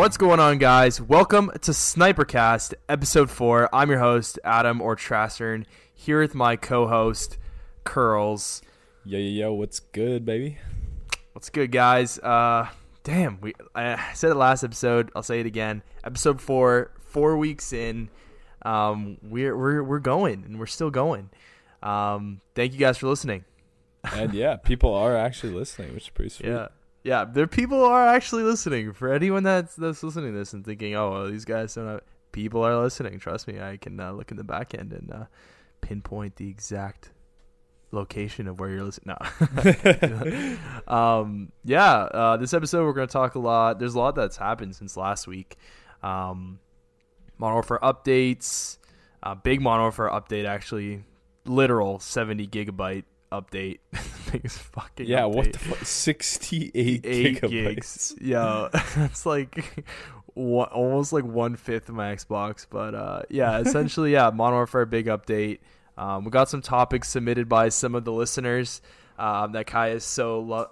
What's 0.00 0.16
going 0.16 0.40
on, 0.40 0.56
guys? 0.56 0.98
Welcome 0.98 1.50
to 1.60 1.72
Snipercast, 1.72 2.72
episode 2.88 3.28
four. 3.28 3.68
I'm 3.70 3.90
your 3.90 3.98
host, 3.98 4.38
Adam 4.42 4.80
or 4.80 4.96
Trastern, 4.96 5.66
here 5.92 6.22
with 6.22 6.34
my 6.34 6.56
co-host, 6.56 7.36
Curls. 7.84 8.62
Yo, 9.04 9.18
yo, 9.18 9.28
yo, 9.28 9.52
what's 9.52 9.78
good, 9.78 10.24
baby? 10.24 10.56
What's 11.34 11.50
good, 11.50 11.70
guys? 11.70 12.18
Uh, 12.18 12.68
damn, 13.04 13.42
we 13.42 13.52
I 13.74 14.14
said 14.14 14.30
it 14.30 14.36
last 14.36 14.64
episode. 14.64 15.12
I'll 15.14 15.22
say 15.22 15.38
it 15.40 15.44
again. 15.44 15.82
Episode 16.02 16.40
four, 16.40 16.92
four 17.02 17.36
weeks 17.36 17.74
in. 17.74 18.08
Um, 18.62 19.18
we're 19.20 19.54
we're 19.54 19.84
we're 19.84 19.98
going, 19.98 20.44
and 20.46 20.58
we're 20.58 20.64
still 20.64 20.90
going. 20.90 21.28
Um, 21.82 22.40
thank 22.54 22.72
you 22.72 22.78
guys 22.78 22.96
for 22.96 23.06
listening. 23.06 23.44
And 24.14 24.32
yeah, 24.32 24.56
people 24.56 24.94
are 24.94 25.14
actually 25.14 25.52
listening, 25.52 25.92
which 25.92 26.04
is 26.04 26.08
pretty 26.08 26.30
sweet. 26.30 26.48
Yeah. 26.48 26.68
Yeah, 27.02 27.24
there 27.24 27.46
people 27.46 27.84
are 27.84 28.06
actually 28.06 28.42
listening. 28.42 28.92
For 28.92 29.12
anyone 29.12 29.42
that's 29.42 29.74
that's 29.74 30.02
listening 30.02 30.32
to 30.32 30.38
this 30.38 30.52
and 30.52 30.64
thinking, 30.64 30.94
"Oh, 30.94 31.10
well, 31.12 31.30
these 31.30 31.44
guys 31.44 31.74
don't," 31.74 31.86
have, 31.86 32.02
people 32.32 32.62
are 32.64 32.76
listening. 32.76 33.18
Trust 33.18 33.48
me, 33.48 33.60
I 33.60 33.78
can 33.78 33.98
uh, 33.98 34.12
look 34.12 34.30
in 34.30 34.36
the 34.36 34.44
back 34.44 34.74
end 34.74 34.92
and 34.92 35.10
uh, 35.10 35.24
pinpoint 35.80 36.36
the 36.36 36.48
exact 36.48 37.10
location 37.92 38.46
of 38.46 38.60
where 38.60 38.70
you're 38.70 38.84
listening. 38.84 39.16
No. 39.18 40.56
um, 40.94 41.52
yeah, 41.64 41.94
uh, 41.94 42.36
this 42.36 42.54
episode 42.54 42.84
we're 42.84 42.92
going 42.92 43.08
to 43.08 43.12
talk 43.12 43.34
a 43.34 43.38
lot. 43.38 43.78
There's 43.78 43.94
a 43.94 43.98
lot 43.98 44.14
that's 44.14 44.36
happened 44.36 44.76
since 44.76 44.96
last 44.96 45.26
week. 45.26 45.56
Um, 46.02 46.60
Modern 47.38 47.54
Warfare 47.54 47.78
updates, 47.82 48.78
uh, 49.22 49.34
big 49.34 49.60
Modern 49.60 49.82
Warfare 49.82 50.10
update 50.10 50.44
actually, 50.44 51.04
literal 51.44 51.98
70 51.98 52.46
gigabyte 52.48 53.04
update. 53.32 53.78
Biggest 54.32 54.58
fucking 54.58 55.06
Yeah, 55.06 55.22
update. 55.22 55.34
what 55.34 55.52
the 55.52 55.58
fuck? 55.58 55.78
68 55.84 57.00
Eight 57.04 57.40
gigabytes. 57.40 57.50
gigs. 57.50 58.14
Yeah, 58.20 58.68
that's 58.96 59.26
like 59.26 59.84
one, 60.34 60.68
almost 60.68 61.12
like 61.12 61.24
one 61.24 61.56
fifth 61.56 61.88
of 61.88 61.94
my 61.94 62.14
Xbox. 62.14 62.66
But 62.68 62.94
uh, 62.94 63.22
yeah, 63.28 63.58
essentially, 63.60 64.12
yeah, 64.12 64.30
Modern 64.30 64.56
Warfare 64.56 64.86
big 64.86 65.06
update. 65.06 65.58
Um, 65.98 66.24
we 66.24 66.30
got 66.30 66.48
some 66.48 66.62
topics 66.62 67.08
submitted 67.10 67.48
by 67.48 67.68
some 67.68 67.94
of 67.94 68.04
the 68.04 68.12
listeners 68.12 68.80
um, 69.18 69.52
that 69.52 69.66
Kaj 69.66 69.96
is 69.96 70.04
so 70.04 70.40
lo- 70.40 70.70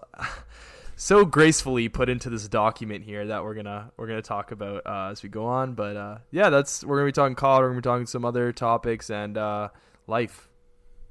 so 0.96 1.24
gracefully 1.24 1.88
put 1.90 2.08
into 2.08 2.30
this 2.30 2.48
document 2.48 3.04
here 3.04 3.26
that 3.26 3.44
we're 3.44 3.54
gonna 3.54 3.92
we're 3.96 4.06
gonna 4.06 4.22
talk 4.22 4.52
about 4.52 4.86
uh, 4.86 5.10
as 5.10 5.22
we 5.22 5.28
go 5.28 5.44
on. 5.46 5.74
But 5.74 5.96
uh, 5.96 6.18
yeah, 6.30 6.48
that's 6.50 6.82
we're 6.82 6.96
gonna 6.96 7.08
be 7.08 7.12
talking 7.12 7.34
COD. 7.34 7.60
We're 7.60 7.68
gonna 7.68 7.80
be 7.80 7.84
talking 7.84 8.06
some 8.06 8.24
other 8.24 8.52
topics 8.52 9.10
and 9.10 9.36
uh, 9.36 9.68
life, 10.06 10.48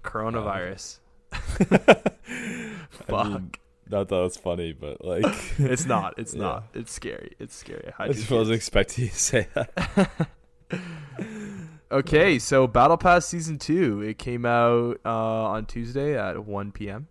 coronavirus. 0.04 1.00
Fuck. 1.32 3.10
I 3.10 3.24
mean, 3.30 3.52
not 3.90 4.10
that 4.10 4.16
was 4.16 4.38
funny, 4.38 4.74
but 4.74 5.04
like, 5.04 5.26
It's 5.60 5.86
not. 5.86 6.16
It's 6.18 6.34
Yeah. 6.34 6.42
not. 6.42 6.64
It's 6.74 6.92
scary. 6.92 7.34
It's 7.40 7.56
scary. 7.56 7.88
I 8.00 8.04
Hide 8.08 8.14
just 8.16 8.30
wasn't 8.30 8.56
expecting 8.56 9.06
you 9.06 9.10
to 9.12 9.16
say 9.20 9.48
that. 9.54 10.28
Okay, 11.90 12.38
so 12.38 12.68
Battle 12.68 12.98
Pass 12.98 13.26
season 13.26 13.58
two. 13.58 14.02
It 14.02 14.20
came 14.20 14.46
out 14.46 15.00
uh, 15.06 15.46
on 15.46 15.66
Tuesday 15.68 16.18
at 16.18 16.46
1 16.46 16.74
p.m. 16.74 17.08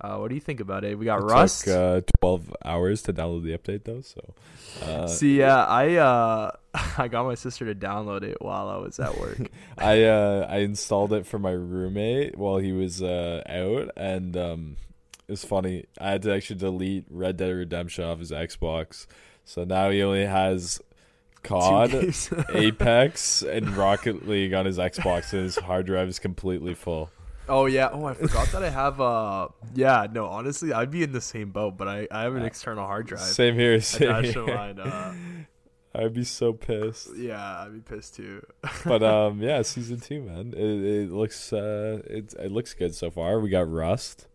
Uh, 0.00 0.16
what 0.16 0.28
do 0.28 0.34
you 0.34 0.40
think 0.40 0.60
about 0.60 0.84
it? 0.84 0.98
We 0.98 1.04
got 1.04 1.20
It 1.20 1.24
Rust. 1.24 1.64
took 1.64 1.74
uh, 1.74 2.00
12 2.20 2.56
hours 2.64 3.02
to 3.02 3.12
download 3.12 3.44
the 3.44 3.56
update, 3.56 3.84
though, 3.84 4.00
so. 4.00 4.34
Uh, 4.82 5.06
See, 5.06 5.38
yeah, 5.38 5.64
I 5.64 5.96
uh, 5.96 6.52
I 6.98 7.08
got 7.08 7.24
my 7.26 7.34
sister 7.34 7.66
to 7.66 7.74
download 7.74 8.22
it 8.22 8.38
while 8.40 8.68
I 8.68 8.76
was 8.78 8.98
at 9.00 9.18
work. 9.18 9.50
I 9.78 10.04
uh 10.04 10.46
I 10.48 10.58
installed 10.58 11.12
it 11.12 11.26
for 11.26 11.38
my 11.38 11.50
roommate 11.50 12.38
while 12.38 12.58
he 12.58 12.72
was 12.72 13.02
uh 13.02 13.42
out 13.48 13.90
and 13.96 14.36
um 14.36 14.76
it 15.28 15.32
was 15.32 15.44
funny. 15.44 15.86
I 16.00 16.10
had 16.12 16.22
to 16.22 16.32
actually 16.34 16.60
delete 16.60 17.04
Red 17.10 17.36
Dead 17.36 17.50
Redemption 17.50 18.04
off 18.04 18.20
his 18.20 18.30
Xbox. 18.30 19.06
So 19.44 19.64
now 19.64 19.90
he 19.90 20.02
only 20.02 20.24
has 20.26 20.80
COD. 21.42 22.14
Apex, 22.54 23.42
and 23.42 23.76
Rocket 23.76 24.28
League 24.28 24.54
on 24.54 24.66
his 24.66 24.78
Xbox 24.78 25.32
and 25.32 25.42
his 25.42 25.56
hard 25.56 25.86
drive 25.86 26.08
is 26.08 26.18
completely 26.18 26.74
full. 26.74 27.10
Oh 27.50 27.66
yeah. 27.66 27.90
Oh, 27.92 28.06
I 28.06 28.14
forgot 28.14 28.48
that 28.52 28.62
I 28.62 28.70
have. 28.70 29.00
Uh, 29.00 29.48
yeah. 29.74 30.06
No, 30.10 30.26
honestly, 30.26 30.72
I'd 30.72 30.90
be 30.90 31.02
in 31.02 31.12
the 31.12 31.20
same 31.20 31.50
boat, 31.50 31.76
but 31.76 31.88
I, 31.88 32.08
I 32.10 32.22
have 32.22 32.34
an 32.36 32.44
external 32.44 32.86
hard 32.86 33.06
drive 33.06 33.20
Same 33.20 33.54
here, 33.56 33.80
same 33.80 34.24
here. 34.24 34.46
mine. 34.46 34.78
Uh, 34.78 35.14
I'd 35.94 36.14
be 36.14 36.22
so 36.24 36.52
pissed. 36.52 37.16
yeah, 37.16 37.64
I'd 37.64 37.72
be 37.74 37.80
pissed 37.80 38.14
too. 38.14 38.46
But 38.84 39.02
um 39.02 39.42
yeah, 39.42 39.62
season 39.62 39.98
2, 40.00 40.22
man. 40.22 40.54
It, 40.56 40.62
it 40.62 41.10
looks 41.10 41.52
uh 41.52 42.00
it 42.06 42.32
it 42.38 42.52
looks 42.52 42.74
good 42.74 42.94
so 42.94 43.10
far. 43.10 43.40
We 43.40 43.50
got 43.50 43.68
Rust. 43.70 44.28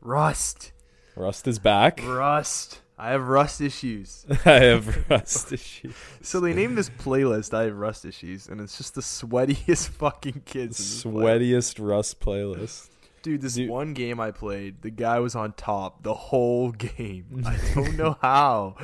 Rust. 0.00 0.72
Rust 1.16 1.48
is 1.48 1.58
back. 1.58 2.00
Rust. 2.04 2.78
I 2.96 3.10
have 3.10 3.26
rust 3.26 3.60
issues. 3.60 4.24
I 4.44 4.50
have 4.60 5.10
Rust 5.10 5.52
issues. 5.58 5.94
So 6.22 6.38
they 6.40 6.54
named 6.54 6.78
this 6.78 6.90
playlist 6.90 7.52
"I 7.52 7.64
have 7.64 7.76
Rust 7.76 8.04
Issues," 8.04 8.48
and 8.48 8.60
it's 8.60 8.76
just 8.78 8.94
the 8.94 9.00
sweatiest 9.00 9.88
fucking 9.98 10.42
kids. 10.44 10.78
in 10.78 10.84
this 10.84 11.04
playlist. 11.04 11.40
Sweatiest 11.40 11.86
Rust 11.88 12.20
playlist. 12.20 12.88
dude. 13.22 13.40
This 13.42 13.54
Dude. 13.54 13.68
one 13.68 13.94
game 13.94 14.20
I 14.20 14.30
played, 14.30 14.82
the 14.82 14.90
guy 14.90 15.18
was 15.18 15.34
on 15.34 15.54
top 15.54 16.02
the 16.04 16.14
whole 16.14 16.70
game. 16.70 17.42
I 17.44 17.56
don't 17.74 17.96
know 17.96 18.16
how. 18.22 18.76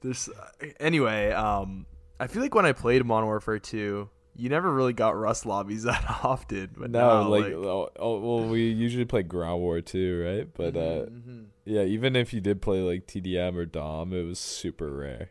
This 0.00 0.28
anyway. 0.80 1.30
Um, 1.30 1.86
I 2.18 2.26
feel 2.26 2.42
like 2.42 2.54
when 2.54 2.66
I 2.66 2.72
played 2.72 3.04
Modern 3.04 3.26
Warfare 3.26 3.58
2, 3.58 4.08
you 4.36 4.48
never 4.48 4.72
really 4.72 4.92
got 4.92 5.16
Rust 5.16 5.46
lobbies 5.46 5.82
that 5.84 6.04
often. 6.24 6.70
But 6.76 6.90
No, 6.90 7.22
now, 7.22 7.28
like, 7.28 7.46
oh, 7.46 7.90
oh, 7.98 8.18
well, 8.20 8.48
we 8.48 8.68
usually 8.68 9.04
play 9.04 9.22
Ground 9.22 9.60
War 9.60 9.80
2, 9.80 10.24
right? 10.24 10.48
But 10.54 10.76
uh, 10.76 11.06
Mhm. 11.06 11.46
Yeah, 11.64 11.82
even 11.82 12.16
if 12.16 12.32
you 12.32 12.40
did 12.40 12.60
play 12.62 12.80
like 12.80 13.06
TDM 13.06 13.56
or 13.56 13.64
Dom, 13.66 14.12
it 14.12 14.22
was 14.24 14.38
super 14.38 14.90
rare. 14.90 15.30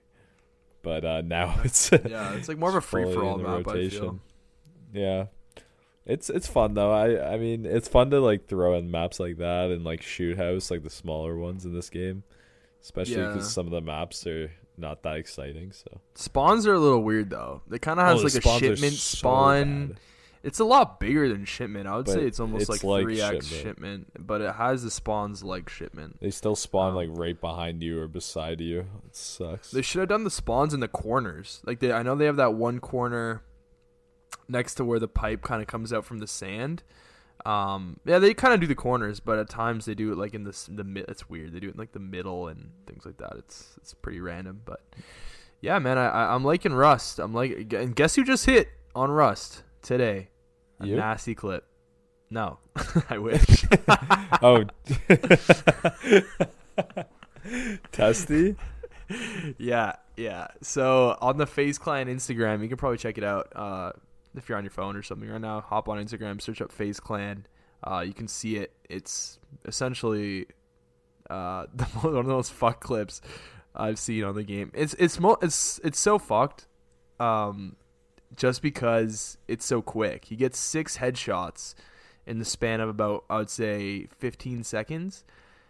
But 0.82 1.06
uh, 1.06 1.22
now 1.22 1.60
it's 1.64 1.92
yeah, 1.92 2.34
it's 2.36 2.48
like 2.48 2.58
more 2.58 2.70
of 2.70 2.76
a 2.76 2.82
free 2.82 3.12
for 3.14 3.24
all 3.24 3.38
map. 3.38 3.68
I 3.68 3.88
feel. 3.90 4.20
Yeah, 4.94 5.26
it's 6.06 6.30
it's 6.30 6.48
fun 6.48 6.74
though. 6.74 6.92
I 6.92 7.34
I 7.34 7.38
mean, 7.38 7.66
it's 7.66 7.88
fun 7.88 8.10
to 8.12 8.20
like 8.20 8.48
throw 8.48 8.76
in 8.76 8.92
maps 8.92 9.20
like 9.20 9.38
that 9.38 9.72
and 9.72 9.84
like 9.84 10.02
shoot 10.02 10.38
house 10.38 10.70
like 10.70 10.84
the 10.84 10.90
smaller 10.90 11.38
ones 11.38 11.66
in 11.66 11.74
this 11.74 11.90
game, 11.90 12.24
especially 12.82 13.16
because 13.18 13.44
Yeah. 13.46 13.50
some 13.50 13.66
of 13.66 13.72
the 13.72 13.82
maps 13.82 14.28
are 14.28 14.52
not 14.78 15.04
that 15.04 15.16
exciting. 15.16 15.72
So 15.72 16.02
Spawns 16.16 16.68
are 16.68 16.74
a 16.74 16.80
little 16.80 17.04
weird 17.04 17.30
though. 17.30 17.62
It 17.72 17.82
kind 17.82 18.00
of 18.00 18.06
Oh, 18.08 18.10
has 18.24 18.34
the 18.34 18.40
like 18.40 18.46
a 18.46 18.60
shipment 18.60 18.94
so 18.94 19.18
spawn. 19.18 19.88
bad. 19.88 20.00
It's 20.44 20.60
a 20.60 20.66
lot 20.66 21.00
bigger 21.00 21.30
than 21.30 21.46
shipment. 21.46 21.88
I 21.88 21.96
would 21.96 22.06
But 22.06 22.12
say 22.16 22.26
it's 22.26 22.40
almost 22.40 22.64
it's 22.64 22.70
like 22.70 22.84
like 22.84 23.04
three 23.04 23.22
x 23.22 23.48
shipment. 23.48 23.64
shipment. 23.64 24.28
but 24.28 24.42
it 24.42 24.56
has 24.56 24.84
the 24.84 24.92
spawns 24.92 25.42
like 25.44 25.70
shipment. 25.70 26.18
They 26.20 26.32
still 26.32 26.56
spawn 26.58 26.90
Um, 26.90 26.96
like 26.96 27.10
right 27.12 27.40
behind 27.40 27.82
you 27.82 28.02
or 28.02 28.08
beside 28.10 28.60
you. 28.60 28.82
It 29.08 29.16
sucks. 29.16 29.72
They 29.72 29.82
should 29.82 30.00
have 30.00 30.10
done 30.10 30.26
the 30.26 30.30
spawns 30.30 30.74
in 30.74 30.82
the 30.82 30.90
corners. 30.90 31.62
Like 31.66 31.80
they, 31.80 31.94
I 31.94 32.04
know 32.04 32.16
they 32.16 32.26
have 32.26 32.36
that 32.36 32.54
one 32.56 32.80
corner 32.80 33.42
next 34.50 34.76
to 34.76 34.86
where 34.86 35.00
the 35.00 35.08
pipe 35.08 35.42
kind 35.44 35.62
of 35.62 35.68
comes 35.68 35.94
out 35.94 36.04
from 36.06 36.20
the 36.20 36.28
sand. 36.28 36.84
Um, 37.46 38.00
yeah, 38.06 38.20
they 38.20 38.34
kind 38.34 38.54
of 38.54 38.60
do 38.60 38.68
the 38.68 38.76
corners, 38.76 39.20
but 39.22 39.40
at 39.40 39.50
times 39.50 39.86
they 39.86 39.96
do 39.96 40.12
it 40.12 40.18
like 40.18 40.34
in 40.34 40.44
the 40.44 40.58
the 40.70 40.84
mid. 40.84 41.06
It's 41.08 41.30
weird. 41.30 41.54
They 41.54 41.60
do 41.62 41.70
it 41.70 41.76
in 41.76 41.80
like 41.80 41.94
the 41.94 42.00
middle 42.00 42.48
and 42.50 42.72
things 42.86 43.06
like 43.06 43.18
that. 43.18 43.34
It's 43.38 43.76
it's 43.78 43.94
pretty 43.94 44.20
random, 44.20 44.62
but 44.66 44.82
yeah, 45.62 45.80
man, 45.80 45.98
I, 45.98 46.08
I 46.10 46.36
I'm 46.36 46.44
liking 46.44 46.74
Rust. 46.74 47.20
I'm 47.20 47.34
like, 47.34 47.74
and 47.74 47.96
guess 47.96 48.16
who 48.16 48.24
just 48.26 48.46
hit 48.46 48.68
on 48.94 49.10
Rust 49.10 49.64
today? 49.82 50.30
A 50.84 50.88
You? 50.88 50.96
nasty 50.96 51.36
clip. 51.36 51.66
No, 52.30 52.58
I 53.10 53.18
wish. 53.18 53.66
oh, 54.42 54.64
testy. 57.92 58.56
yeah, 59.58 59.94
yeah. 60.18 60.48
So 60.62 61.18
on 61.22 61.38
the 61.38 61.46
FaZe 61.46 61.78
Clan 61.78 62.08
Instagram, 62.08 62.62
you 62.62 62.68
can 62.68 62.78
probably 62.78 62.98
check 62.98 63.18
it 63.18 63.24
out. 63.24 63.52
Uh, 63.56 63.92
if 64.36 64.50
you're 64.50 64.58
on 64.58 64.64
your 64.64 64.72
phone 64.72 64.96
or 64.96 65.04
something 65.04 65.30
right 65.30 65.42
now, 65.42 65.62
hop 65.62 65.88
on 65.88 66.04
Instagram, 66.04 66.42
search 66.42 66.62
up 66.62 66.72
FaZe 66.72 67.00
Clan. 67.00 67.46
Uh, 67.84 68.04
you 68.06 68.14
can 68.14 68.28
see 68.28 68.56
it. 68.58 68.72
It's 68.90 69.40
essentially 69.66 70.48
uh, 71.30 71.66
the, 71.76 71.84
one 71.86 72.16
of 72.16 72.26
those 72.26 72.50
fuck 72.50 72.80
clips 72.82 73.22
I've 73.76 74.00
seen 74.00 74.24
on 74.24 74.36
the 74.36 74.44
game. 74.44 74.72
It's 74.74 74.94
it's 74.96 75.20
mo- 75.20 75.38
it's 75.42 75.80
it's 75.84 76.00
so 76.00 76.18
fucked. 76.18 76.68
Um, 77.20 77.76
just 78.36 78.62
because 78.62 79.38
it's 79.48 79.66
so 79.66 79.82
quick. 79.82 80.26
He 80.26 80.36
gets 80.36 80.60
six 80.60 80.98
headshots 80.98 81.76
in 82.26 82.40
the 82.40 82.46
span 82.46 82.80
of 82.80 82.90
about 82.90 83.26
I 83.30 83.38
would 83.38 83.50
say 83.50 84.08
15 84.18 84.64
seconds 84.64 85.24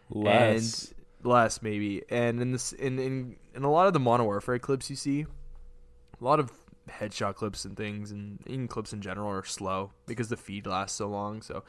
Less. 0.10 0.94
and 1.22 1.26
less 1.26 1.62
maybe. 1.62 2.04
And 2.10 2.42
in 2.42 2.52
this 2.52 2.74
in 2.74 3.00
in 3.00 3.36
in 3.56 3.64
a 3.64 3.72
lot 3.72 3.88
of 3.88 3.94
the 3.94 4.00
Modern 4.00 4.26
Warfare 4.26 4.60
clips 4.60 4.90
you 4.90 4.96
see, 4.96 5.22
a 5.22 6.24
lot 6.24 6.40
of 6.40 6.52
headshot 6.90 7.36
clips 7.36 7.66
and 7.66 7.76
things, 7.78 8.12
and 8.12 8.40
even 8.48 8.68
clips 8.68 8.94
in 8.94 9.02
general 9.02 9.30
are 9.30 9.44
slow 9.44 9.92
because 10.06 10.30
the 10.30 10.38
feed 10.38 10.68
lasts 10.68 10.98
so 10.98 11.08
long. 11.08 11.42
So, 11.42 11.64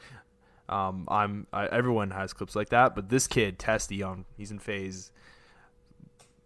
um, 0.69 1.05
I'm 1.07 1.47
I, 1.53 1.67
everyone 1.67 2.11
has 2.11 2.33
clips 2.33 2.55
like 2.55 2.69
that, 2.69 2.95
but 2.95 3.09
this 3.09 3.27
kid 3.27 3.59
Testy 3.59 4.03
on 4.03 4.25
he's 4.37 4.51
in 4.51 4.59
FaZe, 4.59 5.11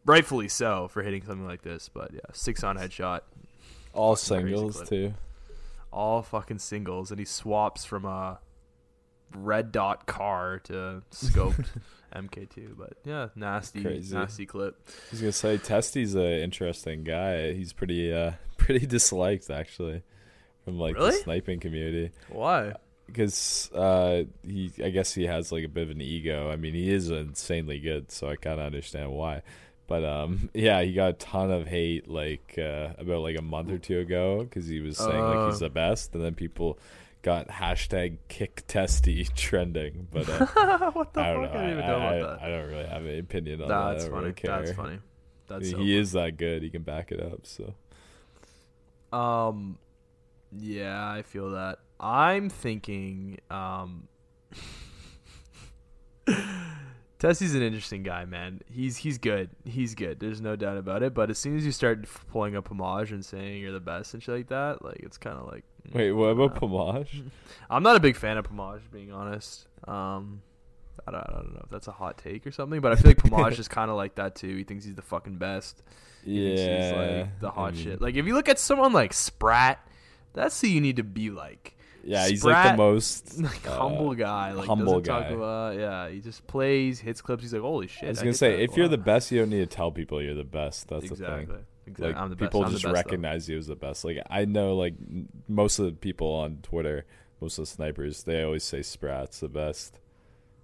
rightfully 0.06 0.48
so 0.48 0.88
for 0.88 1.04
hitting 1.04 1.24
something 1.24 1.48
like 1.48 1.62
this. 1.62 1.90
But 1.90 2.14
yeah, 2.14 2.22
six 2.34 2.64
on 2.64 2.78
headshot, 2.78 3.22
All 3.94 4.16
singles 4.16 4.88
too. 4.88 5.14
all 5.92 6.22
fucking 6.22 6.60
singles, 6.60 7.12
and 7.12 7.20
he 7.20 7.26
swaps 7.26 7.86
from 7.86 8.06
a 8.06 8.40
red 9.36 9.72
dot 9.72 10.06
car 10.06 10.60
to 10.66 11.02
scoped 11.12 11.66
MK2. 12.16 12.78
But 12.78 12.94
yeah, 13.06 13.28
nasty, 13.36 13.82
Crazy. 13.84 14.16
nasty 14.16 14.46
clip. 14.46 14.76
I 14.88 14.92
was 15.12 15.20
gonna 15.22 15.32
say 15.32 15.58
Testy's 15.58 16.16
an 16.16 16.22
interesting 16.24 17.04
guy. 17.04 17.54
He's 17.54 17.74
pretty 17.74 18.14
uh 18.14 18.34
pretty 18.58 18.86
disliked 18.86 19.50
actually 19.50 20.04
from 20.66 20.78
like 20.80 20.96
Really? 20.96 21.12
the 21.12 21.18
sniping 21.18 21.60
community 21.60 22.12
Why? 22.30 22.74
because 23.08 23.72
uh 23.74 24.24
he 24.44 24.72
I 24.84 24.90
guess 24.90 25.14
he 25.14 25.26
has 25.26 25.52
like 25.52 25.64
a 25.64 25.68
bit 25.70 25.84
of 25.84 25.90
an 25.90 26.02
ego. 26.02 26.52
I 26.52 26.56
mean 26.56 26.74
he 26.76 26.92
is 26.92 27.10
insanely 27.10 27.80
good, 27.80 28.12
so 28.12 28.30
I 28.30 28.36
kind 28.36 28.60
of 28.60 28.66
understand 28.68 29.12
why. 29.12 29.42
But 29.90 30.06
um 30.06 30.50
yeah, 30.54 30.82
he 30.84 30.94
got 30.94 31.10
a 31.10 31.14
ton 31.14 31.52
of 31.52 31.68
hate 31.68 32.08
like 32.08 32.56
uh, 32.58 32.94
about 32.98 33.22
like 33.24 33.38
a 33.38 33.42
month 33.42 33.72
or 33.72 33.78
two 33.80 34.00
ago 34.00 34.44
because 34.44 34.68
he 34.68 34.80
was 34.80 34.98
saying 34.98 35.20
like 35.20 35.48
he's 35.52 35.62
Oh. 35.62 35.66
the 35.66 35.70
best, 35.72 36.14
and 36.16 36.24
then 36.24 36.36
people 36.36 36.78
got 37.24 37.48
hashtag 37.50 38.18
kick 38.30 38.64
Testy 38.68 39.26
trending. 39.36 40.08
But 40.12 40.30
uh, 40.30 40.46
what 40.94 41.12
the 41.14 41.22
I 41.22 41.34
don't 41.34 41.44
fuck? 41.46 41.54
know. 41.56 41.60
I 41.60 41.72
even 41.72 41.84
I, 41.84 41.88
know 41.88 41.98
I- 41.98 42.14
about 42.16 42.40
that. 42.40 42.46
I 42.46 42.50
don't 42.50 42.68
really 42.70 42.86
have 42.86 43.06
an 43.06 43.20
opinion 43.20 43.62
on 43.64 43.68
that. 43.68 43.92
That's 43.92 44.04
I 44.06 44.08
don't 44.08 44.16
funny. 44.16 44.26
really. 44.28 44.66
That's 44.66 44.72
funny. 44.78 45.00
That's 45.48 45.66
he 45.66 45.72
so 45.72 45.78
he 45.80 45.98
is 45.98 46.12
that 46.14 46.38
good. 46.38 46.62
He 46.64 46.70
can 46.70 46.84
back 46.84 47.12
it 47.12 47.20
up. 47.20 47.48
So 47.48 47.74
Um, 49.12 49.80
yeah, 50.56 51.12
I 51.12 51.24
feel 51.24 51.50
that. 51.52 51.80
I'm 52.00 52.50
thinking, 52.50 53.40
um, 53.50 54.08
Testy's 57.20 57.54
an 57.54 57.62
interesting 57.62 58.02
guy, 58.04 58.24
man. 58.26 58.62
He's 58.72 58.96
he's 58.98 59.18
good. 59.18 59.50
He's 59.66 59.94
good. 59.94 60.20
There's 60.22 60.40
no 60.40 60.56
doubt 60.56 60.78
about 60.78 61.04
it. 61.04 61.14
But 61.14 61.30
as 61.30 61.38
soon 61.38 61.58
as 61.58 61.66
you 61.66 61.72
start 61.74 62.00
f- 62.04 62.26
pulling 62.32 62.56
up 62.56 62.70
homage 62.70 63.12
and 63.12 63.24
saying 63.26 63.62
you're 63.62 63.74
the 63.74 63.80
best 63.82 64.14
and 64.14 64.24
shit 64.24 64.36
like 64.36 64.48
that, 64.48 64.84
like 64.86 65.00
it's 65.02 65.18
kind 65.18 65.38
of 65.38 65.46
like. 65.48 65.66
mm, 65.90 65.96
wait, 65.96 66.12
what 66.14 66.28
about 66.30 66.56
Pamaj? 66.56 67.08
I'm 67.70 67.84
not 67.84 67.98
a 67.98 68.00
big 68.00 68.16
fan 68.16 68.38
of 68.38 68.50
Pamaj, 68.50 68.80
being 68.92 69.12
honest. 69.12 69.68
Um, 69.86 70.42
I 71.06 71.12
don't, 71.12 71.22
I 71.22 71.32
don't 71.34 71.54
know 71.56 71.62
if 71.66 71.70
that's 71.70 71.88
a 71.90 71.92
hot 71.92 72.18
take 72.18 72.48
or 72.48 72.52
something, 72.52 72.80
but 72.80 72.94
I 72.94 72.96
feel 72.96 73.10
like 73.12 73.18
Pamaj 73.18 73.60
is 73.60 73.68
kind 73.68 73.92
of 73.92 73.98
like 73.98 74.16
that 74.16 74.36
too. 74.36 74.56
He 74.56 74.64
thinks 74.64 74.86
he's 74.86 74.96
the 74.96 75.02
fucking 75.02 75.36
best. 75.38 75.84
He 76.24 76.56
Yeah, 76.56 76.84
he's 76.84 76.92
like 76.94 77.40
the 77.42 77.50
I 77.50 77.52
hot 77.52 77.74
mean, 77.74 77.84
shit. 77.84 78.02
Like 78.02 78.16
if 78.16 78.26
you 78.26 78.34
look 78.34 78.48
at 78.48 78.60
someone 78.60 78.94
like 78.94 79.12
Spratt, 79.12 79.86
that's 80.32 80.62
who 80.62 80.68
you 80.68 80.80
need 80.80 80.96
to 80.96 81.04
be 81.04 81.32
like. 81.32 81.76
Yeah, 82.10 82.28
he's 82.28 82.44
like 82.44 82.72
the 82.72 82.78
most 82.78 83.40
Like 83.42 83.68
uh, 83.68 83.78
humble 83.78 84.16
guy. 84.16 84.52
Like 84.54 84.68
humble 84.68 85.00
guy. 85.00 85.28
about 85.28 85.78
yeah. 85.78 86.10
He 86.10 86.20
just 86.22 86.46
plays, 86.48 87.00
hits 87.00 87.22
clips. 87.22 87.44
He's 87.44 87.54
like, 87.54 87.62
holy 87.62 87.88
shit. 87.88 88.06
I 88.06 88.10
was 88.10 88.18
gonna 88.20 88.32
hit 88.32 88.38
say, 88.38 88.64
if 88.64 88.76
you're 88.76 88.88
the 88.88 88.98
best, 88.98 89.32
you 89.32 89.40
don't 89.40 89.50
need 89.50 89.60
to 89.60 89.66
tell 89.68 89.92
people 89.92 90.22
you're 90.22 90.34
the 90.36 90.44
best. 90.44 90.88
That's 90.88 91.06
exactly, 91.06 91.46
the 91.46 91.54
thing. 91.54 91.66
exactly. 91.88 92.08
Like 92.14 92.22
I'm 92.22 92.30
the 92.30 92.36
best. 92.36 92.52
people 92.52 92.62
just 92.64 92.74
best, 92.74 92.84
though. 92.86 92.92
recognize 92.94 93.48
you 93.48 93.58
as 93.58 93.68
the 93.68 93.76
best. 93.76 94.04
Like 94.04 94.18
I 94.30 94.46
know, 94.46 94.76
like 94.76 94.96
most 95.48 95.78
of 95.80 95.86
the 95.86 95.92
people 95.92 96.34
on 96.34 96.58
Twitter, 96.64 97.06
most 97.42 97.58
of 97.60 97.64
the 97.64 97.72
snipers, 97.72 98.24
they 98.24 98.42
always 98.44 98.64
say 98.64 98.82
Spratt's 98.82 99.40
the 99.42 99.48
best, 99.48 100.00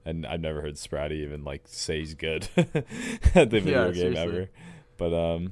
and 0.03 0.25
I've 0.25 0.41
never 0.41 0.61
heard 0.61 0.75
Spratty 0.75 1.23
even 1.23 1.43
like 1.43 1.61
say 1.65 1.99
he's 1.99 2.15
good 2.15 2.47
at 2.57 3.49
the 3.51 3.59
video 3.59 3.85
Yeah, 3.87 3.91
game 3.91 4.13
seriously. 4.15 4.17
ever. 4.17 4.49
But 4.97 5.13
um, 5.13 5.51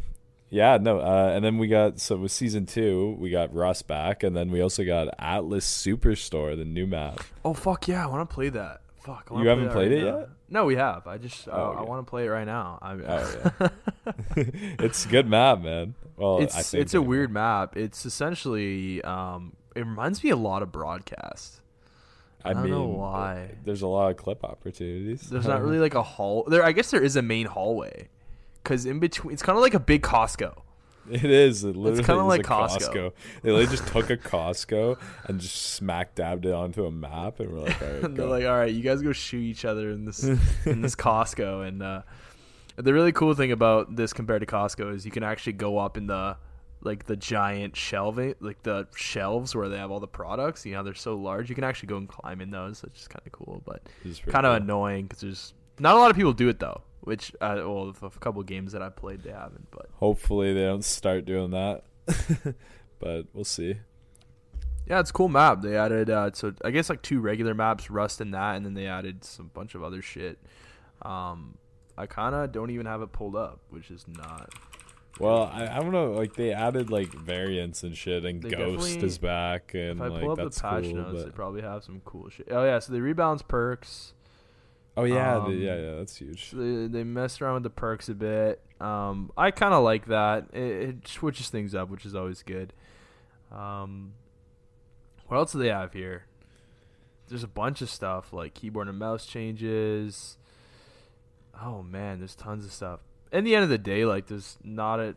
yeah, 0.54 0.78
no. 0.80 1.00
Uh, 1.00 1.32
and 1.36 1.44
then 1.44 1.58
we 1.58 1.68
got 1.68 2.00
so 2.00 2.16
with 2.18 2.32
season 2.32 2.66
two, 2.66 3.18
we 3.20 3.30
got 3.32 3.54
Rust 3.54 3.88
back, 3.88 4.22
and 4.24 4.36
then 4.38 4.52
we 4.52 4.62
also 4.62 4.86
got 4.86 5.08
Atlas 5.20 5.66
Superstore, 5.66 6.56
the 6.56 6.64
new 6.66 6.86
map. 6.88 7.20
Oh 7.44 7.54
fuck 7.54 7.88
yeah! 7.88 8.04
I 8.04 8.08
want 8.08 8.30
to 8.30 8.34
play 8.34 8.50
that. 8.50 8.82
Fuck. 9.02 9.30
I 9.32 9.42
You 9.42 9.48
haven't 9.50 9.72
played 9.72 9.92
right 9.92 10.00
it 10.00 10.06
now. 10.06 10.20
yet? 10.20 10.30
No, 10.50 10.66
we 10.66 10.76
have. 10.76 11.08
I 11.08 11.18
just 11.18 11.48
uh, 11.48 11.52
Oh, 11.52 11.76
I 11.78 11.82
want 11.82 12.06
to 12.06 12.10
play 12.10 12.26
it 12.26 12.30
right 12.30 12.46
now. 12.46 12.80
I, 12.82 12.94
Oh, 12.94 13.70
it's 14.38 15.06
a 15.06 15.10
good 15.10 15.28
map, 15.28 15.62
man. 15.62 15.96
Well, 16.16 16.40
I 16.40 16.44
it's 16.44 16.70
think 16.72 16.82
it's 16.84 16.94
a 16.94 16.98
anyway. 16.98 17.08
weird 17.10 17.32
map. 17.32 17.76
It's 17.76 18.06
essentially 18.06 19.02
um, 19.02 19.54
it 19.76 19.82
reminds 19.82 20.24
me 20.24 20.30
a 20.30 20.36
lot 20.38 20.62
of 20.62 20.72
broadcast. 20.72 21.60
I 22.46 22.52
I 22.52 22.54
don't 22.54 22.64
mean, 22.64 22.72
know 22.72 22.86
why. 22.86 23.56
There's 23.66 23.82
a 23.82 23.88
lot 23.88 24.12
of 24.12 24.18
clip 24.18 24.44
opportunities. 24.44 25.30
There's 25.30 25.48
not 25.48 25.62
really 25.64 25.80
like 25.80 25.96
a 25.96 26.04
hall. 26.04 26.44
There, 26.48 26.64
I 26.64 26.72
guess 26.72 26.92
there 26.92 27.02
is 27.04 27.16
a 27.16 27.22
main 27.22 27.46
hallway, 27.48 28.10
because 28.64 28.86
in 28.86 29.00
between, 29.00 29.34
it's 29.34 29.44
kind 29.44 29.58
of 29.58 29.62
like 29.62 29.74
a 29.74 29.80
big 29.80 30.02
Costco. 30.02 30.62
It 31.12 31.26
is. 31.26 31.66
It 31.66 31.76
literally 31.76 32.04
kinda 32.06 32.24
like 32.24 32.42
a 32.42 32.44
Costco. 32.44 33.12
They 33.42 33.52
literally 33.52 33.68
just 33.76 33.88
took 33.88 34.10
a 34.10 34.16
Costco 34.30 34.98
and 35.26 35.40
just 35.40 35.56
smack 35.74 36.16
dabbed 36.16 36.46
it 36.46 36.54
onto 36.54 36.86
a 36.86 36.92
map, 36.92 37.40
and 37.42 37.52
we're 37.52 37.60
like, 37.60 37.82
all 37.82 37.88
right, 37.90 38.02
they're 38.16 38.26
like, 38.26 38.46
"All 38.46 38.58
right, 38.58 38.74
you 38.74 38.82
guys 38.82 39.02
go 39.02 39.12
shoot 39.12 39.42
each 39.44 39.66
other 39.66 39.90
in 39.90 40.06
this 40.06 40.24
in 40.24 40.82
this 40.82 40.96
Costco." 41.06 41.68
And 41.68 41.84
uh, 41.84 42.04
the 42.78 42.94
really 42.94 43.12
cool 43.12 43.34
thing 43.34 43.52
about 43.52 43.96
this 43.98 44.14
compared 44.14 44.40
to 44.42 44.46
Costco 44.46 44.96
is 44.96 45.06
you 45.06 45.12
can 45.12 45.24
actually 45.24 45.54
go 45.54 45.78
up 45.78 45.98
in 45.98 46.08
the 46.08 46.38
like 46.86 47.06
the 47.06 47.16
giant 47.18 47.76
shelving, 47.76 48.36
like 48.40 48.64
the 48.64 48.88
shelves 48.96 49.54
where 49.56 49.68
they 49.70 49.78
have 49.78 49.92
all 49.92 50.00
the 50.00 50.08
products. 50.08 50.66
You 50.66 50.74
know, 50.76 50.84
they're 50.84 50.94
so 50.94 51.16
large. 51.16 51.50
You 51.50 51.56
can 51.56 51.64
actually 51.66 51.88
go 51.88 51.98
and 51.98 52.08
climb 52.08 52.40
in 52.40 52.50
those, 52.50 52.82
which 52.82 52.98
is 53.02 53.08
kind 53.10 53.22
of 53.26 53.32
cool, 53.34 53.62
but 53.66 53.82
It's 54.06 54.20
kind 54.20 54.46
of 54.46 54.56
cool. 54.58 54.64
annoying 54.64 55.06
because 55.08 55.20
there's 55.22 55.54
not 55.80 55.96
a 55.96 56.00
lot 56.00 56.12
of 56.12 56.16
people 56.18 56.32
do 56.34 56.48
it 56.48 56.60
though. 56.60 56.82
Which, 57.04 57.34
uh, 57.42 57.56
well, 57.58 57.94
a 58.02 58.10
couple 58.20 58.40
of 58.40 58.48
games 58.48 58.72
that 58.72 58.82
I 58.82 58.88
played, 58.88 59.24
they 59.24 59.32
haven't. 59.32 59.68
But 59.72 59.90
Hopefully, 59.96 60.54
they 60.54 60.64
don't 60.64 60.86
start 60.86 61.26
doing 61.26 61.52
that, 61.52 61.84
but 63.00 63.26
we'll 63.34 63.44
see. 63.44 63.76
Yeah, 64.88 65.00
it's 65.00 65.10
a 65.10 65.14
cool 65.14 65.30
map. 65.30 65.62
They 65.62 65.78
added 65.78 66.10
uh 66.10 66.32
so 66.34 66.54
I 66.64 66.72
guess 66.72 66.90
like 66.90 67.02
two 67.02 67.20
regular 67.22 67.54
maps, 67.54 67.90
Rust 67.90 68.20
and 68.20 68.34
that, 68.34 68.56
and 68.56 68.66
then 68.66 68.74
they 68.74 68.86
added 68.88 69.24
some 69.24 69.50
bunch 69.54 69.76
of 69.76 69.84
other 69.84 70.02
shit. 70.02 70.40
Um 71.02 71.58
I 71.98 72.06
kinda 72.06 72.50
don't 72.52 72.70
even 72.70 72.86
have 72.86 73.02
it 73.02 73.14
pulled 73.14 73.36
up, 73.36 73.60
which 73.70 73.90
is 73.92 74.06
not 74.08 74.54
Well, 75.20 75.44
I, 75.54 75.68
I 75.68 75.80
don't 75.80 75.94
know. 75.94 76.12
Like 76.12 76.34
they 76.36 76.52
added 76.52 76.90
like 76.90 77.14
variants 77.14 77.84
and 77.84 77.96
shit, 77.96 78.26
and 78.26 78.42
They 78.42 78.50
Ghost 78.50 78.98
is 78.98 79.18
back, 79.18 79.74
and 79.74 80.00
if 80.00 80.02
I 80.02 80.08
like 80.08 80.22
pull 80.22 80.32
up 80.32 80.38
the 80.38 80.44
that's 80.46 80.60
patch 80.60 80.84
cool. 80.84 80.96
notes, 80.96 81.24
they 81.24 81.32
probably 81.32 81.62
have 81.62 81.84
some 81.86 82.02
cool 82.04 82.30
shit. 82.30 82.50
Oh 82.52 82.66
yeah, 82.66 82.80
so 82.80 82.92
they 82.92 83.00
rebalance 83.00 83.48
perks. 83.48 84.14
Oh 84.98 85.04
yeah, 85.04 85.36
the- 85.36 85.42
um, 85.46 85.60
yeah, 85.62 85.76
yeah, 85.78 85.96
that's 85.96 86.16
huge. 86.18 86.50
So 86.52 86.58
they, 86.58 86.88
they 86.88 87.04
messed 87.04 87.42
around 87.42 87.56
with 87.56 87.64
the 87.64 87.70
perks 87.70 88.10
a 88.10 88.14
bit. 88.14 88.62
Um 88.82 89.32
I 89.38 89.52
kinda 89.52 89.80
like 89.80 90.06
that. 90.08 90.48
It, 90.54 90.62
it 90.90 91.08
switches 91.08 91.50
things 91.50 91.74
up, 91.76 91.90
which 91.90 92.06
is 92.06 92.16
always 92.16 92.44
good. 92.44 92.74
Um 93.52 94.14
what 95.28 95.38
else 95.38 95.54
do 95.54 95.60
they 95.60 95.70
have 95.70 95.94
here? 95.94 96.26
There's 97.30 97.44
a 97.44 97.48
bunch 97.48 97.82
of 97.82 97.90
stuff 97.90 98.34
like 98.34 98.54
keyboard 98.54 98.88
and 98.88 99.00
mouse 99.00 99.26
changes. 99.26 100.38
Oh 101.60 101.82
man, 101.84 102.20
there's 102.20 102.36
tons 102.36 102.66
of 102.66 102.72
stuff. 102.72 103.00
In 103.32 103.44
the 103.46 103.56
end 103.56 103.64
of 103.64 103.70
the 103.70 103.78
day, 103.78 104.06
like 104.06 104.28
there's 104.28 104.58
not 104.64 105.00
a 105.00 105.16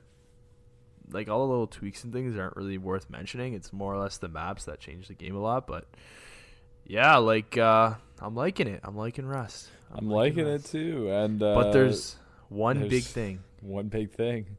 like 1.11 1.29
all 1.29 1.41
the 1.47 1.51
little 1.51 1.67
tweaks 1.67 2.03
and 2.05 2.13
things 2.13 2.37
aren't 2.37 2.57
really 2.57 2.79
worth 2.79 3.11
mentioning. 3.11 3.55
It's 3.55 3.73
more 3.73 3.95
or 3.95 3.99
less 3.99 4.17
the 4.19 4.29
maps 4.29 4.65
that 4.65 4.81
change 4.81 5.09
the 5.09 5.15
game 5.15 5.35
a 5.37 5.41
lot, 5.41 5.67
but 5.67 5.87
yeah, 6.87 7.17
like 7.17 7.59
uh 7.59 7.95
I'm 8.21 8.35
liking 8.35 8.67
it. 8.67 8.81
I'm 8.85 8.97
liking 8.97 9.27
Rust. 9.27 9.69
I'm 9.93 10.11
liking 10.11 10.47
it 10.47 10.53
Rust. 10.53 10.73
too, 10.73 11.09
and 11.11 11.43
uh, 11.43 11.55
But 11.55 11.73
there's 11.73 12.17
one 12.49 12.89
big 12.89 13.05
thing. 13.05 13.41
one 13.61 13.89
big 13.89 14.11
thing. 14.13 14.57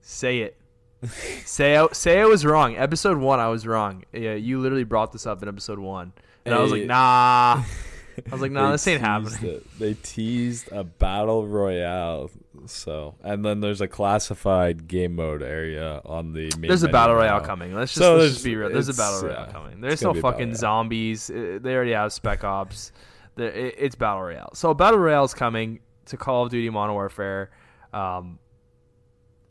Say 0.00 0.40
it. 0.40 0.56
say 1.44 1.76
I, 1.76 1.86
say 1.92 2.20
I 2.20 2.24
was 2.24 2.44
wrong. 2.44 2.76
Episode 2.76 3.18
one, 3.18 3.40
I 3.40 3.48
was 3.48 3.66
wrong. 3.66 4.04
Yeah, 4.12 4.34
you 4.34 4.60
literally 4.60 4.84
brought 4.84 5.12
this 5.12 5.26
up 5.26 5.42
in 5.42 5.48
episode 5.48 5.78
one, 5.78 6.12
and 6.44 6.54
I 6.54 6.60
was 6.60 6.72
like, 6.72 6.84
nah. 6.84 7.62
I 8.16 8.30
was 8.30 8.40
like, 8.40 8.52
nah, 8.52 8.70
this 8.72 8.86
ain't 8.86 9.00
happening. 9.00 9.44
it. 9.56 9.78
They 9.78 9.94
teased 9.94 10.70
a 10.70 10.84
battle 10.84 11.46
royale, 11.46 12.30
so 12.66 13.14
and 13.22 13.44
then 13.44 13.60
there's 13.60 13.80
a 13.80 13.88
classified 13.88 14.86
game 14.88 15.16
mode 15.16 15.42
area 15.42 16.00
on 16.04 16.32
the. 16.32 16.50
Main 16.58 16.68
There's 16.68 16.82
a 16.82 16.86
menu 16.86 16.92
battle 16.92 17.16
royale 17.16 17.40
now. 17.40 17.44
coming. 17.46 17.74
Let's 17.74 17.92
just, 17.92 17.98
So 18.04 18.12
let's 18.12 18.20
there's- 18.22 18.32
just 18.34 18.44
be 18.44 18.56
real. 18.56 18.70
There's 18.70 18.88
a 18.88 18.92
it's- 18.92 18.96
battle 19.12 19.28
royale 19.28 19.46
yeah, 19.46 19.52
coming. 19.52 19.80
There's 19.80 20.00
gonna 20.02 20.10
no 20.10 20.12
be 20.14 20.18
a 20.18 20.22
battle 20.22 20.32
fucking 20.32 20.48
royale. 20.48 20.58
zombies. 20.58 21.30
Uh, 21.30 21.58
They 21.62 21.74
already 21.74 21.92
have 21.92 22.12
Spec 22.12 22.44
Ops. 22.44 22.92
There- 23.36 23.50
it- 23.50 23.74
It's 23.78 23.94
battle 23.94 24.22
royale. 24.22 24.50
So 24.54 24.72
battle 24.74 24.98
royale 25.00 25.24
is 25.24 25.34
coming 25.34 25.80
to 26.06 26.16
Call 26.16 26.44
of 26.44 26.50
Duty 26.50 26.70
Modern 26.70 26.94
Warfare. 26.94 27.50
Um, 27.92 28.38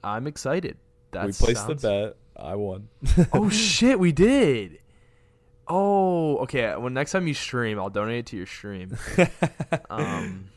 I'm 0.04 0.28
excited. 0.28 0.78
That 1.12 1.26
we 1.28 1.32
placed 1.34 1.66
sounds- 1.66 1.82
the 1.82 1.88
bet. 1.88 2.18
I 2.36 2.56
won. 2.56 2.90
oh 3.34 3.50
shit, 3.52 4.00
we 4.00 4.12
did. 4.12 4.80
Oh, 5.68 6.38
okay. 6.40 6.76
Well, 6.76 6.90
next 6.90 7.12
time 7.14 7.28
you 7.28 7.34
stream, 7.34 7.80
I'll 7.80 7.90
donate 7.90 8.20
it 8.20 8.26
to 8.28 8.38
your 8.38 8.46
stream. 8.48 8.98
Um, 9.90 10.50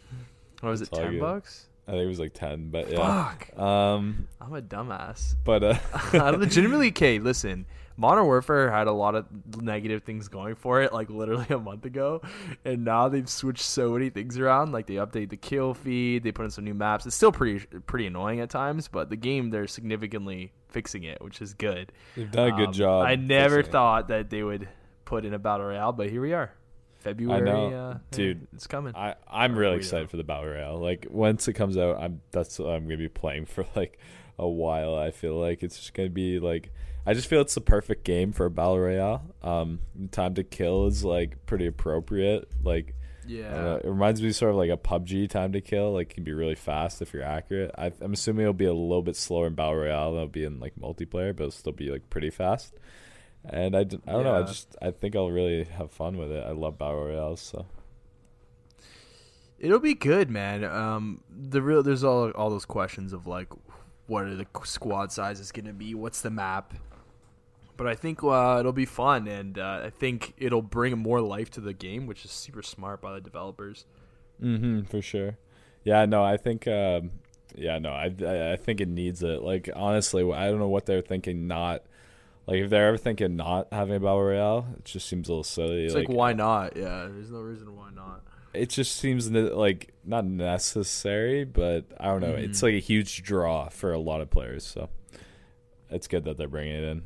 what 0.61 0.71
was 0.71 0.81
it? 0.81 0.89
It's 0.89 0.93
all 0.99 1.05
Ten 1.05 1.13
good. 1.13 1.21
bucks? 1.21 1.67
I 1.89 1.93
think 1.93 2.03
it 2.03 2.07
was 2.09 2.19
like 2.21 2.33
ten, 2.35 2.71
but 2.71 2.91
yeah. 2.91 2.97
Fuck, 3.31 3.59
Um, 3.59 4.27
I'm 4.41 4.53
a 4.55 4.63
dumbass. 4.63 5.35
but 5.45 5.63
uh, 5.63 5.79
I 6.13 6.31
legitimately, 6.37 6.89
okay, 6.89 7.19
listen. 7.19 7.67
Modern 7.99 8.27
Warfare 8.27 8.71
had 8.71 8.89
a 8.89 8.93
lot 8.93 9.15
of 9.15 9.25
negative 9.63 10.03
things 10.03 10.29
going 10.29 10.55
for 10.55 10.83
it, 10.83 10.93
like 10.93 11.09
literally 11.09 11.47
a 11.51 11.59
month 11.59 11.87
ago, 11.87 12.21
and 12.63 12.85
now 12.85 13.09
they've 13.09 13.29
switched 13.29 13.63
so 13.65 13.93
many 13.93 14.11
things 14.11 14.37
around. 14.39 14.73
Like 14.73 14.87
they 14.87 14.97
update 14.97 15.31
the 15.31 15.39
kill 15.39 15.73
feed, 15.73 16.23
they 16.23 16.31
put 16.33 16.45
in 16.45 16.51
some 16.51 16.65
new 16.65 16.75
maps. 16.75 17.07
It's 17.07 17.17
still 17.17 17.33
pretty 17.33 17.65
pretty 17.87 18.07
annoying 18.07 18.41
at 18.41 18.51
times, 18.51 18.89
but 18.89 19.09
the 19.09 19.17
game 19.17 19.49
they're 19.49 19.67
significantly 19.67 20.53
fixing 20.69 21.05
it, 21.05 21.23
which 21.23 21.41
is 21.41 21.55
good. 21.55 21.91
they've 22.17 22.31
done 22.31 22.49
a 22.53 22.57
good 22.57 22.67
Um, 22.69 22.73
job. 22.75 23.07
I 23.07 23.17
never 23.17 23.61
it. 23.61 23.69
thought 23.69 24.09
that 24.09 24.29
they 24.29 24.43
would 24.43 24.69
put 25.07 25.25
in 25.25 25.33
a 25.33 25.39
battle 25.39 25.67
royale, 25.69 25.93
but 25.93 26.11
here 26.11 26.21
we 26.21 26.35
are. 26.35 26.53
February, 27.07 27.45
know. 27.45 27.67
uh, 27.73 27.99
Dude, 28.11 28.47
it's 28.53 28.67
coming. 28.67 28.95
I 28.95 29.15
I'm 29.31 29.57
Or 29.57 29.61
really 29.61 29.77
excited 29.77 30.03
don't. 30.03 30.11
for 30.11 30.17
the 30.19 30.25
battle 30.25 30.47
royale. 30.51 30.79
Like 30.79 31.07
once 31.11 31.49
it 31.49 31.55
comes 31.55 31.77
out, 31.77 32.01
I'm 32.01 32.21
that's 32.31 32.59
what 32.59 32.69
I'm 32.71 32.85
gonna 32.85 32.97
be 32.99 33.09
playing 33.09 33.47
for 33.47 33.65
like 33.75 33.99
a 34.39 34.49
while. 34.49 34.95
I 34.97 35.11
feel 35.11 35.35
like 35.41 35.63
it's 35.63 35.77
just 35.79 35.95
gonna 35.95 36.09
be 36.11 36.39
like 36.39 36.71
I 37.09 37.15
just 37.15 37.29
feel 37.29 37.41
it's 37.41 37.55
the 37.55 37.61
perfect 37.61 38.05
game 38.05 38.33
for 38.33 38.47
a 38.47 38.51
battle 38.51 38.79
royale. 38.81 39.23
Um, 39.43 39.79
time 40.11 40.35
to 40.35 40.43
kill 40.45 40.87
is 40.87 41.05
like 41.05 41.47
pretty 41.47 41.67
appropriate. 41.67 42.49
Like, 42.65 42.95
Yeah. 43.29 43.75
uh, 43.75 43.77
it 43.77 43.87
reminds 43.89 44.21
me 44.21 44.33
sort 44.33 44.51
of 44.51 44.57
like 44.57 44.71
a 44.71 44.77
PUBG 44.77 45.31
time 45.31 45.53
to 45.53 45.61
kill. 45.61 45.93
Like, 45.93 46.09
can 46.09 46.25
be 46.25 46.33
really 46.33 46.57
fast 46.57 47.01
if 47.03 47.15
you're 47.15 47.23
accurate. 47.23 47.71
I, 47.79 47.93
I'm 48.01 48.15
assuming 48.15 48.43
it'll 48.43 48.55
be 48.55 48.65
a 48.65 48.75
little 48.75 49.03
bit 49.03 49.15
slower 49.15 49.47
in 49.47 49.55
battle 49.55 49.77
royale 49.77 50.11
than 50.15 50.17
it'll 50.23 50.33
be 50.33 50.43
in 50.43 50.59
like 50.59 50.75
multiplayer, 50.75 51.35
but 51.35 51.45
it'll 51.45 51.51
still 51.53 51.73
be 51.73 51.91
like 51.93 52.11
pretty 52.11 52.31
fast. 52.31 52.75
And 53.49 53.77
I, 53.77 53.85
d- 53.85 54.01
I 54.07 54.13
don't 54.13 54.25
know. 54.25 54.35
I 54.35 54.43
just 54.43 54.75
I 54.83 54.91
think 54.91 55.15
I'll 55.15 55.31
really 55.31 55.65
have 55.65 55.91
fun 55.91 56.17
with 56.17 56.33
it. 56.33 56.45
I 56.45 56.51
love 56.51 56.79
battle 56.79 57.05
royales. 57.05 57.41
So 57.41 57.67
It'll 59.59 59.79
be 59.79 59.95
good, 59.95 60.31
man. 60.31 60.65
Um, 60.65 61.21
the 61.31 61.63
real 61.63 61.83
there's 61.83 62.05
all 62.05 62.31
all 62.33 62.51
those 62.51 62.65
questions 62.67 63.13
of 63.13 63.27
like, 63.27 63.49
what 64.07 64.25
are 64.25 64.35
the 64.35 64.47
squad 64.65 65.13
sizes 65.13 65.53
going 65.53 65.67
to 65.67 65.73
be? 65.73 65.95
What's 65.95 66.21
the 66.21 66.31
map? 66.31 66.75
But 67.77 67.87
I 67.87 67.95
think 67.95 68.23
uh, 68.25 68.57
it'll 68.59 68.73
be 68.73 68.87
fun, 68.87 69.29
and 69.29 69.59
uh, 69.59 69.83
I 69.85 69.91
think 69.91 70.33
it'll 70.39 70.63
bring 70.63 70.97
more 70.99 71.21
life 71.21 71.51
to 71.53 71.61
the 71.61 71.75
game, 71.75 72.07
which 72.07 72.25
is 72.25 72.31
super 72.31 72.63
smart 72.63 73.01
by 73.03 73.13
the 73.15 73.21
developers. 73.21 73.85
Mm-hmm, 74.43 74.83
for 74.83 75.01
sure. 75.03 75.39
Yeah, 75.85 76.05
no, 76.05 76.23
I 76.25 76.37
think 76.37 76.67
um 76.67 77.13
yeah, 77.55 77.79
no, 77.79 77.91
I, 77.91 78.13
I 78.23 78.53
I 78.53 78.57
think 78.57 78.81
it 78.81 78.89
needs 78.89 79.23
it. 79.23 79.41
Like 79.43 79.71
honestly, 79.75 80.31
I 80.33 80.49
don't 80.51 80.59
know 80.59 80.69
what 80.69 80.85
they're 80.87 81.01
thinking 81.01 81.47
not 81.47 81.85
like 82.47 82.59
if 82.61 82.71
they're 82.71 82.89
ever 82.89 82.97
thinking 82.97 83.37
not 83.37 83.69
having 83.73 83.97
a 83.97 84.01
battle 84.01 84.23
royale, 84.23 84.67
it 84.79 84.85
just 84.85 85.09
seems 85.09 85.29
a 85.29 85.33
little 85.33 85.45
silly. 85.45 85.85
It's 85.85 85.95
like, 85.95 86.09
why 86.09 86.33
not? 86.33 86.77
Yeah, 86.77 87.09
there's 87.11 87.31
no 87.31 87.41
reason 87.41 87.75
why 87.77 87.91
not. 87.95 88.23
It 88.55 88.71
just 88.71 88.97
seems 88.97 89.29
ne- 89.31 89.51
like 89.51 89.93
not 90.05 90.25
necessary, 90.25 91.45
but 91.45 91.85
I 92.01 92.07
don't 92.07 92.21
know. 92.23 92.35
It's 92.35 92.61
Mhm. 92.61 92.63
like 92.65 92.75
a 92.75 92.79
huge 92.79 93.23
draw 93.23 93.69
for 93.69 93.93
a 93.93 93.99
lot 93.99 94.21
of 94.21 94.31
players, 94.31 94.65
so 94.65 94.89
it's 95.91 96.07
good 96.09 96.25
that 96.25 96.37
they're 96.39 96.49
bringing 96.49 96.75
it 96.77 96.85
in. 96.85 97.03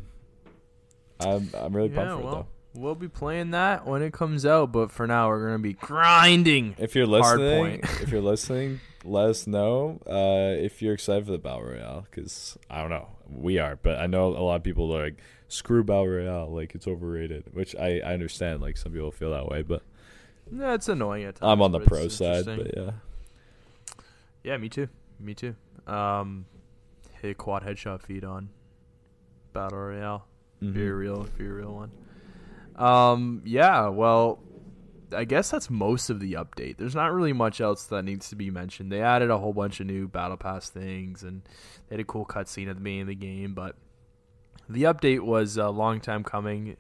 I'm 1.21 1.51
I'm 1.55 1.75
really 1.75 1.89
pumped 1.89 2.11
Yeah, 2.11 2.17
for 2.17 2.23
it 2.23 2.31
though. 2.31 2.47
We'll 2.75 2.95
be 2.95 3.09
playing 3.09 3.51
that 3.53 3.87
when 3.87 4.03
it 4.03 4.13
comes 4.13 4.45
out, 4.47 4.73
but 4.73 4.91
for 4.91 5.07
now 5.07 5.29
we're 5.29 5.45
gonna 5.47 5.59
be 5.59 5.75
grinding. 5.75 6.75
If 6.79 6.95
you're 6.95 7.07
Hard 7.09 7.41
listening, 7.41 7.81
point. 7.81 7.85
if 8.03 8.11
you're 8.11 8.21
listening, 8.21 8.81
let 9.05 9.31
us 9.31 9.47
know 9.47 10.01
uh, 10.07 10.55
if 10.63 10.81
you're 10.83 10.95
excited 10.95 11.25
for 11.27 11.33
the 11.33 11.39
battle 11.39 11.63
royale. 11.65 12.07
Because 12.11 12.57
I 12.71 12.81
don't 12.81 12.91
know, 12.91 13.09
we 13.29 13.59
are, 13.59 13.77
but 13.77 13.99
I 13.99 14.07
know 14.07 14.29
a 14.29 14.43
lot 14.43 14.57
of 14.57 14.63
people 14.63 14.95
are 14.97 15.05
like, 15.05 15.19
"Screw 15.49 15.83
battle 15.85 16.09
royale, 16.09 16.51
like 16.51 16.75
it's 16.75 16.87
overrated," 16.87 17.45
which 17.53 17.75
I, 17.77 18.01
I 18.01 18.15
understand. 18.15 18.61
Like 18.61 18.77
some 18.77 18.93
people 18.93 19.11
feel 19.11 19.31
that 19.33 19.47
way, 19.49 19.63
but 19.63 19.83
Yeah, 20.53 20.75
it's 20.75 20.89
annoying 20.89 21.25
at 21.25 21.37
times. 21.37 21.51
I'm 21.53 21.63
on 21.63 21.73
the 21.73 21.81
pro 21.81 22.09
side. 22.09 22.45
But 22.47 22.77
yeah, 22.77 22.91
Yeah, 24.43 24.57
me 24.57 24.69
too. 24.69 24.89
Me 25.19 25.35
too. 25.35 25.55
Um, 25.87 26.47
hit 27.21 27.37
quad 27.37 27.63
headshot 27.65 28.03
feed 28.03 28.25
on 28.25 28.51
battle 29.53 29.79
royale. 29.79 30.27
Mhm. 30.63 30.75
Be 30.75 30.87
a 30.87 30.95
real, 30.95 31.27
be 31.37 31.47
a 31.47 31.53
real 31.53 31.75
one. 31.75 31.91
Um, 32.81 33.43
yeah. 33.45 33.89
Well, 33.89 34.43
I 35.15 35.25
guess 35.25 35.51
that's 35.51 35.71
most 35.71 36.11
of 36.11 36.21
the 36.21 36.35
update. 36.35 36.77
There's 36.77 36.95
not 36.95 37.13
really 37.13 37.33
much 37.33 37.61
else 37.61 37.85
that 37.85 38.05
needs 38.05 38.29
to 38.31 38.37
be 38.37 38.51
mentioned. 38.51 38.91
They 38.91 39.03
added 39.03 39.31
a 39.31 39.39
whole 39.39 39.53
bunch 39.53 39.81
of 39.81 39.87
new 39.87 40.09
battle 40.09 40.37
pass 40.37 40.71
things, 40.71 41.23
and 41.23 41.43
they 41.89 41.97
had 41.97 42.01
a 42.01 42.05
cool 42.05 42.25
cutscene 42.25 42.69
at 42.69 42.77
the 42.77 42.81
beginning 42.81 43.03
of 43.03 43.07
the 43.09 43.15
game. 43.15 43.55
But 43.55 43.77
the 44.69 44.85
update 44.85 45.21
was 45.21 45.57
a 45.57 45.69
long 45.69 46.01
time 46.01 46.25
coming. 46.25 46.77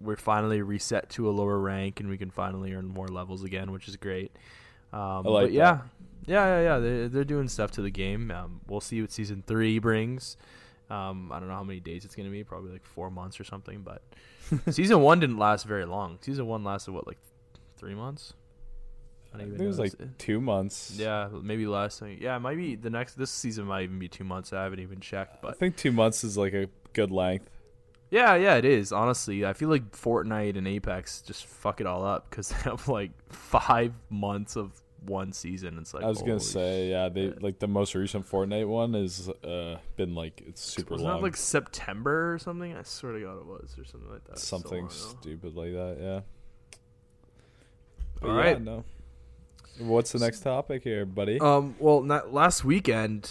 We're 0.00 0.16
finally 0.16 0.62
reset 0.62 1.10
to 1.10 1.28
a 1.28 1.32
lower 1.32 1.58
rank, 1.58 2.00
and 2.00 2.08
we 2.08 2.18
can 2.18 2.30
finally 2.30 2.72
earn 2.74 2.86
more 2.86 3.08
levels 3.08 3.44
again, 3.44 3.72
which 3.72 3.88
is 3.88 3.96
great. 3.96 4.32
Um, 4.92 5.00
I 5.00 5.28
like 5.28 5.44
but 5.46 5.52
yeah, 5.52 5.72
that. 5.72 5.82
yeah, 6.26 6.46
yeah, 6.46 6.62
yeah. 6.62 6.78
They're, 6.78 7.08
they're 7.08 7.24
doing 7.24 7.48
stuff 7.48 7.70
to 7.72 7.82
the 7.82 7.90
game. 7.90 8.30
Um, 8.30 8.60
we'll 8.66 8.80
see 8.80 9.00
what 9.00 9.12
season 9.12 9.42
three 9.46 9.78
brings. 9.78 10.36
Um, 10.90 11.30
I 11.32 11.38
don't 11.38 11.48
know 11.48 11.54
how 11.54 11.64
many 11.64 11.80
days 11.80 12.04
it's 12.04 12.14
gonna 12.14 12.30
be. 12.30 12.42
Probably 12.44 12.72
like 12.72 12.84
four 12.84 13.10
months 13.10 13.38
or 13.38 13.44
something. 13.44 13.82
But 13.82 14.02
season 14.74 15.00
one 15.00 15.20
didn't 15.20 15.38
last 15.38 15.64
very 15.66 15.84
long. 15.84 16.18
Season 16.20 16.46
one 16.46 16.64
lasted 16.64 16.92
what, 16.92 17.06
like 17.06 17.18
three 17.76 17.94
months? 17.94 18.34
I 19.32 19.38
don't 19.38 19.46
think 19.46 19.54
even 19.54 19.64
it 19.64 19.68
was 19.68 19.78
like 19.78 20.18
two 20.18 20.40
months. 20.40 20.94
yeah, 20.96 21.28
maybe 21.42 21.66
less. 21.66 22.02
Yeah, 22.18 22.36
it 22.36 22.40
might 22.40 22.56
be 22.56 22.74
the 22.74 22.90
next. 22.90 23.14
This 23.14 23.30
season 23.30 23.66
might 23.66 23.84
even 23.84 23.98
be 23.98 24.08
two 24.08 24.24
months. 24.24 24.52
I 24.52 24.64
haven't 24.64 24.80
even 24.80 24.98
checked, 25.00 25.40
but 25.40 25.52
I 25.52 25.54
think 25.54 25.76
two 25.76 25.92
months 25.92 26.24
is 26.24 26.36
like 26.36 26.52
a 26.52 26.68
good 26.92 27.12
length. 27.12 27.48
yeah, 28.10 28.34
yeah, 28.34 28.56
it 28.56 28.64
is. 28.64 28.90
Honestly, 28.90 29.46
I 29.46 29.52
feel 29.52 29.68
like 29.68 29.92
Fortnite 29.92 30.56
and 30.56 30.66
Apex 30.66 31.22
just 31.22 31.46
fuck 31.46 31.80
it 31.80 31.86
all 31.86 32.04
up 32.04 32.28
because 32.28 32.48
they 32.48 32.56
have 32.56 32.88
like 32.88 33.12
five 33.28 33.92
months 34.08 34.56
of 34.56 34.82
one 35.04 35.32
season. 35.32 35.78
It's 35.78 35.94
like 35.94 36.04
I 36.04 36.08
was 36.08 36.20
gonna 36.22 36.40
say, 36.40 36.90
yeah, 36.90 37.08
they 37.08 37.28
like 37.40 37.58
the 37.58 37.68
most 37.68 37.94
recent 37.94 38.28
Fortnite 38.28 38.68
one 38.68 38.94
has 38.94 39.28
uh, 39.44 39.78
been 39.96 40.14
like 40.14 40.42
it's 40.46 40.60
super 40.60 40.94
Wasn't 40.94 41.08
long. 41.08 41.18
that 41.18 41.22
like 41.22 41.36
September 41.36 42.34
or 42.34 42.38
something? 42.38 42.76
I 42.76 42.82
swear 42.82 43.12
to 43.12 43.20
God, 43.20 43.38
it 43.38 43.46
was 43.46 43.74
or 43.78 43.84
something 43.84 44.10
like 44.10 44.24
that. 44.24 44.38
Something 44.38 44.86
ago. 44.86 44.88
stupid 44.88 45.54
like 45.56 45.72
that. 45.72 45.96
Yeah. 46.00 46.20
But 48.20 48.30
All 48.30 48.36
yeah, 48.36 48.42
right. 48.42 48.60
No. 48.60 48.84
What's 49.78 50.12
the 50.12 50.18
next 50.18 50.40
topic 50.40 50.84
here, 50.84 51.06
buddy? 51.06 51.40
Um, 51.40 51.74
well, 51.78 52.02
not 52.02 52.32
last 52.34 52.64
weekend. 52.64 53.30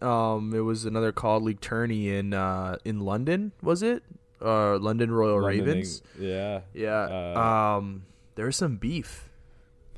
Um, 0.00 0.54
it 0.54 0.60
was 0.60 0.86
another 0.86 1.12
COD 1.12 1.42
League 1.42 1.60
tourney 1.60 2.08
in 2.08 2.32
uh 2.32 2.76
in 2.84 3.00
London. 3.00 3.52
Was 3.62 3.82
it? 3.82 4.02
Uh, 4.42 4.78
London 4.78 5.10
Royal 5.10 5.42
London, 5.42 5.66
Ravens. 5.66 6.02
Yeah. 6.18 6.60
Yeah. 6.72 7.34
Uh, 7.36 7.76
um, 7.78 8.06
there 8.36 8.46
was 8.46 8.56
some 8.56 8.76
beef. 8.76 9.28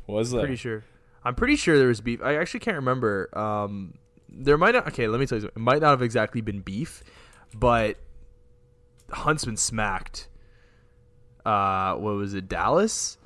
Was 0.09 0.33
there? 0.33 0.41
Pretty 0.41 0.57
sure. 0.57 0.83
I'm 1.25 1.35
pretty 1.35 1.57
sure 1.57 1.79
there 1.79 1.89
was 1.89 2.01
beef. 2.01 2.21
I 2.23 2.37
actually 2.37 2.61
can't 2.61 2.77
remember. 2.77 3.29
Um, 3.39 3.95
there 4.29 4.59
might 4.59 4.75
not. 4.75 4.89
Okay, 4.89 5.07
let 5.09 5.21
me 5.21 5.27
tell 5.27 5.37
you. 5.37 5.43
Something. 5.43 5.63
It 5.63 5.65
might 5.65 5.81
not 5.81 5.91
have 5.91 6.03
exactly 6.03 6.41
been 6.41 6.61
beef, 6.61 7.03
but 7.55 7.97
Huntsmen 9.11 9.57
smacked. 9.57 10.29
Uh, 11.45 11.95
what 11.95 12.15
was 12.15 12.35
it? 12.35 12.49
Dallas. 12.49 13.19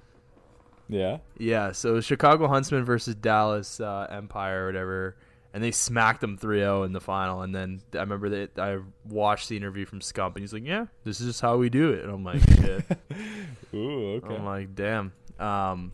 Yeah. 0.88 1.18
Yeah, 1.38 1.72
so 1.72 2.00
Chicago 2.00 2.46
Huntsmen 2.48 2.84
versus 2.84 3.14
Dallas 3.14 3.80
uh, 3.80 4.06
Empire 4.10 4.64
or 4.64 4.66
whatever, 4.66 5.16
and 5.52 5.62
they 5.62 5.72
smacked 5.72 6.20
them 6.20 6.38
3-0 6.38 6.86
in 6.86 6.92
the 6.92 7.00
final. 7.00 7.42
And 7.42 7.54
then 7.54 7.82
I 7.94 7.98
remember 7.98 8.28
that 8.30 8.58
I 8.58 8.78
watched 9.08 9.48
the 9.48 9.56
interview 9.56 9.84
from 9.84 10.00
Scump, 10.00 10.34
and 10.34 10.38
he's 10.38 10.52
like, 10.52 10.64
"Yeah, 10.64 10.86
this 11.04 11.20
is 11.20 11.26
just 11.28 11.40
how 11.40 11.56
we 11.56 11.70
do 11.70 11.92
it." 11.92 12.04
And 12.04 12.12
I'm 12.12 12.24
like, 12.24 12.40
"Shit." 12.40 12.84
Ooh. 13.74 14.14
Okay. 14.16 14.34
I'm 14.34 14.44
like, 14.44 14.74
"Damn." 14.74 15.12
Um, 15.38 15.92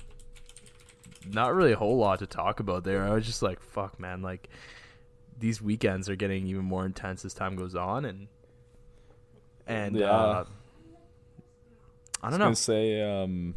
not 1.26 1.55
really 1.55 1.73
a 1.73 1.76
whole 1.76 1.97
lot 1.97 2.19
to 2.21 2.26
talk 2.26 2.61
about 2.61 2.85
there. 2.85 3.05
I 3.05 3.11
was 3.11 3.26
just 3.26 3.43
like, 3.43 3.61
"Fuck, 3.61 3.99
man!" 4.00 4.23
Like 4.23 4.49
these 5.38 5.61
weekends 5.62 6.09
are 6.09 6.17
getting 6.17 6.47
even 6.47 6.64
more 6.64 6.85
intense 6.87 7.25
as 7.25 7.35
time 7.35 7.57
goes 7.57 7.75
on, 7.75 8.05
and 8.05 8.29
and 9.67 9.97
Yeah. 9.97 10.11
uh, 10.11 10.45
I 12.23 12.26
I 12.26 12.31
don't 12.31 12.38
was 12.38 12.38
know. 12.38 12.55
say 12.55 13.02
um, 13.02 13.55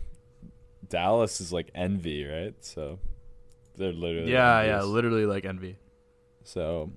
Dallas 0.89 1.39
is 1.41 1.53
like 1.53 1.69
envy, 1.75 2.25
right? 2.25 2.55
So 2.61 2.99
they're 3.77 3.93
literally 3.93 4.31
Yeah, 4.31 4.61
yeah, 4.63 4.81
literally 4.83 5.25
like 5.25 5.45
envy. 5.45 5.77
So 6.43 6.91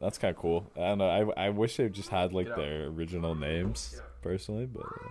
that's 0.00 0.18
kind 0.18 0.34
of 0.34 0.40
cool. 0.40 0.70
I 0.76 0.80
don't 0.80 0.98
know. 0.98 1.08
I 1.36 1.46
I 1.46 1.48
wish 1.50 1.76
they 1.76 1.88
just 1.88 2.08
had 2.08 2.32
like 2.32 2.54
their 2.54 2.86
original 2.86 3.34
names 3.34 4.00
personally, 4.22 4.66
but 4.66 4.82
uh, 4.84 5.08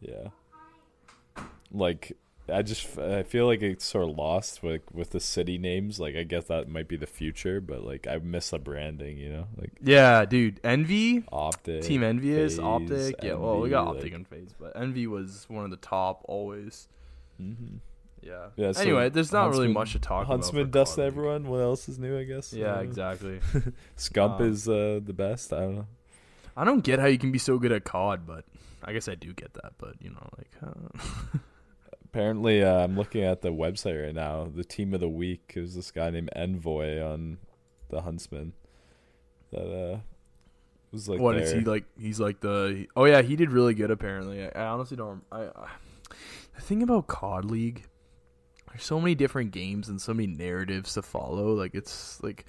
yeah, 0.00 0.28
like 1.70 2.12
I 2.52 2.60
just 2.62 2.98
I 2.98 3.22
feel 3.22 3.46
like 3.46 3.62
it's 3.62 3.84
sort 3.84 4.08
of 4.08 4.16
lost 4.18 4.62
with 4.62 4.82
with 4.92 5.10
the 5.10 5.20
city 5.20 5.56
names. 5.56 5.98
Like 5.98 6.14
I 6.16 6.24
guess 6.24 6.44
that 6.44 6.68
might 6.68 6.88
be 6.88 6.96
the 6.96 7.06
future, 7.06 7.60
but 7.60 7.82
like 7.84 8.06
I 8.06 8.18
miss 8.18 8.50
the 8.50 8.58
branding. 8.58 9.16
You 9.16 9.30
know, 9.30 9.46
like 9.56 9.72
Yeah, 9.82 10.24
dude, 10.26 10.60
envy. 10.62 11.24
Optic, 11.32 11.82
Team 11.82 12.02
Envious, 12.02 12.56
FaZe, 12.56 12.60
Optic. 12.60 13.16
Yeah, 13.22 13.34
well, 13.34 13.60
we 13.60 13.70
got 13.70 13.88
Optic 13.88 14.04
like- 14.04 14.12
and 14.12 14.28
FaZe, 14.28 14.54
but 14.60 14.72
Envy 14.76 15.06
was 15.06 15.46
one 15.48 15.64
of 15.64 15.70
the 15.70 15.78
top 15.78 16.22
always. 16.28 16.88
Mhm. 17.40 17.78
Yeah. 18.22 18.46
Yeah, 18.56 18.72
so 18.72 18.80
anyway, 18.80 19.10
there's 19.10 19.32
not 19.32 19.50
really 19.50 19.68
much 19.68 19.92
to 19.92 19.98
talk 19.98 20.26
Huntsmen 20.26 20.62
about. 20.62 20.68
for 20.68 20.78
dust 20.86 20.98
everyone. 20.98 21.46
What 21.46 21.58
else 21.60 21.88
is 21.90 21.98
new? 21.98 22.18
I 22.18 22.24
guess. 22.24 22.52
Yeah, 22.54 22.76
Uh, 22.76 22.80
exactly. 22.80 23.40
Scump 23.98 24.40
Um, 24.40 24.50
is 24.50 24.66
uh, 24.68 25.00
the 25.04 25.12
best. 25.12 25.52
I 25.52 25.60
don't 25.60 25.74
know. 25.76 25.86
I 26.56 26.64
don't 26.64 26.82
get 26.84 26.98
how 27.00 27.06
you 27.06 27.18
can 27.18 27.32
be 27.32 27.38
so 27.38 27.58
good 27.58 27.72
at 27.72 27.84
COD, 27.84 28.26
but 28.26 28.44
I 28.82 28.92
guess 28.92 29.08
I 29.08 29.14
do 29.14 29.32
get 29.34 29.52
that. 29.54 29.72
But 29.78 29.94
you 30.00 30.10
know, 30.10 30.28
like, 30.38 30.50
uh, 30.62 31.38
Apparently, 32.14 32.62
uh, 32.62 32.84
I'm 32.84 32.96
looking 32.96 33.24
at 33.24 33.42
the 33.42 33.52
website 33.52 34.00
right 34.00 34.14
now. 34.14 34.48
The 34.54 34.62
team 34.62 34.94
of 34.94 35.00
the 35.00 35.08
week 35.08 35.54
is 35.56 35.74
this 35.74 35.90
guy 35.90 36.10
named 36.10 36.30
Envoy 36.36 37.02
on 37.02 37.38
the 37.90 38.02
Huntsmen. 38.02 38.52
That 39.50 39.66
uh 39.66 39.98
was 40.92 41.08
like 41.08 41.18
what 41.18 41.36
is 41.36 41.50
he 41.50 41.58
like? 41.62 41.86
He's 41.98 42.20
like 42.20 42.38
the. 42.38 42.86
Oh 42.94 43.04
yeah, 43.04 43.20
he 43.22 43.34
did 43.34 43.50
really 43.50 43.74
good. 43.74 43.90
Apparently, 43.90 44.44
I, 44.44 44.50
I 44.54 44.66
honestly 44.66 44.96
don't. 44.96 45.24
I, 45.32 45.46
I 45.46 45.68
the 46.54 46.62
thing 46.62 46.84
about 46.84 47.08
COD 47.08 47.46
League, 47.46 47.82
there's 48.68 48.84
so 48.84 49.00
many 49.00 49.16
different 49.16 49.50
games 49.50 49.88
and 49.88 50.00
so 50.00 50.14
many 50.14 50.28
narratives 50.28 50.94
to 50.94 51.02
follow. 51.02 51.52
Like 51.52 51.74
it's 51.74 52.22
like. 52.22 52.44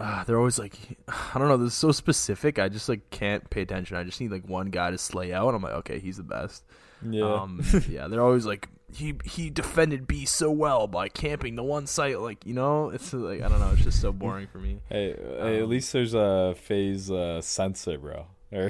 Uh, 0.00 0.22
they're 0.24 0.38
always 0.38 0.60
like, 0.60 0.76
I 1.08 1.38
don't 1.38 1.48
know. 1.48 1.56
This 1.56 1.72
is 1.72 1.78
so 1.78 1.92
specific. 1.92 2.58
I 2.58 2.68
just 2.68 2.88
like 2.88 3.10
can't 3.10 3.48
pay 3.48 3.62
attention. 3.62 3.96
I 3.96 4.02
just 4.02 4.20
need 4.20 4.32
like 4.32 4.48
one 4.48 4.70
guy 4.70 4.90
to 4.90 4.98
slay 4.98 5.32
out. 5.32 5.48
And 5.48 5.56
I'm 5.56 5.62
like, 5.62 5.74
okay, 5.74 6.00
he's 6.00 6.16
the 6.16 6.22
best. 6.24 6.64
Yeah. 7.08 7.34
Um, 7.34 7.62
yeah, 7.88 8.06
they're 8.06 8.22
always 8.22 8.46
like 8.46 8.68
he 8.92 9.14
he 9.24 9.50
defended 9.50 10.06
B 10.06 10.24
so 10.24 10.50
well 10.50 10.86
by 10.86 11.08
camping 11.08 11.56
the 11.56 11.62
one 11.62 11.86
site. 11.86 12.20
Like 12.20 12.44
you 12.46 12.54
know, 12.54 12.90
it's 12.90 13.12
like 13.12 13.42
I 13.42 13.48
don't 13.48 13.60
know. 13.60 13.70
It's 13.72 13.82
just 13.82 14.00
so 14.00 14.12
boring 14.12 14.46
for 14.46 14.58
me. 14.58 14.80
hey, 14.88 15.14
hey, 15.16 15.56
at 15.56 15.62
um, 15.62 15.68
least 15.68 15.92
there's 15.92 16.14
a 16.14 16.54
FaZe 16.56 17.10
uh, 17.10 17.40
Censor, 17.42 17.98
bro. 17.98 18.26
Do 18.50 18.66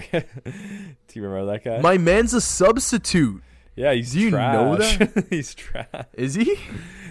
you 1.13 1.23
remember 1.23 1.53
that 1.53 1.65
guy? 1.65 1.81
My 1.81 1.99
man's 1.99 2.35
a 2.35 2.41
substitute. 2.41 3.43
yeah, 3.77 3.93
he's 3.93 4.13
Do 4.13 4.21
you 4.21 4.31
know 4.33 4.77
trash. 4.77 4.99
he's 5.31 5.55
trash. 5.55 5.87
Is 6.15 6.35
he? 6.35 6.59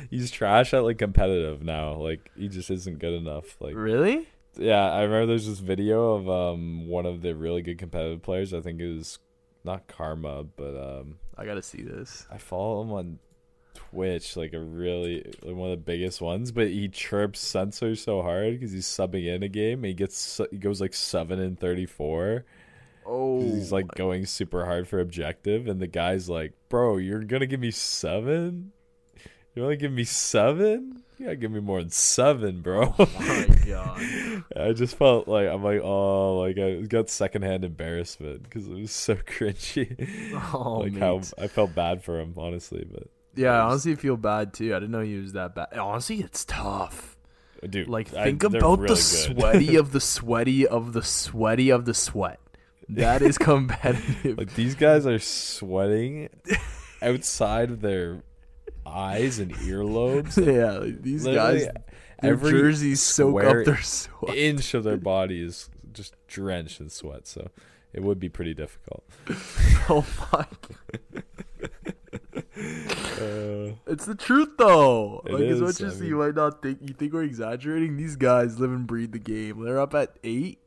He's 0.10 0.30
trash 0.32 0.74
at 0.74 0.84
like 0.84 0.98
competitive 0.98 1.64
now. 1.64 1.94
Like 1.94 2.30
he 2.36 2.50
just 2.50 2.70
isn't 2.70 3.00
good 3.00 3.14
enough. 3.14 3.56
Like 3.62 3.76
really? 3.76 4.28
yeah, 4.58 4.92
I 4.92 5.04
remember 5.04 5.28
there's 5.28 5.48
this 5.48 5.60
video 5.60 6.14
of 6.16 6.30
um 6.30 6.88
one 6.88 7.06
of 7.06 7.22
the 7.22 7.36
really 7.36 7.62
good 7.62 7.78
competitive 7.78 8.22
players. 8.22 8.54
I 8.54 8.60
think 8.60 8.82
it 8.82 8.94
was 8.94 9.20
not 9.64 9.88
Karma, 9.88 10.44
but 10.44 10.76
um 10.76 11.20
I 11.38 11.46
gotta 11.46 11.62
see 11.62 11.82
this. 11.82 12.26
I 12.32 12.38
follow 12.38 12.82
him 12.82 12.92
on 12.92 13.20
Twitch, 13.74 14.36
like 14.36 14.54
a 14.54 14.60
really 14.60 15.24
like 15.42 15.56
one 15.56 15.72
of 15.72 15.78
the 15.78 15.84
biggest 15.84 16.22
ones. 16.22 16.52
But 16.52 16.68
he 16.68 16.90
chirps 16.90 17.40
Censor 17.40 17.96
so 17.96 18.22
hard 18.22 18.54
because 18.54 18.72
he's 18.72 18.88
subbing 18.88 19.28
in 19.28 19.44
a 19.44 19.48
game. 19.48 19.80
And 19.80 19.86
he 19.86 19.94
gets 19.94 20.42
he 20.52 20.58
goes 20.58 20.82
like 20.82 20.94
seven 20.94 21.40
and 21.40 21.60
thirty 21.60 21.86
four. 21.86 22.46
Oh, 23.06 23.40
He's 23.40 23.72
like 23.72 23.88
going 23.96 24.26
super 24.26 24.66
hard 24.66 24.88
for 24.88 25.00
objective, 25.00 25.68
and 25.68 25.80
the 25.80 25.88
guy's 25.88 26.28
like, 26.28 26.52
"Bro, 26.68 26.98
you're 26.98 27.24
gonna 27.24 27.46
give 27.46 27.62
me 27.62 27.72
seven? 27.72 28.74
You 29.58 29.64
only 29.64 29.76
give 29.78 29.92
me 29.92 30.04
seven? 30.04 31.02
You 31.18 31.26
gotta 31.26 31.36
give 31.36 31.50
me 31.50 31.62
more 31.62 31.80
than 31.82 31.90
seven, 31.90 32.62
bro." 32.62 32.94
Oh 33.00 33.10
my 33.18 33.48
god. 33.66 34.44
I 34.56 34.72
just 34.74 34.96
felt 34.98 35.28
like 35.28 35.48
I'm 35.48 35.64
like, 35.64 35.82
oh, 35.84 36.38
like 36.38 36.60
I 36.60 36.82
got 36.82 37.10
secondhand 37.10 37.64
embarrassment 37.66 38.44
because 38.44 38.68
it 38.68 38.76
was 38.76 38.92
so 38.92 39.16
cringy. 39.16 40.08
Oh, 40.54 40.74
like 40.82 40.96
how. 40.98 41.22
I 41.40 41.48
felt 41.48 41.74
bad 41.74 42.04
for 42.04 42.20
him, 42.20 42.36
honestly. 42.38 42.86
But 42.88 43.08
Yeah, 43.36 43.54
I 43.54 43.64
Yes. 43.64 43.72
honestly 43.72 43.96
feel 43.96 44.16
bad 44.16 44.54
too. 44.54 44.76
I 44.76 44.80
didn't 44.80 44.92
know 44.92 45.02
he 45.02 45.18
was 45.18 45.34
that 45.34 45.56
bad. 45.56 45.76
Honestly, 45.76 46.20
it's 46.20 46.46
tough. 46.46 47.18
dude, 47.68 47.88
Like 47.88 48.10
think 48.10 48.42
they're 48.44 48.60
about 48.60 48.78
really 48.78 48.94
the 48.94 49.02
sweaty 49.02 49.76
of 49.80 49.92
the 49.92 50.00
sweaty 50.02 50.68
of 50.68 50.94
the 50.94 51.02
sweaty 51.02 51.72
of 51.72 51.86
the 51.86 51.96
sweat. 51.96 52.40
That 52.90 53.24
is 53.24 53.40
competitive. 53.40 54.38
like 54.38 54.54
these 54.54 54.76
guys 54.76 55.08
are 55.08 55.18
sweating 55.18 56.30
outside 57.02 57.72
of 57.72 57.82
their 57.82 58.22
eyes 58.88 59.40
and 59.40 59.54
earlobes. 59.54 60.38
yeah, 60.46 60.80
like, 60.80 61.02
these 61.02 61.26
Literally, 61.26 61.60
guys, 61.66 61.68
their 62.22 62.32
every 62.34 62.52
jerseys 62.52 63.02
soak 63.02 63.44
up 63.44 63.66
their 63.66 63.82
sweat. 63.82 64.36
inch 64.36 64.74
of 64.74 64.84
their 64.84 64.98
body 65.14 65.42
is 65.44 65.70
just 65.94 66.16
drenched 66.28 66.80
in 66.80 66.90
sweat. 66.90 67.28
So 67.28 67.50
it 67.94 68.02
would 68.04 68.20
be 68.20 68.30
pretty 68.30 68.54
difficult. 68.54 69.04
oh 69.90 70.06
my! 70.32 70.46
Uh, 72.60 73.74
It's 73.86 74.06
the 74.06 74.16
truth 74.18 74.50
though. 74.58 75.22
Like 75.26 75.42
as 75.44 75.56
is, 75.58 75.62
much 75.62 75.82
I 75.82 75.86
as 75.94 76.00
mean- 76.00 76.10
you 76.10 76.16
might 76.18 76.36
not 76.36 76.62
think, 76.62 76.80
you 76.82 76.94
think 76.94 77.14
we're 77.14 77.24
exaggerating. 77.24 77.98
These 77.98 78.16
guys 78.16 78.60
live 78.60 78.72
and 78.72 78.88
breathe 78.88 79.12
the 79.12 79.20
game. 79.20 79.64
They're 79.64 79.80
up 79.80 79.94
at 79.94 80.18
eight. 80.24 80.60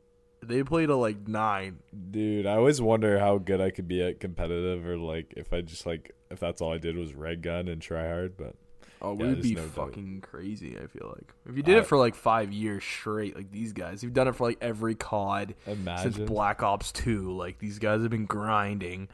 They 0.43 0.63
play 0.63 0.85
to 0.87 0.95
like 0.95 1.27
nine. 1.27 1.79
dude, 2.11 2.45
I 2.47 2.55
always 2.55 2.81
wonder 2.81 3.19
how 3.19 3.37
good 3.37 3.61
I 3.61 3.69
could 3.69 3.87
be 3.87 4.01
at 4.01 4.19
competitive, 4.19 4.85
or 4.85 4.97
like 4.97 5.33
if 5.37 5.53
I 5.53 5.61
just 5.61 5.85
like 5.85 6.11
if 6.29 6.39
that's 6.39 6.61
all 6.61 6.73
I 6.73 6.77
did 6.77 6.95
was 6.97 7.13
red 7.13 7.41
gun 7.41 7.67
and 7.67 7.81
try 7.81 8.07
hard. 8.07 8.37
But 8.37 8.55
Oh, 9.03 9.17
Yeah, 9.17 9.27
we'd 9.29 9.41
be 9.41 9.55
no 9.55 9.63
fucking 9.63 10.21
crazy. 10.21 10.77
I 10.77 10.85
feel 10.85 11.13
like 11.15 11.33
if 11.49 11.57
you 11.57 11.63
did 11.63 11.75
I- 11.77 11.79
it 11.79 11.87
for 11.87 11.97
like 11.97 12.15
five 12.15 12.51
years 12.51 12.83
straight, 12.83 13.35
like 13.35 13.51
these 13.51 13.73
guys, 13.73 14.03
you've 14.03 14.13
done 14.13 14.27
it 14.27 14.35
for 14.35 14.47
like 14.47 14.57
every 14.61 14.93
COD 14.95 15.55
imagine 15.65 16.13
since 16.13 16.29
Black 16.29 16.61
Ops 16.63 16.91
Two. 16.91 17.31
Like 17.35 17.57
these 17.59 17.79
guys 17.79 18.01
have 18.01 18.11
been 18.11 18.25
grinding. 18.27 19.09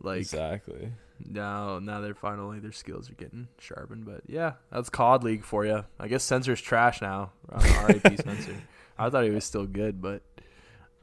Like 0.00 0.18
exactly. 0.20 0.92
now, 1.24 1.78
now 1.78 2.00
they're 2.00 2.14
finally 2.14 2.58
their 2.58 2.72
skills 2.72 3.08
are 3.10 3.14
getting 3.14 3.48
sharpened. 3.58 4.04
But 4.04 4.22
yeah, 4.28 4.54
that's 4.70 4.90
COD 4.90 5.24
League 5.24 5.44
for 5.44 5.64
you. 5.64 5.84
I 5.98 6.08
guess 6.08 6.22
Censor's 6.24 6.60
trash 6.60 7.00
now. 7.00 7.30
R.I.P. 7.50 8.16
Censor. 8.16 8.56
I 8.98 9.10
thought 9.10 9.24
he 9.24 9.30
was 9.30 9.44
still 9.44 9.66
good, 9.66 10.00
but 10.00 10.22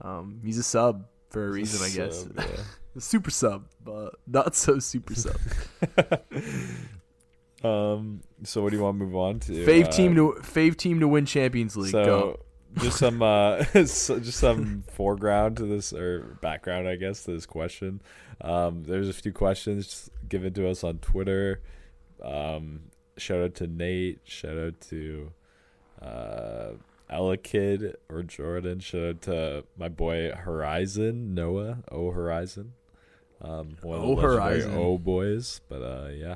um, 0.03 0.41
he's 0.43 0.57
a 0.57 0.63
sub 0.63 1.05
for 1.29 1.47
a 1.47 1.51
reason, 1.51 1.83
I 1.83 1.89
guess. 1.95 2.27
Yeah. 2.37 2.45
super 2.99 3.31
sub, 3.31 3.65
but 3.83 4.15
not 4.27 4.55
so 4.55 4.79
super 4.79 5.15
sub. 5.15 5.37
Um. 7.63 8.21
So 8.43 8.61
what 8.61 8.71
do 8.71 8.77
you 8.77 8.83
want 8.83 8.99
to 8.99 9.05
move 9.05 9.15
on 9.15 9.39
to? 9.41 9.53
Fave 9.65 9.87
Uh, 9.87 9.91
team 9.91 10.15
to 10.15 10.35
fave 10.41 10.75
team 10.75 10.99
to 10.99 11.07
win 11.07 11.25
Champions 11.25 11.77
League. 11.77 11.91
So 11.91 12.03
Go. 12.03 12.39
just 12.81 12.97
some 12.97 13.21
uh, 13.21 13.63
just 13.73 14.33
some 14.33 14.83
foreground 14.91 15.57
to 15.57 15.65
this 15.65 15.93
or 15.93 16.37
background, 16.41 16.89
I 16.89 16.97
guess, 16.97 17.23
to 17.23 17.31
this 17.31 17.45
question. 17.45 18.01
Um, 18.41 18.83
there's 18.83 19.07
a 19.07 19.13
few 19.13 19.31
questions 19.31 20.09
given 20.27 20.53
to 20.55 20.67
us 20.67 20.83
on 20.83 20.97
Twitter. 20.97 21.61
Um, 22.21 22.81
shout 23.17 23.41
out 23.41 23.55
to 23.55 23.67
Nate. 23.67 24.19
Shout 24.25 24.57
out 24.57 24.81
to 24.89 25.31
uh, 26.01 26.71
Ella 27.09 27.37
Kid 27.37 27.95
or 28.09 28.23
Jordan. 28.23 28.79
Shout 28.79 29.01
out 29.01 29.21
to 29.23 29.63
my 29.77 29.89
boy 29.89 30.31
Horizon 30.31 31.33
Noah. 31.33 31.79
Oh 31.91 32.11
Horizon. 32.11 32.73
Um, 33.41 33.77
one 33.81 33.97
of 33.99 34.01
the 34.03 34.07
Oh, 34.07 34.15
Horizon. 34.15 34.73
Oh 34.75 34.97
boys. 34.97 35.61
But 35.69 35.81
uh, 35.81 36.09
yeah. 36.13 36.35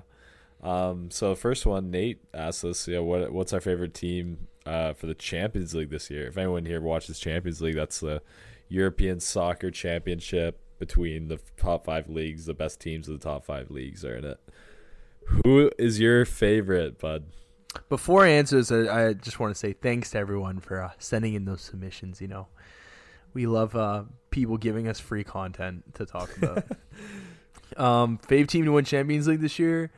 Um, 0.61 1.09
so 1.11 1.35
first 1.35 1.65
one, 1.65 1.91
Nate 1.91 2.19
asked 2.33 2.65
us, 2.65 2.87
yeah, 2.87 2.99
what 2.99 3.31
what's 3.31 3.53
our 3.53 3.61
favorite 3.61 3.93
team 3.93 4.47
uh, 4.65 4.93
for 4.93 5.05
the 5.07 5.13
Champions 5.15 5.73
League 5.75 5.89
this 5.89 6.09
year? 6.09 6.27
If 6.27 6.37
anyone 6.37 6.65
here 6.65 6.81
watches 6.81 7.19
Champions 7.19 7.61
League, 7.61 7.75
that's 7.75 7.99
the 7.99 8.21
European 8.67 9.19
Soccer 9.19 9.71
Championship 9.71 10.59
between 10.79 11.27
the 11.27 11.39
top 11.57 11.85
five 11.85 12.09
leagues. 12.09 12.45
The 12.45 12.53
best 12.53 12.79
teams 12.79 13.07
of 13.07 13.19
the 13.19 13.23
top 13.23 13.45
five 13.45 13.71
leagues 13.71 14.03
are 14.03 14.15
in 14.15 14.25
it. 14.25 14.39
Who 15.43 15.71
is 15.77 15.99
your 15.99 16.25
favorite, 16.25 16.99
bud? 16.99 17.25
Before 17.89 18.23
I 18.23 18.29
answer 18.29 18.57
this, 18.57 18.71
I, 18.71 19.07
I 19.07 19.13
just 19.13 19.39
want 19.39 19.53
to 19.53 19.59
say 19.59 19.73
thanks 19.73 20.11
to 20.11 20.17
everyone 20.17 20.59
for 20.59 20.81
uh, 20.81 20.91
sending 20.99 21.33
in 21.33 21.45
those 21.45 21.61
submissions. 21.61 22.21
You 22.21 22.27
know, 22.27 22.47
we 23.33 23.45
love 23.45 23.75
uh, 23.75 24.03
people 24.29 24.57
giving 24.57 24.87
us 24.87 24.99
free 24.99 25.23
content 25.23 25.93
to 25.95 26.05
talk 26.05 26.35
about. 26.37 26.63
um, 27.77 28.19
fave 28.27 28.47
team 28.47 28.65
to 28.65 28.71
win 28.71 28.85
Champions 28.85 29.27
League 29.27 29.41
this 29.41 29.59
year. 29.59 29.91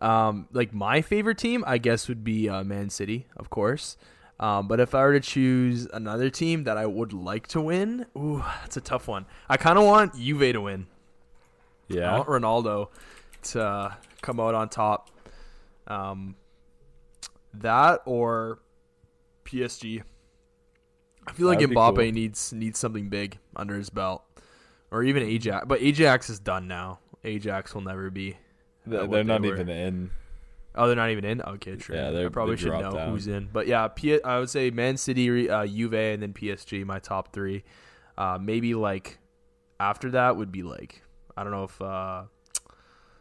Um, 0.00 0.48
like 0.52 0.72
my 0.72 1.02
favorite 1.02 1.38
team, 1.38 1.62
I 1.66 1.78
guess, 1.78 2.08
would 2.08 2.24
be 2.24 2.48
uh, 2.48 2.64
Man 2.64 2.88
City, 2.90 3.26
of 3.36 3.50
course. 3.50 3.96
Um, 4.38 4.68
but 4.68 4.80
if 4.80 4.94
I 4.94 5.02
were 5.02 5.12
to 5.12 5.20
choose 5.20 5.86
another 5.92 6.30
team 6.30 6.64
that 6.64 6.78
I 6.78 6.86
would 6.86 7.12
like 7.12 7.46
to 7.48 7.60
win, 7.60 8.06
ooh, 8.16 8.42
that's 8.62 8.78
a 8.78 8.80
tough 8.80 9.06
one. 9.06 9.26
I 9.50 9.58
kind 9.58 9.78
of 9.78 9.84
want 9.84 10.14
Juve 10.14 10.54
to 10.54 10.60
win. 10.62 10.86
Yeah, 11.88 12.14
I 12.14 12.18
want 12.18 12.28
Ronaldo 12.28 12.88
to 13.50 13.96
come 14.22 14.40
out 14.40 14.54
on 14.54 14.70
top. 14.70 15.10
Um, 15.86 16.36
that 17.54 18.00
or 18.06 18.60
PSG. 19.44 20.02
I 21.26 21.32
feel 21.32 21.46
like 21.46 21.58
That 21.58 21.68
would 21.68 21.70
be 21.70 21.76
Mbappe 21.76 21.96
cool. 21.96 22.12
needs 22.12 22.52
needs 22.52 22.78
something 22.78 23.08
big 23.08 23.38
under 23.54 23.76
his 23.76 23.90
belt, 23.90 24.22
or 24.90 25.02
even 25.02 25.22
Ajax. 25.22 25.66
But 25.66 25.80
Ajax 25.82 26.30
is 26.30 26.38
done 26.38 26.66
now. 26.66 26.98
Ajax 27.24 27.74
will 27.74 27.82
never 27.82 28.10
be. 28.10 28.36
Th- 28.88 29.08
they're 29.10 29.24
not 29.24 29.42
were. 29.42 29.54
even 29.54 29.68
in. 29.68 30.10
Oh, 30.74 30.86
they're 30.86 30.96
not 30.96 31.10
even 31.10 31.24
in. 31.24 31.42
Okay, 31.42 31.76
true. 31.76 31.96
Yeah, 31.96 32.08
I 32.08 32.10
they're- 32.12 32.30
probably 32.30 32.54
they 32.54 32.62
should 32.62 32.72
know 32.72 32.92
down. 32.92 33.10
who's 33.10 33.26
in. 33.26 33.48
But 33.52 33.66
yeah, 33.66 33.88
P- 33.88 34.22
I 34.22 34.38
would 34.38 34.48
say 34.48 34.70
Man 34.70 34.96
City, 34.96 35.50
uh, 35.50 35.66
Juve, 35.66 35.94
and 35.94 36.22
then 36.22 36.32
PSG. 36.32 36.84
My 36.84 36.98
top 36.98 37.32
three. 37.32 37.64
Uh, 38.16 38.38
maybe 38.40 38.74
like 38.74 39.18
after 39.78 40.10
that 40.10 40.36
would 40.36 40.50
be 40.52 40.62
like 40.62 41.02
I 41.36 41.42
don't 41.42 41.52
know 41.52 41.64
if 41.64 41.80
uh, 41.82 42.22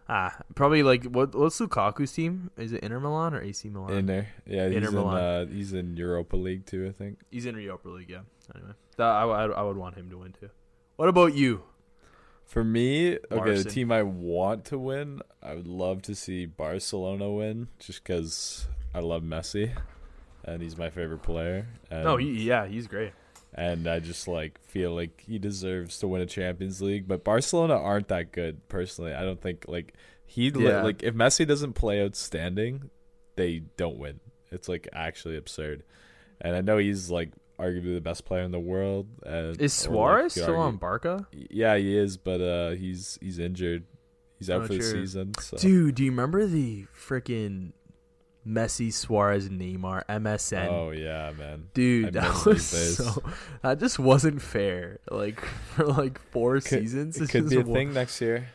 ah 0.09 0.35
probably 0.55 0.83
like 0.83 1.05
what 1.05 1.33
what's 1.35 1.59
Lukaku's 1.59 2.11
team? 2.11 2.51
Is 2.57 2.73
it 2.73 2.83
Inter 2.83 2.99
Milan 2.99 3.33
or 3.33 3.41
AC 3.41 3.69
Milan? 3.69 3.93
In 3.93 4.05
there, 4.07 4.27
yeah, 4.45 4.67
he's 4.67 4.77
Inter 4.77 4.89
in. 4.89 4.95
Milan. 4.95 5.17
Uh, 5.17 5.45
he's 5.45 5.73
in 5.73 5.95
Europa 5.95 6.35
League 6.35 6.65
too, 6.65 6.87
I 6.87 6.91
think. 6.91 7.19
He's 7.31 7.45
in 7.45 7.55
Europa 7.57 7.89
League. 7.89 8.09
Yeah. 8.09 8.21
Anyway, 8.55 8.73
that 8.97 9.07
I, 9.07 9.23
I, 9.23 9.45
I 9.45 9.61
would 9.61 9.77
want 9.77 9.95
him 9.95 10.09
to 10.09 10.17
win 10.17 10.33
too. 10.33 10.49
What 10.95 11.07
about 11.07 11.35
you? 11.35 11.63
For 12.45 12.63
me, 12.63 13.19
okay, 13.31 13.61
the 13.61 13.69
team 13.69 13.91
I 13.91 14.01
want 14.01 14.65
to 14.65 14.79
win, 14.79 15.21
I 15.43 15.53
would 15.53 15.67
love 15.67 16.01
to 16.03 16.15
see 16.15 16.47
Barcelona 16.47 17.29
win, 17.29 17.67
just 17.77 18.03
because 18.03 18.65
I 18.91 19.01
love 19.01 19.21
Messi, 19.21 19.71
and 20.43 20.59
he's 20.63 20.75
my 20.75 20.89
favorite 20.89 21.21
player. 21.21 21.67
And, 21.91 22.05
No, 22.05 22.17
he, 22.17 22.31
yeah, 22.43 22.65
he's 22.65 22.87
great. 22.87 23.11
And 23.59 23.87
I 23.87 23.99
just 23.99 24.27
like 24.27 24.59
feel 24.63 24.95
like 24.95 25.23
he 25.27 25.37
deserves 25.37 25.97
to 25.99 26.07
win 26.07 26.21
a 26.21 26.25
Champions 26.25 26.81
League. 26.81 27.07
But 27.07 27.23
Barcelona 27.23 27.75
aren't 27.75 28.07
that 28.07 28.31
good, 28.31 28.67
personally. 28.69 29.13
I 29.13 29.23
don't 29.23 29.41
think 29.41 29.65
like 29.67 29.93
he 30.25 30.47
Yeah. 30.55 30.81
like 30.83 31.03
if 31.03 31.13
Messi 31.13 31.45
doesn't 31.45 31.73
play 31.73 32.03
outstanding, 32.03 32.89
they 33.35 33.63
don't 33.77 33.97
win. 33.97 34.19
It's 34.51 34.69
like 34.69 34.87
actually 34.93 35.35
absurd. 35.37 35.83
And 36.41 36.55
I 36.55 36.61
know 36.61 36.77
he's 36.77 37.11
like 37.11 37.31
arguably 37.59 37.93
the 37.95 38.01
best 38.01 38.23
player 38.25 38.43
in 38.43 38.51
the 38.51 38.59
world. 38.59 39.07
And, 39.25 39.59
Is 39.61 39.85
or, 39.85 39.89
like, 39.89 39.93
Suarez 39.93 40.31
still 40.31 40.43
argue- 40.45 40.61
on 40.61 40.77
Barca? 40.77 41.27
yeah, 41.33 41.75
he 41.75 41.97
is, 41.97 42.15
but 42.17 42.39
uh, 42.41 42.69
he's 42.71 43.17
he's 43.21 43.39
injured. 43.39 43.83
He's 44.37 44.49
out 44.49 44.61
Oh, 44.61 44.67
for 44.67 44.73
the 44.73 44.79
true. 44.79 44.91
season. 44.91 45.33
So. 45.41 45.57
Dude, 45.57 45.95
do 45.95 46.05
you 46.05 46.11
remember 46.11 46.45
the 46.45 46.85
freaking 46.97 47.73
Messi, 48.49 48.91
Suarez, 48.91 49.47
Neymar 49.49 50.05
MSN? 50.07 50.67
Oh 50.69 50.89
yeah, 50.91 51.31
man. 51.37 51.67
Dude, 51.73 52.13
that 52.13 52.45
was 52.45 52.65
so. 52.65 53.21
That 53.61 53.79
just 53.79 53.99
wasn't 53.99 54.41
fair. 54.41 54.99
Like 55.11 55.39
for 55.75 55.85
like 55.85 56.19
four 56.31 56.55
Could- 56.55 56.63
seasons, 56.81 57.19
It 57.21 57.29
could 57.29 57.49
be 57.49 57.57
a 57.57 57.63
thing 57.63 57.93
next 57.93 58.19
year. 58.21 58.47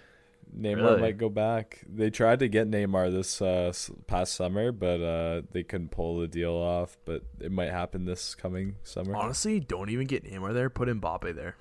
Neymar 0.56 0.76
Really? 0.76 1.00
might 1.00 1.18
go 1.18 1.28
back. 1.28 1.82
They 1.92 2.10
tried 2.10 2.38
to 2.38 2.46
get 2.48 2.70
Neymar 2.70 3.10
this 3.10 3.42
uh, 3.42 3.72
past 4.06 4.34
summer, 4.34 4.70
but 4.70 5.00
uh, 5.02 5.42
they 5.50 5.64
couldn't 5.64 5.90
pull 5.90 6.20
the 6.20 6.28
deal 6.28 6.52
off. 6.52 6.96
But 7.04 7.22
it 7.40 7.50
might 7.50 7.72
happen 7.72 8.04
this 8.04 8.36
coming 8.36 8.76
summer. 8.84 9.16
Honestly, 9.16 9.58
don't 9.58 9.90
even 9.90 10.06
get 10.06 10.24
Neymar 10.24 10.54
there. 10.54 10.70
Put 10.70 10.88
Mbappe 10.88 11.34
there. 11.34 11.56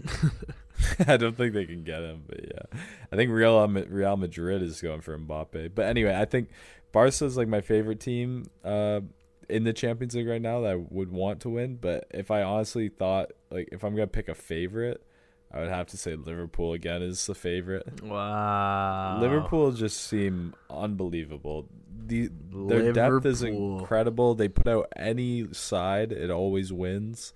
I 1.08 1.18
don't 1.18 1.36
think 1.36 1.54
they 1.54 1.66
can 1.66 1.84
get 1.84 2.02
him, 2.02 2.24
but 2.28 2.42
yeah, 2.44 2.80
I 3.12 3.16
think 3.16 3.32
Real 3.32 3.68
Real 3.68 4.18
Madrid 4.18 4.62
is 4.62 4.80
going 4.82 5.02
for 5.02 5.18
Mbappe. 5.18 5.72
But 5.74 5.86
anyway, 5.86 6.16
I 6.16 6.26
think 6.26 6.50
Barca 6.94 7.26
is 7.26 7.36
like 7.36 7.50
my 7.50 7.60
favorite 7.60 8.00
team 8.00 8.46
uh, 8.64 9.02
in 9.50 9.66
the 9.66 9.74
Champions 9.74 10.16
League 10.16 10.28
right 10.28 10.42
now 10.42 10.62
that 10.62 10.72
I 10.72 10.76
would 10.76 11.12
want 11.12 11.42
to 11.42 11.50
win. 11.50 11.76
But 11.76 12.08
if 12.12 12.32
I 12.32 12.44
honestly 12.44 12.88
thought 12.88 13.32
like 13.52 13.70
if 13.74 13.84
I'm 13.84 13.96
gonna 13.96 14.08
pick 14.08 14.30
a 14.30 14.36
favorite, 14.36 15.04
I 15.52 15.60
would 15.60 15.70
have 15.70 15.88
to 15.88 15.98
say 15.98 16.16
Liverpool 16.16 16.74
again 16.74 17.02
is 17.02 17.26
the 17.26 17.36
favorite. 17.36 18.02
wow. 18.02 19.20
Liverpool 19.20 19.72
just 19.72 20.08
seem 20.08 20.54
unbelievable. 20.70 21.68
The 22.06 22.30
their 22.52 22.94
depth 22.94 23.26
is 23.26 23.44
incredible. 23.44 24.36
They 24.36 24.48
put 24.48 24.68
out 24.68 24.88
any 24.96 25.52
side, 25.54 26.12
it 26.12 26.30
always 26.32 26.72
wins. 26.72 27.34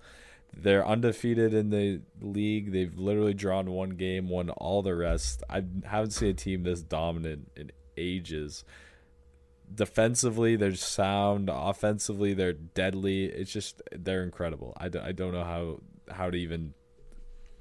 They're 0.56 0.86
undefeated 0.86 1.52
in 1.52 1.70
the 1.70 2.00
league. 2.20 2.72
They've 2.72 2.96
literally 2.96 3.34
drawn 3.34 3.70
one 3.70 3.90
game, 3.90 4.28
won 4.28 4.50
all 4.50 4.82
the 4.82 4.94
rest. 4.94 5.42
I 5.48 5.62
haven't 5.84 6.12
seen 6.12 6.30
a 6.30 6.34
team 6.34 6.62
this 6.62 6.82
dominant 6.82 7.50
in 7.54 7.70
ages. 7.96 8.64
Defensively, 9.74 10.56
they're 10.56 10.74
sound. 10.74 11.50
Offensively, 11.52 12.34
they're 12.34 12.52
deadly. 12.52 13.26
It's 13.26 13.52
just 13.52 13.82
they're 13.92 14.22
incredible. 14.22 14.74
I 14.76 14.88
don't, 14.88 15.04
I 15.04 15.12
don't 15.12 15.32
know 15.32 15.44
how 15.44 15.80
how 16.14 16.30
to 16.30 16.36
even 16.36 16.74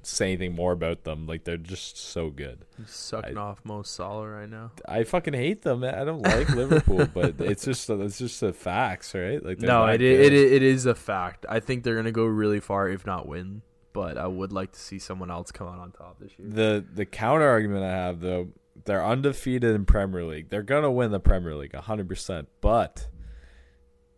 say 0.03 0.27
anything 0.27 0.55
more 0.55 0.71
about 0.71 1.03
them. 1.03 1.27
Like 1.27 1.43
they're 1.43 1.57
just 1.57 1.97
so 1.97 2.29
good. 2.29 2.65
He's 2.77 2.91
sucking 2.91 3.37
I- 3.37 3.41
off 3.41 3.59
Mo 3.63 3.83
Salah 3.83 4.27
right 4.27 4.49
now. 4.49 4.71
I 4.87 5.03
fucking 5.03 5.33
hate 5.33 5.63
them. 5.63 5.83
I 5.83 6.03
don't 6.05 6.21
like 6.21 6.49
Liverpool, 6.49 7.07
but 7.13 7.39
it's 7.39 7.65
just 7.65 7.89
it's 7.89 8.17
just 8.17 8.39
the 8.39 8.53
facts, 8.53 9.13
right? 9.13 9.43
Like 9.43 9.59
No, 9.59 9.85
it 9.87 10.01
it 10.01 10.33
it 10.33 10.63
is 10.63 10.85
a 10.85 10.95
fact. 10.95 11.45
I 11.49 11.59
think 11.59 11.83
they're 11.83 11.95
gonna 11.95 12.11
go 12.11 12.25
really 12.25 12.59
far, 12.59 12.89
if 12.89 13.05
not 13.05 13.27
win. 13.27 13.61
But 13.93 14.17
I 14.17 14.27
would 14.27 14.53
like 14.53 14.73
to 14.73 14.79
see 14.79 14.99
someone 14.99 15.31
else 15.31 15.51
come 15.51 15.67
out 15.67 15.79
on 15.79 15.91
top 15.91 16.19
this 16.19 16.31
year. 16.37 16.47
The 16.47 16.85
the 16.93 17.05
counter 17.05 17.47
argument 17.47 17.83
I 17.83 17.89
have 17.89 18.19
though, 18.19 18.49
they're 18.85 19.05
undefeated 19.05 19.75
in 19.75 19.85
Premier 19.85 20.23
League. 20.23 20.49
They're 20.49 20.63
gonna 20.63 20.91
win 20.91 21.11
the 21.11 21.19
Premier 21.19 21.55
League, 21.55 21.75
hundred 21.75 22.07
percent. 22.07 22.47
But 22.61 23.07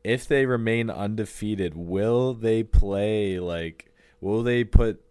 if 0.04 0.28
they 0.28 0.46
remain 0.46 0.90
undefeated, 0.90 1.76
will 1.76 2.34
they 2.34 2.64
play 2.64 3.40
like? 3.40 3.92
Will 4.22 4.44
they 4.44 4.64
put 4.64 5.02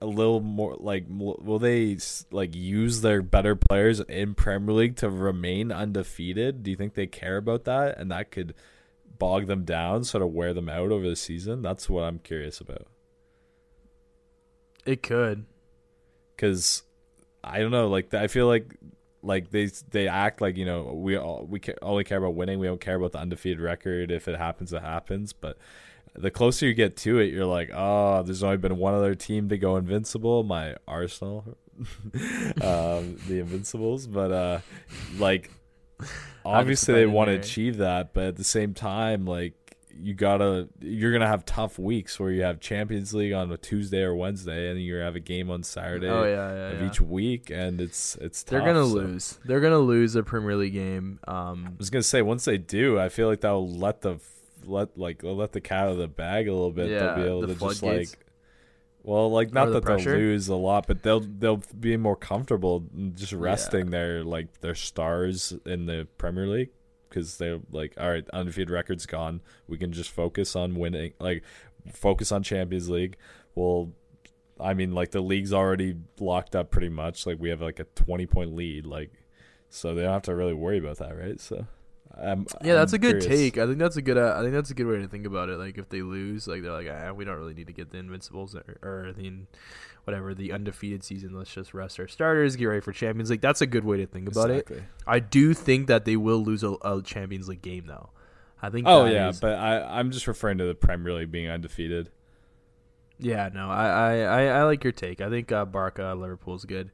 a 0.00 0.06
little 0.06 0.40
more 0.40 0.76
like? 0.78 1.04
Will 1.08 1.58
they 1.58 1.98
like 2.30 2.54
use 2.54 3.00
their 3.00 3.22
better 3.22 3.56
players 3.56 4.00
in 4.00 4.34
Premier 4.34 4.74
League 4.74 4.96
to 4.96 5.08
remain 5.10 5.72
undefeated? 5.72 6.62
Do 6.62 6.70
you 6.70 6.76
think 6.76 6.94
they 6.94 7.06
care 7.06 7.36
about 7.36 7.64
that, 7.64 7.98
and 7.98 8.10
that 8.10 8.30
could 8.30 8.54
bog 9.18 9.46
them 9.46 9.64
down, 9.64 10.04
sort 10.04 10.22
of 10.22 10.32
wear 10.32 10.52
them 10.52 10.68
out 10.68 10.92
over 10.92 11.08
the 11.08 11.16
season? 11.16 11.62
That's 11.62 11.88
what 11.88 12.04
I'm 12.04 12.18
curious 12.18 12.60
about. 12.60 12.86
It 14.84 15.02
could. 15.02 15.46
because 16.36 16.82
I 17.46 17.60
don't 17.60 17.70
know. 17.70 17.88
Like 17.88 18.12
I 18.12 18.26
feel 18.26 18.46
like 18.46 18.76
like 19.22 19.50
they 19.50 19.66
they 19.90 20.08
act 20.08 20.40
like 20.40 20.56
you 20.56 20.64
know 20.64 20.92
we 20.94 21.16
all 21.16 21.46
we 21.48 21.60
ca- 21.60 21.74
only 21.82 22.04
care 22.04 22.18
about 22.18 22.34
winning. 22.34 22.58
We 22.58 22.66
don't 22.66 22.80
care 22.80 22.96
about 22.96 23.12
the 23.12 23.18
undefeated 23.18 23.60
record. 23.60 24.10
If 24.10 24.28
it 24.28 24.36
happens, 24.36 24.72
it 24.72 24.82
happens. 24.82 25.32
But 25.32 25.58
the 26.14 26.30
closer 26.30 26.66
you 26.66 26.74
get 26.74 26.96
to 26.98 27.18
it, 27.18 27.32
you're 27.32 27.46
like, 27.46 27.70
oh, 27.74 28.22
there's 28.22 28.42
only 28.42 28.56
been 28.56 28.76
one 28.76 28.94
other 28.94 29.14
team 29.14 29.48
to 29.50 29.58
go 29.58 29.76
invincible. 29.76 30.42
My 30.42 30.76
Arsenal, 30.86 31.56
um, 32.62 33.16
the 33.28 33.40
Invincibles. 33.40 34.06
But 34.06 34.32
uh, 34.32 34.60
like 35.18 35.50
obviously 36.44 36.94
they 36.94 37.06
want 37.06 37.28
to 37.28 37.34
achieve 37.34 37.78
that, 37.78 38.14
but 38.14 38.24
at 38.24 38.36
the 38.36 38.44
same 38.44 38.74
time, 38.74 39.26
like 39.26 39.65
you 40.02 40.14
gotta 40.14 40.68
you're 40.80 41.12
gonna 41.12 41.26
have 41.26 41.44
tough 41.44 41.78
weeks 41.78 42.18
where 42.20 42.30
you 42.30 42.42
have 42.42 42.60
Champions 42.60 43.14
League 43.14 43.32
on 43.32 43.50
a 43.52 43.56
Tuesday 43.56 44.02
or 44.02 44.14
Wednesday, 44.14 44.70
and 44.70 44.80
you 44.80 44.94
have 44.96 45.16
a 45.16 45.20
game 45.20 45.50
on 45.50 45.62
Saturday 45.62 46.08
Oh 46.08 46.24
yeah, 46.24 46.30
yeah. 46.52 46.68
of 46.70 46.80
yeah. 46.80 46.86
each 46.88 47.00
week, 47.00 47.50
and 47.50 47.80
it's 47.80 48.16
it's 48.20 48.42
They're 48.42 48.60
gonna 48.60 48.86
so- 48.86 48.94
lose. 48.94 49.38
They're 49.44 49.60
gonna 49.60 49.78
lose 49.78 50.14
a 50.16 50.22
Premier 50.22 50.56
League 50.56 50.72
game. 50.74 51.18
Um, 51.26 51.64
I 51.68 51.72
was 51.78 51.90
gonna 51.90 52.02
say 52.02 52.22
once 52.22 52.44
they 52.44 52.58
do, 52.58 52.98
I 52.98 53.08
feel 53.08 53.28
like 53.28 53.40
that 53.42 53.50
will 53.50 53.68
let 53.70 54.00
the 54.02 54.18
let 54.64 54.96
like 54.98 55.22
let 55.22 55.52
the 55.52 55.60
cat 55.60 55.84
out 55.84 55.90
of 55.92 55.98
the 55.98 56.08
bag 56.08 56.48
a 56.48 56.52
little 56.52 56.72
bit. 56.72 56.88
they'll 56.88 57.14
be 57.14 57.20
Yeah, 57.22 57.26
able 57.28 57.40
the 57.42 57.46
to 57.48 57.54
just 57.54 57.80
floodgates. 57.80 58.12
like. 58.12 58.22
Well, 59.02 59.30
like 59.30 59.52
not 59.52 59.66
the 59.66 59.74
that 59.80 59.84
they'll 60.04 60.14
lose 60.16 60.48
a 60.48 60.56
lot, 60.56 60.88
but 60.88 61.04
they'll 61.04 61.20
they'll 61.20 61.62
be 61.78 61.96
more 61.96 62.16
comfortable 62.16 62.84
just 63.14 63.30
Yeah. 63.30 63.38
resting 63.40 63.90
their 63.90 64.24
like 64.24 64.60
their 64.62 64.74
stars 64.74 65.54
in 65.64 65.86
the 65.86 66.08
Premier 66.18 66.48
League 66.48 66.70
because 67.16 67.38
they're 67.38 67.60
like, 67.70 67.94
all 67.98 68.10
right, 68.10 68.28
undefeated 68.30 68.68
record's 68.68 69.06
gone. 69.06 69.40
We 69.66 69.78
can 69.78 69.90
just 69.90 70.10
focus 70.10 70.54
on 70.54 70.74
winning, 70.74 71.14
like 71.18 71.42
focus 71.90 72.30
on 72.30 72.42
Champions 72.42 72.90
League. 72.90 73.16
Well, 73.54 73.92
I 74.60 74.74
mean, 74.74 74.92
like 74.92 75.12
the 75.12 75.22
league's 75.22 75.52
already 75.52 75.96
locked 76.20 76.54
up 76.54 76.70
pretty 76.70 76.90
much. 76.90 77.24
Like 77.26 77.38
we 77.40 77.48
have 77.48 77.62
like 77.62 77.80
a 77.80 77.84
twenty 77.84 78.26
point 78.26 78.54
lead, 78.54 78.84
like 78.84 79.12
so 79.70 79.94
they 79.94 80.02
don't 80.02 80.12
have 80.12 80.22
to 80.22 80.34
really 80.34 80.52
worry 80.52 80.78
about 80.78 80.98
that, 80.98 81.16
right? 81.16 81.40
So, 81.40 81.66
I'm, 82.18 82.46
yeah, 82.64 82.74
that's 82.74 82.92
I'm 82.92 82.96
a 82.96 82.98
good 82.98 83.20
curious. 83.20 83.40
take. 83.40 83.58
I 83.58 83.66
think 83.66 83.78
that's 83.78 83.96
a 83.96 84.02
good. 84.02 84.16
Uh, 84.16 84.34
I 84.38 84.42
think 84.42 84.54
that's 84.54 84.70
a 84.70 84.74
good 84.74 84.86
way 84.86 84.98
to 84.98 85.08
think 85.08 85.26
about 85.26 85.48
it. 85.50 85.58
Like 85.58 85.76
if 85.78 85.88
they 85.88 86.02
lose, 86.02 86.48
like 86.48 86.62
they're 86.62 86.72
like, 86.72 86.88
ah, 86.90 87.12
we 87.12 87.24
don't 87.24 87.36
really 87.36 87.54
need 87.54 87.66
to 87.66 87.72
get 87.72 87.90
the 87.90 87.98
Invincibles 87.98 88.54
or, 88.54 88.78
or 88.82 89.12
the 89.12 89.32
whatever 90.04 90.34
the 90.34 90.52
undefeated 90.52 91.04
season. 91.04 91.36
Let's 91.36 91.52
just 91.52 91.74
rest 91.74 92.00
our 92.00 92.08
starters, 92.08 92.56
get 92.56 92.66
ready 92.66 92.80
for 92.80 92.92
Champions 92.92 93.28
League. 93.30 93.40
That's 93.40 93.60
a 93.60 93.66
good 93.66 93.84
way 93.84 93.98
to 93.98 94.06
think 94.06 94.28
about 94.30 94.50
it. 94.50 94.66
I 95.06 95.18
do 95.18 95.52
think 95.52 95.88
that 95.88 96.04
they 96.04 96.16
will 96.16 96.42
lose 96.42 96.62
a, 96.62 96.72
a 96.82 97.02
Champions 97.02 97.48
League 97.48 97.62
game 97.62 97.86
though. 97.86 98.10
I 98.62 98.70
think. 98.70 98.86
Oh 98.88 99.04
yeah, 99.04 99.28
is- 99.28 99.40
but 99.40 99.58
I 99.58 99.82
I'm 99.98 100.10
just 100.10 100.26
referring 100.26 100.58
to 100.58 100.64
the 100.64 100.74
Premier 100.74 101.12
League 101.12 101.30
being 101.30 101.50
undefeated. 101.50 102.10
Yeah, 103.18 103.48
no, 103.52 103.70
I, 103.70 103.86
I, 103.88 104.14
I, 104.18 104.42
I 104.58 104.62
like 104.64 104.84
your 104.84 104.92
take. 104.92 105.22
I 105.22 105.30
think 105.30 105.50
uh, 105.50 105.64
Barca 105.64 106.14
Liverpool's 106.18 106.66
good. 106.66 106.90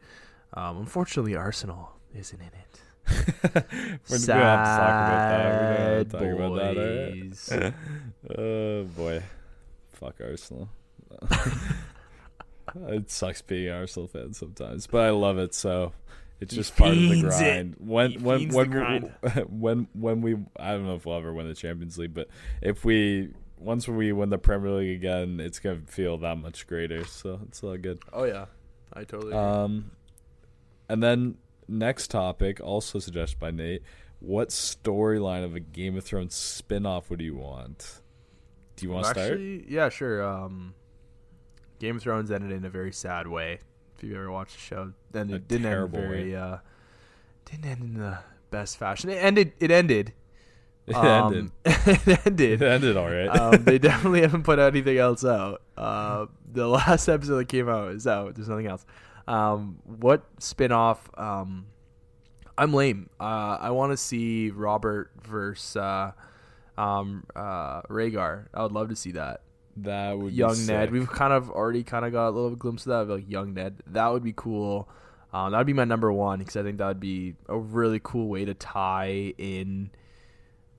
Um, 0.55 0.79
unfortunately, 0.79 1.35
Arsenal 1.35 1.93
isn't 2.15 2.39
in 2.41 2.47
it. 2.47 2.81
We're 3.09 3.19
gonna 3.53 3.63
have 3.63 4.07
to 4.09 4.29
talk 4.29 4.89
about 4.89 5.29
that. 5.29 5.31
Sad 5.31 5.59
gonna 5.59 5.95
have 5.97 6.09
to 6.09 6.19
talk 6.19 6.23
about 6.35 6.55
that. 6.57 6.75
boys. 7.31 8.35
Oh 8.39 8.85
boy, 8.85 9.23
fuck 9.93 10.21
Arsenal. 10.21 10.69
it 12.89 13.11
sucks 13.11 13.43
being 13.43 13.69
an 13.69 13.75
Arsenal 13.75 14.07
fan 14.09 14.33
sometimes, 14.33 14.87
but 14.87 15.03
I 15.07 15.11
love 15.11 15.39
it. 15.39 15.55
So 15.55 15.93
it's 16.41 16.53
He 16.55 16.61
just 16.61 16.77
part 16.77 16.91
of 16.93 16.97
the 16.97 17.09
fiends 17.11 17.41
it. 17.41 17.45
grind. 17.45 17.77
When 17.79 18.11
He 18.13 18.19
when 18.19 18.49
when 18.49 18.49
the 18.49 18.57
we, 18.59 18.65
grind. 18.67 19.13
when 19.51 19.89
when 19.95 20.21
we 20.23 20.37
I 20.57 20.73
don't 20.73 20.87
know 20.87 20.95
if 20.95 21.05
we'll 21.07 21.17
ever 21.19 21.33
win 21.33 21.49
the 21.49 21.55
Champions 21.55 21.99
League, 21.99 22.15
but 22.15 22.29
if 22.61 22.85
we 22.85 23.31
once 23.59 23.87
we 23.89 24.13
win 24.13 24.31
the 24.31 24.39
Premier 24.39 24.71
League 24.71 24.97
again, 24.97 25.41
it's 25.41 25.59
gonna 25.59 25.81
feel 25.87 26.19
that 26.19 26.39
much 26.39 26.67
greater. 26.67 27.05
So 27.05 27.41
it's 27.49 27.63
all 27.63 27.77
good. 27.77 28.01
Oh 28.13 28.25
yeah, 28.25 28.47
I 28.93 29.01
totally. 29.05 29.33
Agree. 29.33 29.39
Um, 29.39 29.91
and 30.89 31.03
then 31.03 31.37
next 31.73 32.09
topic, 32.09 32.61
also 32.61 32.99
suggested 32.99 33.39
by 33.39 33.51
Nate. 33.51 33.83
What 34.21 34.51
storyline 34.51 35.45
of 35.45 35.57
a 35.57 35.61
Game 35.61 35.97
of 35.97 36.05
Thrones 36.05 36.35
spin-off 36.35 37.11
would 37.11 37.21
you 37.21 37.35
want? 37.37 38.01
Do 38.77 38.87
you 38.87 38.93
want 38.93 39.07
to 39.07 39.11
start? 39.11 39.41
Yeah, 39.41 39.89
sure. 39.89 40.23
Um, 40.23 40.75
Game 41.81 41.97
of 41.97 42.03
Thrones 42.03 42.31
ended 42.31 42.53
in 42.53 42.65
a 42.65 42.71
very 42.71 42.93
sad 42.93 43.27
way. 43.27 43.59
If 43.97 44.05
you've 44.05 44.17
ever 44.17 44.31
watched 44.31 44.55
the 44.55 44.61
show, 44.61 44.93
then 45.11 45.31
A 45.31 45.37
it 45.37 45.49
didn't 45.49 45.67
end 45.67 45.91
very. 45.91 46.37
Uh, 46.37 46.59
didn't 47.45 47.67
end 47.67 47.83
in 47.83 47.95
the 47.95 48.19
best 48.51 48.77
fashion. 48.79 49.11
It 49.11 49.17
ended. 49.17 49.53
It 49.59 49.71
ended. 49.71 50.13
It 50.85 50.97
Um, 50.97 51.53
it 51.65 52.27
ended. 52.27 52.61
It 52.61 52.67
ended 52.67 52.97
all 52.97 53.09
right. 53.09 53.29
um, 53.29 53.63
they 53.63 53.79
definitely 53.91 54.23
haven't 54.23 54.43
put 54.43 54.59
anything 54.59 54.99
else 54.99 55.25
out. 55.25 55.63
Uh, 55.77 56.27
the 56.53 56.67
last 56.67 57.09
episode 57.09 57.37
that 57.37 57.49
came 57.49 57.69
out 57.69 57.93
is 57.93 58.05
out. 58.05 58.35
There's 58.35 58.49
nothing 58.49 58.67
else. 58.67 58.85
Um, 59.27 59.79
what 59.85 60.25
spin-off? 60.39 61.09
Um, 61.17 61.67
I'm 62.59 62.75
lame. 62.75 63.09
Uh, 63.21 63.57
I 63.61 63.71
want 63.71 63.93
to 63.93 63.97
see 63.97 64.51
Robert 64.51 65.11
versus 65.23 65.77
uh, 65.77 66.13
um, 66.77 67.25
uh, 67.35 67.83
Rhaegar. 67.83 68.47
I 68.53 68.63
would 68.63 68.73
love 68.73 68.89
to 68.91 68.97
see 68.97 69.13
that. 69.13 69.41
that 69.79 70.19
would 70.19 70.33
young 70.33 70.55
be 70.57 70.67
Ned. 70.67 70.91
We've 70.91 71.09
kind 71.09 71.33
of 71.33 71.51
already 71.51 71.83
kind 71.83 72.05
of 72.05 72.13
got 72.13 72.29
a 72.29 72.31
little 72.31 72.55
glimpse 72.57 72.85
of 72.87 72.91
that, 72.91 72.99
of 73.01 73.09
like 73.09 73.31
young 73.31 73.55
Ned. 73.55 73.83
That 73.87 74.13
would 74.13 74.23
be 74.23 74.35
cool. 74.37 74.89
Um, 75.33 75.53
that 75.53 75.59
would 75.59 75.67
be 75.67 75.73
my 75.73 75.85
number 75.85 76.13
one 76.13 76.41
because 76.41 76.57
I 76.57 76.63
think 76.63 76.77
that 76.79 76.87
would 76.89 77.01
be 77.01 77.37
a 77.49 77.59
really 77.59 78.01
cool 78.03 78.29
way 78.29 78.45
to 78.45 78.53
tie 78.53 79.33
in 79.39 79.91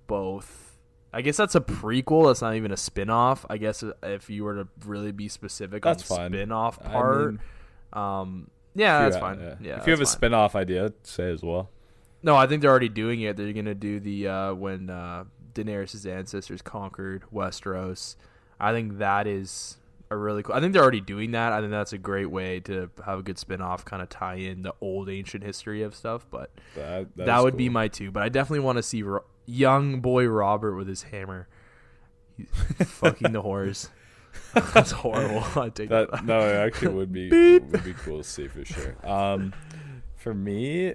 both. 0.05 0.77
I 1.11 1.21
guess 1.21 1.37
that's 1.37 1.55
a 1.55 1.61
prequel. 1.61 2.27
That's 2.27 2.41
not 2.41 2.55
even 2.55 2.71
a 2.71 2.77
spin-off. 2.77 3.45
I 3.49 3.57
guess 3.57 3.83
if 4.03 4.29
you 4.29 4.43
were 4.43 4.55
to 4.55 4.67
really 4.85 5.11
be 5.11 5.27
specific 5.27 5.83
That's 5.83 6.09
on 6.11 6.17
fine. 6.17 6.31
spin-off 6.31 6.79
I 6.83 6.89
part, 6.89 7.31
mean, 7.31 7.39
um, 7.93 8.49
yeah, 8.75 9.03
that's 9.03 9.17
fine. 9.17 9.39
yeah. 9.39 9.55
Yeah, 9.61 9.79
if 9.79 9.87
you 9.87 9.91
have 9.91 10.01
a 10.01 10.05
fine. 10.05 10.11
spin-off 10.11 10.55
idea, 10.55 10.93
say 11.03 11.31
as 11.31 11.41
well. 11.43 11.69
No, 12.21 12.35
I 12.35 12.47
think 12.47 12.61
they're 12.61 12.71
already 12.71 12.89
doing 12.89 13.21
it. 13.21 13.37
They're 13.37 13.53
gonna 13.53 13.75
do 13.75 13.99
the 13.99 14.27
uh, 14.27 14.53
when 14.53 14.89
uh, 14.89 15.25
Daenerys' 15.53 16.09
ancestors 16.09 16.61
conquered 16.61 17.23
Westeros. 17.33 18.15
I 18.59 18.71
think 18.71 18.99
that 18.99 19.27
is 19.27 19.77
a 20.09 20.15
really 20.15 20.41
cool. 20.43 20.55
I 20.55 20.59
think 20.61 20.73
they're 20.73 20.81
already 20.81 21.01
doing 21.01 21.31
that. 21.31 21.51
I 21.53 21.59
think 21.59 21.71
that's 21.71 21.93
a 21.93 21.97
great 21.97 22.29
way 22.31 22.59
to 22.61 22.89
have 23.05 23.19
a 23.19 23.23
good 23.23 23.37
spin-off, 23.37 23.83
kind 23.83 24.01
of 24.01 24.09
tie 24.09 24.35
in 24.35 24.61
the 24.61 24.73
old 24.79 25.09
ancient 25.09 25.43
history 25.43 25.81
of 25.83 25.93
stuff. 25.95 26.25
But 26.31 26.49
That, 26.75 27.07
that 27.17 27.43
would 27.43 27.57
be 27.57 27.69
my 27.69 27.87
two. 27.89 28.09
But 28.11 28.23
I 28.23 28.29
definitely 28.29 28.61
want 28.61 28.77
to 28.77 28.83
see 28.83 29.03
Ro- 29.03 29.25
young 29.45 29.99
boy 29.99 30.25
Robert 30.27 30.75
with 30.75 30.87
his 30.87 31.03
hammer, 31.03 31.47
He's 32.37 32.47
fucking 32.87 33.33
the 33.33 33.43
whores. 33.43 33.89
that's 34.73 34.91
horrible. 34.91 35.43
I 35.61 35.69
take 35.69 35.89
that. 35.89 36.11
that 36.11 36.25
no, 36.25 36.39
it 36.39 36.55
actually 36.55 36.93
would 36.93 37.11
be 37.11 37.29
Beep. 37.59 37.63
would 37.71 37.83
be 37.83 37.93
cool 37.93 38.19
to 38.19 38.23
see 38.23 38.47
for 38.47 38.63
sure. 38.65 38.95
Um, 39.03 39.53
for 40.15 40.33
me, 40.33 40.93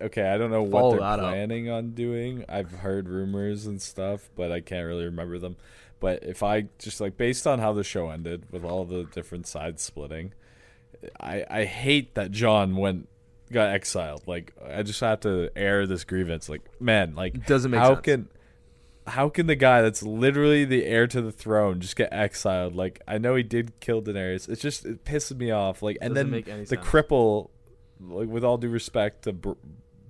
okay, 0.00 0.28
I 0.30 0.38
don't 0.38 0.50
know 0.50 0.68
Follow 0.68 0.90
what 0.90 0.90
they're 0.92 1.00
that 1.00 1.20
up. 1.20 1.30
planning 1.32 1.70
on 1.70 1.90
doing. 1.90 2.44
I've 2.48 2.70
heard 2.70 3.08
rumors 3.08 3.66
and 3.66 3.80
stuff, 3.82 4.28
but 4.36 4.52
I 4.52 4.60
can't 4.60 4.86
really 4.86 5.04
remember 5.04 5.38
them. 5.38 5.56
But 6.00 6.22
if 6.22 6.42
I 6.42 6.66
just 6.78 7.00
like 7.00 7.16
based 7.16 7.46
on 7.46 7.58
how 7.58 7.72
the 7.72 7.82
show 7.84 8.10
ended 8.10 8.44
with 8.52 8.64
all 8.64 8.84
the 8.84 9.04
different 9.04 9.46
sides 9.46 9.82
splitting, 9.82 10.32
I 11.20 11.44
I 11.50 11.64
hate 11.64 12.14
that 12.14 12.30
Jon 12.30 12.76
went 12.76 13.08
got 13.50 13.70
exiled. 13.70 14.22
Like 14.28 14.52
I 14.64 14.82
just 14.82 15.00
have 15.00 15.20
to 15.20 15.50
air 15.56 15.86
this 15.86 16.04
grievance. 16.04 16.48
Like 16.48 16.62
man, 16.80 17.14
like 17.16 17.46
Doesn't 17.46 17.70
make 17.70 17.80
how 17.80 17.94
sense. 17.94 18.04
can 18.04 18.28
how 19.08 19.28
can 19.28 19.46
the 19.46 19.56
guy 19.56 19.82
that's 19.82 20.02
literally 20.02 20.64
the 20.64 20.84
heir 20.84 21.06
to 21.06 21.20
the 21.20 21.32
throne 21.32 21.80
just 21.80 21.96
get 21.96 22.12
exiled? 22.12 22.74
Like 22.74 23.00
I 23.08 23.18
know 23.18 23.34
he 23.34 23.42
did 23.42 23.78
kill 23.80 24.02
Daenerys. 24.02 24.48
It's 24.48 24.62
just 24.62 24.84
it 24.86 25.04
pisses 25.04 25.36
me 25.36 25.50
off. 25.50 25.82
Like 25.82 25.98
and 26.00 26.14
Doesn't 26.14 26.30
then 26.30 26.42
the 26.60 26.66
sense. 26.66 26.86
cripple, 26.86 27.50
like 28.00 28.28
with 28.28 28.44
all 28.44 28.58
due 28.58 28.68
respect 28.68 29.24
to 29.24 29.32
Br- 29.32 29.52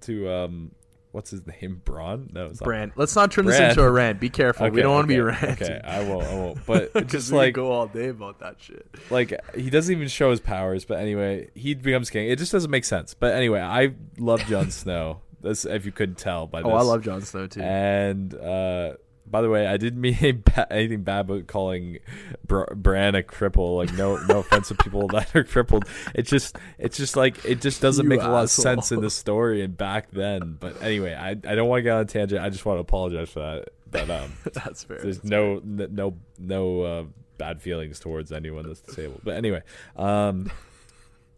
to 0.02 0.30
um 0.30 0.72
what's 1.12 1.30
his 1.30 1.42
name 1.46 1.80
Braun? 1.84 2.30
No, 2.32 2.46
it's 2.46 2.60
not. 2.60 2.90
Let's 2.96 3.16
not 3.16 3.30
turn 3.32 3.46
this 3.46 3.58
into 3.58 3.82
a 3.82 3.90
rant. 3.90 4.20
Be 4.20 4.30
careful. 4.30 4.68
we 4.70 4.82
don't 4.82 4.92
want 4.92 5.08
to 5.08 5.14
be 5.14 5.20
okay, 5.20 5.46
ranting. 5.46 5.66
Okay, 5.66 5.80
I 5.84 6.02
won't. 6.04 6.24
I 6.26 6.34
won't. 6.34 6.66
But 6.66 7.06
just 7.08 7.32
like 7.32 7.54
go 7.54 7.72
all 7.72 7.86
day 7.86 8.08
about 8.08 8.40
that 8.40 8.56
shit. 8.60 8.86
like 9.10 9.32
he 9.54 9.70
doesn't 9.70 9.94
even 9.94 10.08
show 10.08 10.30
his 10.30 10.40
powers. 10.40 10.84
But 10.84 10.98
anyway, 11.00 11.50
he 11.54 11.74
becomes 11.74 12.10
king. 12.10 12.28
It 12.28 12.38
just 12.38 12.52
doesn't 12.52 12.70
make 12.70 12.84
sense. 12.84 13.14
But 13.14 13.34
anyway, 13.34 13.60
I 13.60 13.94
love 14.18 14.44
Jon 14.46 14.70
Snow. 14.70 15.22
That's 15.40 15.64
if 15.64 15.86
you 15.86 15.92
couldn't 15.92 16.18
tell 16.18 16.46
by 16.46 16.62
this. 16.62 16.70
Oh. 16.70 16.76
I 16.76 16.82
love 16.82 17.02
Jon 17.02 17.22
Snow 17.22 17.46
too. 17.46 17.60
And 17.60 18.34
uh, 18.34 18.94
by 19.26 19.42
the 19.42 19.50
way, 19.50 19.66
I 19.66 19.76
didn't 19.76 20.00
mean 20.00 20.14
anything 20.70 21.02
bad 21.02 21.20
about 21.20 21.46
calling 21.46 21.98
Br- 22.46 22.74
Bran 22.74 23.14
a 23.14 23.22
cripple. 23.22 23.76
Like 23.76 23.92
no, 23.94 24.16
no 24.26 24.38
offense 24.40 24.68
to 24.68 24.74
people 24.74 25.06
that 25.08 25.34
are 25.36 25.44
crippled. 25.44 25.84
It's 26.14 26.30
just, 26.30 26.56
it's 26.78 26.96
just 26.96 27.16
like 27.16 27.44
it 27.44 27.60
just 27.60 27.80
doesn't 27.80 28.04
You 28.04 28.08
make 28.08 28.22
a 28.22 28.28
lot 28.28 28.44
of 28.44 28.50
sense 28.50 28.90
in 28.92 29.00
the 29.00 29.10
story 29.10 29.62
and 29.62 29.76
back 29.76 30.10
then. 30.10 30.56
But 30.58 30.82
anyway, 30.82 31.14
I, 31.14 31.30
I 31.30 31.54
don't 31.54 31.68
want 31.68 31.80
to 31.80 31.82
get 31.82 31.92
on 31.92 32.02
a 32.02 32.04
tangent. 32.06 32.42
I 32.42 32.50
just 32.50 32.64
want 32.64 32.78
to 32.78 32.80
apologize 32.80 33.30
for 33.30 33.40
that. 33.40 33.68
But 33.90 34.10
um, 34.10 34.32
That's 34.52 34.84
fair. 34.84 34.98
there's 35.02 35.18
That's 35.18 35.30
no 35.30 35.58
n- 35.58 35.88
no 35.92 36.16
no 36.38 36.80
uh, 36.82 37.04
bad 37.38 37.62
feelings 37.62 38.00
towards 38.00 38.32
anyone 38.32 38.66
that's 38.66 38.80
disabled. 38.80 39.20
But 39.24 39.36
anyway, 39.36 39.62
um, 39.96 40.50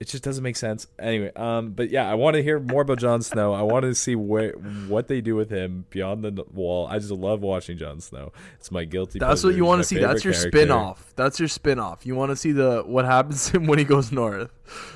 it 0.01 0.09
just 0.09 0.25
doesn't 0.25 0.43
make 0.43 0.57
sense. 0.57 0.87
Anyway, 0.99 1.31
um, 1.37 1.73
but 1.73 1.91
yeah, 1.91 2.11
I 2.11 2.15
want 2.15 2.35
to 2.35 2.43
hear 2.43 2.59
more 2.59 2.81
about 2.81 2.99
Jon 2.99 3.21
Snow. 3.21 3.53
I 3.53 3.61
want 3.61 3.83
to 3.83 3.95
see 3.95 4.17
where 4.17 4.53
what 4.89 5.09
they 5.09 5.21
do 5.21 5.37
with 5.37 5.51
him 5.51 5.85
beyond 5.91 6.25
the 6.25 6.43
wall. 6.55 6.87
I 6.87 6.99
just 6.99 7.11
love 7.11 7.43
watching 7.43 7.77
Jon 7.77 8.01
Snow. 8.01 8.33
It's 8.59 8.71
my 8.71 8.87
guilty. 8.87 9.19
That's 9.19 9.45
what 9.45 9.55
you 9.55 9.67
want 9.67 9.81
to 9.81 9.85
see. 9.85 9.99
That's 9.99 10.25
your 10.25 10.33
character. 10.33 10.59
spin-off. 10.59 11.13
That's 11.17 11.39
your 11.39 11.49
spin-off. 11.49 12.07
You 12.07 12.15
want 12.17 12.31
to 12.31 12.37
see 12.37 12.53
the 12.53 12.83
what 12.87 13.05
happens 13.05 13.45
to 13.51 13.59
him 13.59 13.67
when 13.67 13.79
he 13.79 13.85
goes 13.85 14.11
north. 14.11 14.51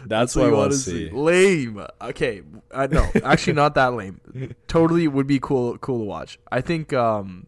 That's, 0.06 0.34
what 0.34 0.46
I 0.46 0.48
you 0.48 0.56
want 0.56 0.72
to 0.72 0.78
see. 0.78 1.10
Lame. 1.10 1.86
Okay, 2.00 2.40
I 2.72 2.86
no, 2.86 3.06
actually 3.22 3.52
not 3.52 3.74
that 3.74 3.92
lame. 3.92 4.22
Totally 4.68 5.06
would 5.06 5.26
be 5.26 5.38
cool 5.38 5.76
cool 5.78 5.98
to 5.98 6.04
watch. 6.04 6.38
I 6.50 6.62
think 6.62 6.94
um 6.94 7.46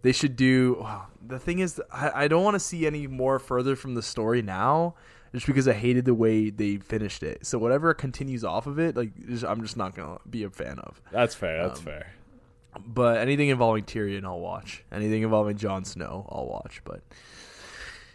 they 0.00 0.12
should 0.12 0.36
do 0.36 0.78
wow, 0.80 1.08
the 1.26 1.38
thing 1.38 1.58
is 1.58 1.82
I, 1.92 2.24
I 2.24 2.28
don't 2.28 2.42
want 2.42 2.54
to 2.54 2.60
see 2.60 2.86
any 2.86 3.06
more 3.06 3.38
further 3.38 3.76
from 3.76 3.94
the 3.94 4.02
story 4.02 4.40
now 4.40 4.94
just 5.32 5.46
because 5.46 5.66
I 5.68 5.72
hated 5.72 6.04
the 6.04 6.14
way 6.14 6.50
they 6.50 6.76
finished 6.76 7.22
it. 7.22 7.46
So 7.46 7.58
whatever 7.58 7.92
continues 7.94 8.44
off 8.44 8.66
of 8.66 8.78
it, 8.78 8.96
like 8.96 9.10
just, 9.28 9.44
I'm 9.44 9.62
just 9.62 9.76
not 9.76 9.94
going 9.94 10.16
to 10.18 10.28
be 10.28 10.44
a 10.44 10.50
fan 10.50 10.78
of. 10.78 11.00
That's 11.10 11.34
fair. 11.34 11.66
That's 11.68 11.80
Um, 11.80 11.84
fair. 11.86 12.12
But 12.86 13.18
anything 13.18 13.48
involving 13.50 13.84
Tyrion, 13.84 14.24
I'll 14.24 14.40
watch. 14.40 14.82
Anything 14.90 15.22
involving 15.22 15.58
Jon 15.58 15.84
Snow, 15.84 16.26
I'll 16.30 16.46
watch. 16.46 16.80
But 16.84 17.02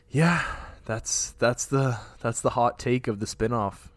yeah, 0.10 0.44
that's 0.86 1.32
that's 1.38 1.66
the 1.66 2.00
that's 2.22 2.42
the 2.42 2.52
hot 2.52 2.80
take 2.80 3.08
of 3.08 3.20
the 3.20 3.26
spinoff. 3.28 3.90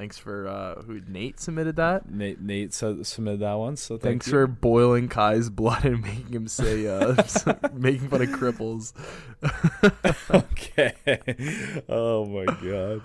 Thanks 0.00 0.16
for 0.16 0.48
uh, 0.48 0.80
who 0.80 1.02
Nate 1.08 1.38
submitted 1.38 1.76
that. 1.76 2.10
Nate 2.10 2.40
Nate 2.40 2.72
submitted 2.72 3.40
that 3.40 3.52
one. 3.52 3.76
So 3.76 3.98
thank 3.98 4.02
Thanks 4.02 4.28
you. 4.28 4.32
for 4.32 4.46
boiling 4.46 5.10
Kaj's 5.10 5.50
blood 5.50 5.84
and 5.84 6.00
making 6.00 6.32
him 6.32 6.48
say 6.48 6.86
uh, 6.86 7.22
making 7.74 8.08
fun 8.08 8.22
of 8.22 8.30
cripples. 8.30 8.94
okay. 10.30 10.94
oh 11.90 12.24
my 12.24 12.46
god. 12.46 13.02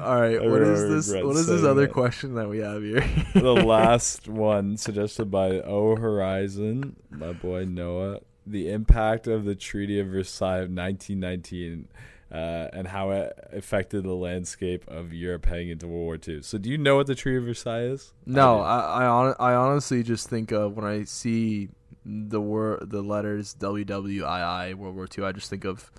All 0.00 0.22
right, 0.22 0.40
I 0.40 0.48
what 0.48 0.62
is 0.62 1.08
this? 1.10 1.22
What 1.22 1.36
is 1.36 1.48
this 1.48 1.64
other 1.64 1.82
that. 1.82 1.92
question 1.92 2.34
that 2.36 2.48
we 2.48 2.60
have 2.60 2.80
here? 2.82 3.04
the 3.34 3.52
last 3.52 4.26
one 4.26 4.78
suggested 4.78 5.30
by 5.30 5.60
O 5.60 5.96
Horizon, 5.96 6.96
my 7.10 7.32
boy 7.32 7.66
Noah, 7.66 8.20
the 8.46 8.70
impact 8.70 9.26
of 9.26 9.44
the 9.44 9.54
Treaty 9.54 10.00
of 10.00 10.06
Versailles 10.06 10.60
of 10.60 10.70
1919 10.70 11.88
uh, 12.30 12.68
and 12.72 12.88
how 12.88 13.10
it 13.10 13.32
affected 13.52 14.04
the 14.04 14.14
landscape 14.14 14.84
of 14.88 15.12
Europe 15.12 15.46
heading 15.46 15.70
into 15.70 15.86
World 15.86 16.04
War 16.04 16.18
II. 16.26 16.42
So, 16.42 16.58
do 16.58 16.68
you 16.70 16.76
know 16.78 16.96
what 16.96 17.06
the 17.06 17.14
Treaty 17.14 17.38
of 17.38 17.44
Versailles 17.44 17.84
is? 17.84 18.12
No. 18.26 18.60
I 18.60 19.02
I, 19.02 19.06
hon- 19.06 19.36
I 19.38 19.54
honestly 19.54 20.02
just 20.02 20.28
think 20.28 20.52
of 20.52 20.76
when 20.76 20.84
I 20.84 21.04
see 21.04 21.70
the 22.04 22.40
word 22.40 22.90
the 22.90 23.02
letters 23.02 23.54
WWII 23.58 24.74
World 24.74 24.94
War 24.94 25.08
II, 25.16 25.24
I 25.24 25.32
just 25.32 25.50
think 25.50 25.64
of 25.64 25.90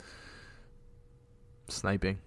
sniping. 1.68 2.20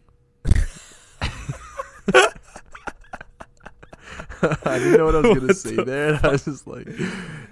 I 4.64 4.78
didn't 4.78 4.98
know 4.98 5.04
what 5.06 5.14
I 5.14 5.20
was 5.20 5.38
gonna 5.38 5.54
say 5.54 5.76
the 5.76 5.84
there. 5.84 6.20
I 6.22 6.28
was 6.28 6.44
just 6.44 6.66
like, 6.66 6.88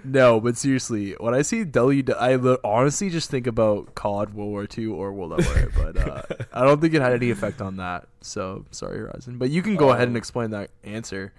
no. 0.03 0.39
But 0.39 0.57
seriously, 0.57 1.13
when 1.19 1.33
I 1.33 1.41
see 1.41 1.63
W, 1.63 2.03
I 2.19 2.35
honestly 2.63 3.09
just 3.09 3.29
think 3.29 3.47
about 3.47 3.95
COD 3.95 4.33
World 4.33 4.49
War 4.51 4.67
II 4.77 4.87
or 4.87 5.13
World 5.13 5.31
War. 5.31 5.71
But 5.75 5.97
uh, 5.97 6.21
I 6.53 6.63
don't 6.65 6.81
think 6.81 6.93
it 6.93 7.01
had 7.01 7.13
any 7.13 7.31
effect 7.31 7.61
on 7.61 7.77
that. 7.77 8.07
So 8.21 8.65
sorry, 8.71 8.99
Horizon. 8.99 9.37
But 9.37 9.49
you 9.49 9.61
can 9.61 9.75
go 9.75 9.91
ahead 9.91 10.07
and 10.07 10.17
Oh. 10.17 10.19
explain 10.19 10.51
that 10.51 10.69
answer. 10.83 11.33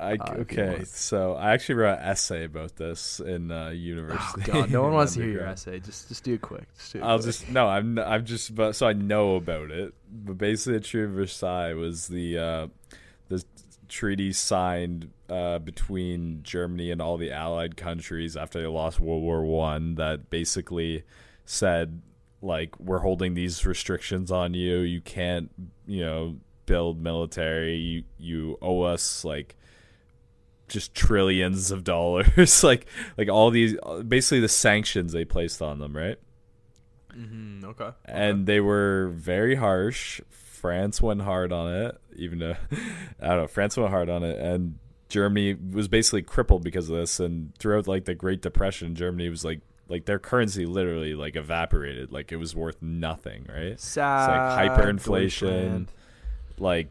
I, 0.00 0.14
Uh, 0.14 0.34
okay, 0.40 0.82
so 0.84 1.34
I 1.34 1.52
actually 1.52 1.76
wrote 1.76 1.98
an 1.98 2.04
essay 2.04 2.44
about 2.44 2.74
this 2.74 3.20
in 3.20 3.52
uh, 3.52 3.66
Oh 3.66 3.70
university. 3.70 4.50
God, 4.50 4.68
no 4.70 4.82
one 4.82 4.94
wants 4.94 5.14
to 5.14 5.22
hear 5.22 5.30
your 5.30 5.46
essay. 5.46 5.78
Just, 5.78 6.08
just 6.08 6.24
do 6.24 6.34
it 6.34 6.40
quick. 6.42 6.64
Just 6.76 6.94
do 6.94 6.98
it 6.98 7.02
I'll 7.02 7.18
quick. 7.18 7.26
just 7.26 7.48
no. 7.50 7.68
I'm 7.68 7.98
I'm 8.00 8.24
just 8.24 8.52
but 8.54 8.74
so 8.74 8.88
I 8.88 8.94
know 8.94 9.36
about 9.36 9.70
it. 9.70 9.94
But 10.10 10.38
basically, 10.38 10.78
the 10.78 10.84
Treaty 10.84 11.04
of 11.04 11.12
Versailles 11.12 11.74
was 11.74 12.08
the 12.08 12.36
uh, 12.36 12.66
the 12.66 13.01
treaty 13.92 14.32
signed 14.32 15.10
uh, 15.28 15.58
between 15.58 16.40
Germany 16.42 16.90
and 16.90 17.00
all 17.00 17.16
the 17.16 17.30
Allied 17.30 17.76
countries 17.76 18.36
after 18.36 18.60
they 18.60 18.66
lost 18.66 18.98
World 18.98 19.22
War 19.22 19.44
One. 19.44 19.96
That 19.96 20.30
basically 20.30 21.04
said 21.44 22.00
like 22.40 22.78
we're 22.80 22.98
holding 22.98 23.34
these 23.34 23.64
restrictions 23.64 24.32
on 24.32 24.54
you. 24.54 24.78
You 24.78 25.00
can't 25.00 25.50
you 25.86 26.04
know 26.04 26.36
build 26.66 27.00
military. 27.00 27.76
You 27.76 28.04
you 28.18 28.58
owe 28.62 28.82
us 28.82 29.24
like 29.24 29.56
just 30.68 30.94
trillions 30.94 31.70
of 31.70 31.84
dollars 31.94 32.64
like 32.64 32.86
like 33.18 33.28
all 33.28 33.50
these 33.50 33.76
basically 34.08 34.40
the 34.40 34.48
sanctions 34.48 35.12
they 35.12 35.24
placed 35.24 35.60
on 35.60 35.78
them 35.78 35.94
right 35.94 36.18
mm-hmm. 37.16 37.64
okay. 37.66 37.90
and 38.04 38.46
they 38.46 38.60
were 38.60 39.10
very 39.14 39.54
harsh. 39.54 40.20
France 40.62 41.02
went 41.02 41.20
hard 41.20 41.52
on 41.52 41.74
it, 41.74 41.98
even 42.16 42.38
though 42.38 42.56
I 43.20 43.28
don't 43.28 43.36
know. 43.38 43.46
France 43.48 43.76
went 43.76 43.90
hard 43.90 44.08
on 44.08 44.22
it, 44.22 44.38
and 44.38 44.78
Germany 45.08 45.54
was 45.54 45.88
basically 45.88 46.22
crippled 46.22 46.62
because 46.62 46.88
of 46.88 46.96
this. 46.96 47.20
And 47.20 47.54
throughout 47.58 47.88
like 47.88 48.04
the 48.04 48.14
Great 48.14 48.40
Depression, 48.40 48.94
Germany 48.94 49.28
was 49.28 49.44
like 49.44 49.60
like 49.88 50.04
their 50.04 50.20
currency 50.20 50.64
literally 50.64 51.14
like 51.14 51.34
evaporated, 51.34 52.12
like 52.12 52.30
it 52.30 52.36
was 52.36 52.54
worth 52.54 52.80
nothing, 52.80 53.46
right? 53.52 53.78
Sad 53.78 54.28
Like 54.28 54.70
hyperinflation. 54.70 55.88
Like 56.58 56.88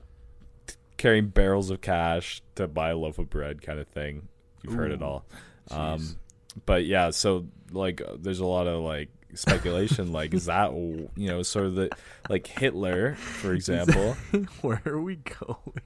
carrying 0.98 1.30
barrels 1.30 1.72
of 1.72 1.80
cash 1.82 2.42
to 2.56 2.68
buy 2.68 2.90
a 2.90 2.98
loaf 2.98 3.18
of 3.20 3.30
bread, 3.30 3.62
kind 3.62 3.80
of 3.80 3.88
thing. 3.88 4.28
You've 4.64 4.74
heard 4.74 4.92
it 4.92 5.02
all. 5.02 5.26
Um, 5.72 6.18
but 6.66 6.86
yeah, 6.86 7.10
so 7.12 7.48
like, 7.72 8.02
there's 8.20 8.40
a 8.40 8.46
lot 8.46 8.68
of 8.68 8.82
like 8.84 9.10
speculation, 9.36 10.12
like 10.12 10.34
is 10.34 10.46
that 10.46 10.72
you 10.74 11.10
know 11.16 11.44
sort 11.44 11.66
of 11.66 11.76
the 11.76 11.90
like 12.30 12.48
Hitler, 12.48 13.16
for 13.16 13.54
example. 13.54 14.14
Where 14.62 14.82
are 14.86 15.02
we 15.02 15.18
going? 15.18 15.82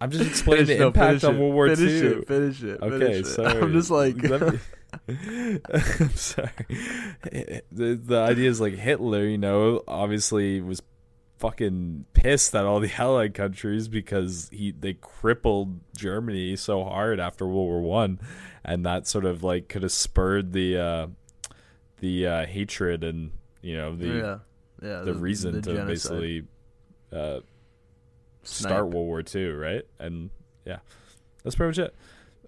I'm 0.00 0.10
just 0.10 0.28
explaining 0.28 0.66
the 0.66 0.78
no, 0.78 0.86
impact 0.88 1.20
finish 1.20 1.24
on 1.24 1.38
World 1.38 1.54
War 1.54 1.74
finish 1.74 2.02
II. 2.02 2.08
It, 2.08 2.28
finish 2.28 2.62
it. 2.62 2.80
Okay, 2.80 2.98
finish 2.98 3.16
it. 3.16 3.26
sorry. 3.26 3.60
I'm 3.60 3.72
just 3.72 3.90
like, 3.90 4.16
I'm 5.08 6.10
sorry. 6.14 6.50
The 7.72 8.00
the 8.02 8.18
idea 8.18 8.48
is 8.48 8.60
like 8.60 8.74
Hitler, 8.74 9.24
you 9.24 9.38
know, 9.38 9.82
obviously 9.88 10.60
was 10.60 10.82
fucking 11.38 12.04
pissed 12.12 12.54
at 12.54 12.64
all 12.64 12.80
the 12.80 12.92
Allied 12.98 13.34
countries 13.34 13.88
because 13.88 14.48
he 14.52 14.72
they 14.72 14.94
crippled 14.94 15.80
Germany 15.96 16.56
so 16.56 16.84
hard 16.84 17.20
after 17.20 17.46
World 17.46 17.56
War 17.56 17.80
One, 17.80 18.20
and 18.64 18.86
that 18.86 19.06
sort 19.06 19.24
of 19.24 19.42
like 19.42 19.68
could 19.68 19.82
have 19.82 19.92
spurred 19.92 20.52
the 20.52 20.78
uh, 20.78 21.06
the 22.00 22.26
uh, 22.26 22.46
hatred 22.46 23.04
and 23.04 23.32
you 23.62 23.76
know 23.76 23.96
the 23.96 24.06
yeah. 24.06 24.38
Yeah, 24.80 25.00
the, 25.00 25.14
reason 25.14 25.54
the 25.54 25.62
to 25.62 25.72
genocide. 25.72 25.88
basically 25.88 26.44
uh, 27.12 27.40
start 28.44 28.86
World 28.86 29.06
War 29.06 29.22
II, 29.34 29.48
right? 29.50 29.82
And 29.98 30.30
yeah, 30.64 30.78
that's 31.42 31.56
pretty 31.56 31.80
much 31.80 31.90
it. 31.90 31.94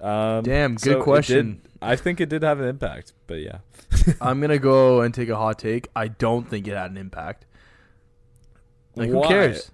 Um, 0.00 0.44
Damn, 0.44 0.74
good 0.74 0.80
so 0.80 0.90
it 0.90 0.94
did- 0.94 1.02
question. 1.02 1.62
I 1.82 1.96
think 1.96 2.20
it 2.20 2.28
did 2.28 2.42
have 2.42 2.60
an 2.60 2.68
impact, 2.68 3.14
but 3.26 3.40
yeah, 3.40 3.58
I'm 4.20 4.40
gonna 4.40 4.58
go 4.58 5.00
and 5.00 5.12
take 5.12 5.28
a 5.28 5.36
hot 5.36 5.58
take. 5.58 5.88
I 5.96 6.08
don't 6.08 6.48
think 6.48 6.68
it 6.68 6.74
had 6.74 6.90
an 6.90 6.96
impact. 6.96 7.46
Like, 8.94 9.10
who 9.10 9.22
cares? 9.26 9.70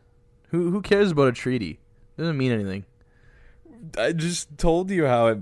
Who 0.51 0.71
who 0.71 0.81
cares 0.83 1.11
about 1.11 1.29
a 1.29 1.33
treaty? 1.33 1.81
Doesn't 2.17 2.39
mean 2.39 2.53
anything. 2.53 2.87
I 3.99 4.13
just 4.13 4.57
told 4.57 4.91
you 4.91 5.07
how 5.07 5.27
it 5.29 5.39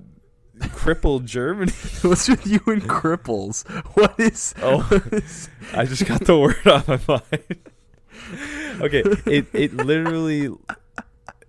crippled 0.72 1.26
Germany. 1.26 1.72
What's 2.02 2.28
with 2.28 2.46
you 2.46 2.60
and 2.66 2.82
cripples? 2.82 3.66
What 3.96 4.18
is? 4.18 4.54
Oh. 4.62 4.82
what 4.88 5.12
is- 5.12 5.48
I 5.72 5.84
just 5.84 6.06
got 6.06 6.24
the 6.24 6.38
word 6.38 6.66
on 6.66 6.84
my 6.86 7.00
mind. 7.06 8.80
okay, 8.80 9.02
it 9.26 9.46
it 9.52 9.74
literally 9.74 10.50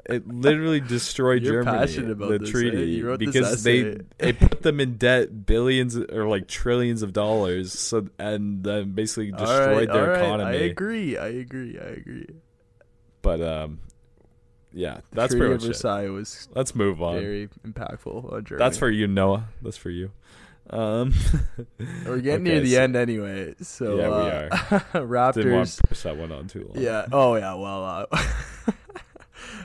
it 0.08 0.28
literally 0.28 0.80
destroyed 0.80 1.44
You're 1.44 1.64
Germany. 1.64 1.78
passionate 1.78 2.12
about 2.12 2.30
the 2.30 2.40
this, 2.40 2.50
eh? 2.50 2.52
treaty 2.52 3.02
this 3.02 3.18
because 3.18 3.64
they 3.64 3.98
it 4.20 4.40
put 4.40 4.62
them 4.62 4.80
in 4.80 4.98
debt 4.98 5.46
billions 5.46 5.98
or 5.98 6.28
like 6.28 6.48
trillions 6.48 7.02
of 7.02 7.14
dollars. 7.14 7.74
So 7.74 8.08
and 8.20 8.64
then 8.64 8.92
basically 8.92 9.32
destroyed 9.32 9.90
right, 9.90 9.92
their 9.92 10.10
right, 10.10 10.22
economy. 10.22 10.58
I 10.58 10.62
agree. 10.62 11.18
I 11.18 11.28
agree. 11.28 11.80
I 11.80 11.88
agree. 11.88 12.28
But 13.22 13.42
um, 13.42 13.80
yeah, 14.76 15.00
that's 15.12 15.32
Treaty 15.32 15.40
pretty 15.40 15.56
of 15.56 15.62
much 15.62 15.66
it. 15.66 15.74
Versailles 15.74 16.10
was 16.10 16.48
Let's 16.54 16.76
move 16.76 17.02
on. 17.02 17.16
very 17.20 17.50
impactful 17.66 18.32
on 18.34 18.44
Germany. 18.46 18.60
That's 18.64 18.78
for 18.78 18.90
you, 18.90 19.08
Noah. 19.08 19.48
That's 19.64 19.78
for 19.78 19.90
you. 19.90 20.12
Um, 20.70 21.14
We're 22.06 22.18
getting 22.22 22.42
Okay, 22.48 22.54
near 22.56 22.60
the 22.60 22.74
so- 22.74 22.82
end 22.82 22.96
anyway. 22.96 23.56
So 23.62 23.98
Yeah, 23.98 24.50
we 24.94 25.00
uh, 25.00 25.32
Didn't 25.32 25.54
want 25.54 25.68
to 25.70 25.84
push 25.88 26.02
that 26.04 26.18
one 26.18 26.32
on 26.32 26.48
too 26.48 26.70
long. 26.74 26.84
Yeah. 26.84 27.06
Oh 27.12 27.36
yeah. 27.36 27.54
Well. 27.54 27.84
Uh, 27.84 28.06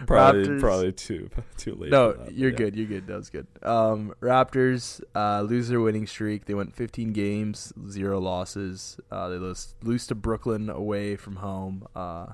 probably 0.06 0.44
Raptors- 0.46 0.60
probably 0.60 0.92
too 0.92 1.30
too 1.56 1.74
late. 1.74 1.90
No, 1.90 2.12
that, 2.12 2.34
you're 2.34 2.50
yeah. 2.50 2.56
good. 2.56 2.76
You're 2.76 2.86
good. 2.86 3.06
That 3.06 3.16
was 3.16 3.30
good. 3.30 3.46
Um, 3.62 4.14
Raptors 4.20 5.00
uh, 5.14 5.42
lose 5.42 5.68
their 5.68 5.80
winning 5.80 6.06
streak. 6.06 6.44
They 6.46 6.54
went 6.54 6.74
15 6.74 7.12
games, 7.12 7.72
zero 7.88 8.18
losses. 8.20 8.98
Uh, 9.10 9.28
they 9.28 9.36
lose 9.36 9.74
lose 9.82 10.06
to 10.08 10.14
Brooklyn 10.14 10.68
away 10.70 11.16
from 11.16 11.36
home 11.36 11.86
uh, 11.94 12.26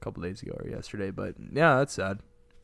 a 0.00 0.04
couple 0.04 0.22
days 0.22 0.42
ago 0.42 0.56
or 0.58 0.68
yesterday. 0.68 1.10
But 1.10 1.34
yeah, 1.52 1.76
that's 1.78 1.92
sad. 1.94 2.20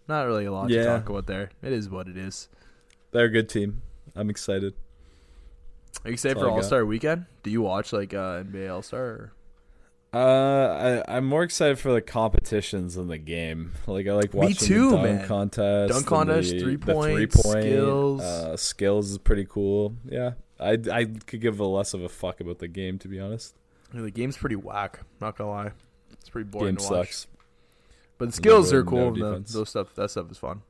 Not 0.09 0.27
really 0.27 0.45
a 0.45 0.53
lot 0.53 0.69
to 0.69 0.85
talk 0.85 1.09
about 1.09 1.27
there. 1.27 1.51
It 1.63 1.73
is 1.73 1.89
what 1.91 2.09
it 2.09 2.17
is. 2.17 2.49
They're 3.13 3.25
a 3.27 3.31
good 3.31 3.49
team. 3.49 3.83
I'm 4.15 4.31
excited. 4.31 4.75
Are 6.05 6.09
you 6.11 6.13
excited 6.15 6.39
for 6.39 6.45
all 6.45 6.51
I 6.51 6.55
All 6.55 6.61
got. 6.61 6.67
Star 6.67 6.85
Weekend? 6.85 7.27
Do 7.43 7.51
you 7.51 7.63
watch 7.63 7.93
like 7.93 8.15
uh, 8.15 8.43
NBA 8.45 8.73
All 8.73 8.83
Star? 8.83 9.33
Uh, 10.15 11.03
I, 11.09 11.17
I'm 11.17 11.27
more 11.27 11.43
excited 11.43 11.79
for 11.79 11.93
the 11.93 12.01
competitions 12.01 12.95
than 12.95 13.09
the 13.09 13.19
game. 13.19 13.73
Like 13.87 14.07
I 14.07 14.13
like 14.13 14.33
Me 14.33 14.41
watching 14.41 14.57
too, 14.69 14.91
the 14.91 14.97
dunk 14.97 15.03
man. 15.19 15.27
contest, 15.29 15.93
Dunk 15.93 16.07
contest, 16.07 16.51
the, 16.53 16.61
three 16.61 16.77
point, 16.77 17.15
three-point, 17.17 17.63
skills. 17.65 18.21
Uh, 18.23 18.57
skills 18.57 19.11
is 19.11 19.19
pretty 19.19 19.45
cool. 19.45 19.95
Yeah, 20.09 20.33
I 20.61 20.79
I 20.93 21.05
could 21.27 21.41
give 21.41 21.59
a 21.61 21.67
less 21.67 21.93
of 21.93 22.03
a 22.03 22.09
fuck 22.09 22.41
about 22.41 22.61
the 22.61 22.69
game 22.69 22.99
to 23.01 23.09
be 23.09 23.19
honest. 23.21 23.57
The 23.93 24.11
game's 24.11 24.37
pretty 24.37 24.57
whack. 24.57 25.01
Not 25.21 25.37
gonna 25.37 25.51
lie, 25.51 25.73
it's 26.27 26.31
pretty 26.33 26.49
boring 26.49 26.75
game 26.75 26.85
to 26.87 26.93
watch. 26.93 27.07
sucks. 27.09 27.27
But 28.19 28.27
the 28.27 28.33
skills 28.33 28.73
No- 28.73 28.79
are 28.79 28.83
cool. 28.85 29.15
no 29.15 29.39
the, 29.39 29.53
those 29.53 29.69
stuff, 29.71 29.95
that 29.95 30.11
stuff 30.11 30.31
is 30.31 30.39
fun. 30.39 30.63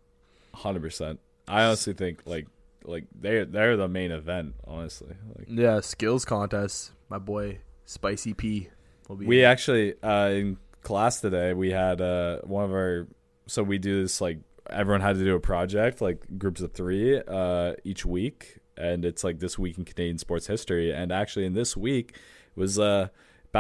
Hundred 0.55 0.83
percent. 0.83 1.21
I 1.49 1.65
honestly 1.65 1.93
think 1.95 2.23
like 2.27 2.47
like 2.85 3.05
they 3.19 3.45
they're 3.45 3.77
the 3.77 3.89
main 3.89 4.11
event. 4.11 4.55
Honestly, 4.67 5.15
like 5.37 5.47
Yeah, 5.49 5.81
skills 5.81 6.25
contest. 6.25 6.93
My 7.09 7.19
boy 7.19 7.59
Spicy 7.85 8.35
P 8.35 8.69
will 9.09 9.17
be. 9.17 9.27
we 9.27 9.45
actually 9.45 9.95
uh, 10.03 10.29
in 10.31 10.57
class 10.83 11.21
today 11.21 11.53
we 11.53 11.71
had 11.71 12.01
uh, 12.01 12.39
one 12.43 12.65
of 12.65 12.71
our 12.73 13.07
so 13.47 13.63
we 13.63 13.79
do 13.79 14.03
this 14.03 14.21
like 14.21 14.39
everyone 14.69 15.01
had 15.01 15.17
to 15.17 15.25
do 15.25 15.35
a 15.37 15.41
project 15.41 16.01
like 16.01 16.21
groups 16.39 16.61
of 16.61 16.73
three 16.73 17.21
uh, 17.29 17.75
each 17.85 18.05
week 18.05 18.59
and 18.77 19.05
it's 19.05 19.23
like 19.25 19.39
this 19.39 19.57
week 19.59 19.79
in 19.79 19.85
Canadian 19.85 20.19
sports 20.19 20.47
history 20.49 20.93
and 20.93 21.13
actually 21.13 21.45
in 21.47 21.55
this 21.55 21.77
week 21.77 22.17
was 22.57 22.79
uh 22.79 23.07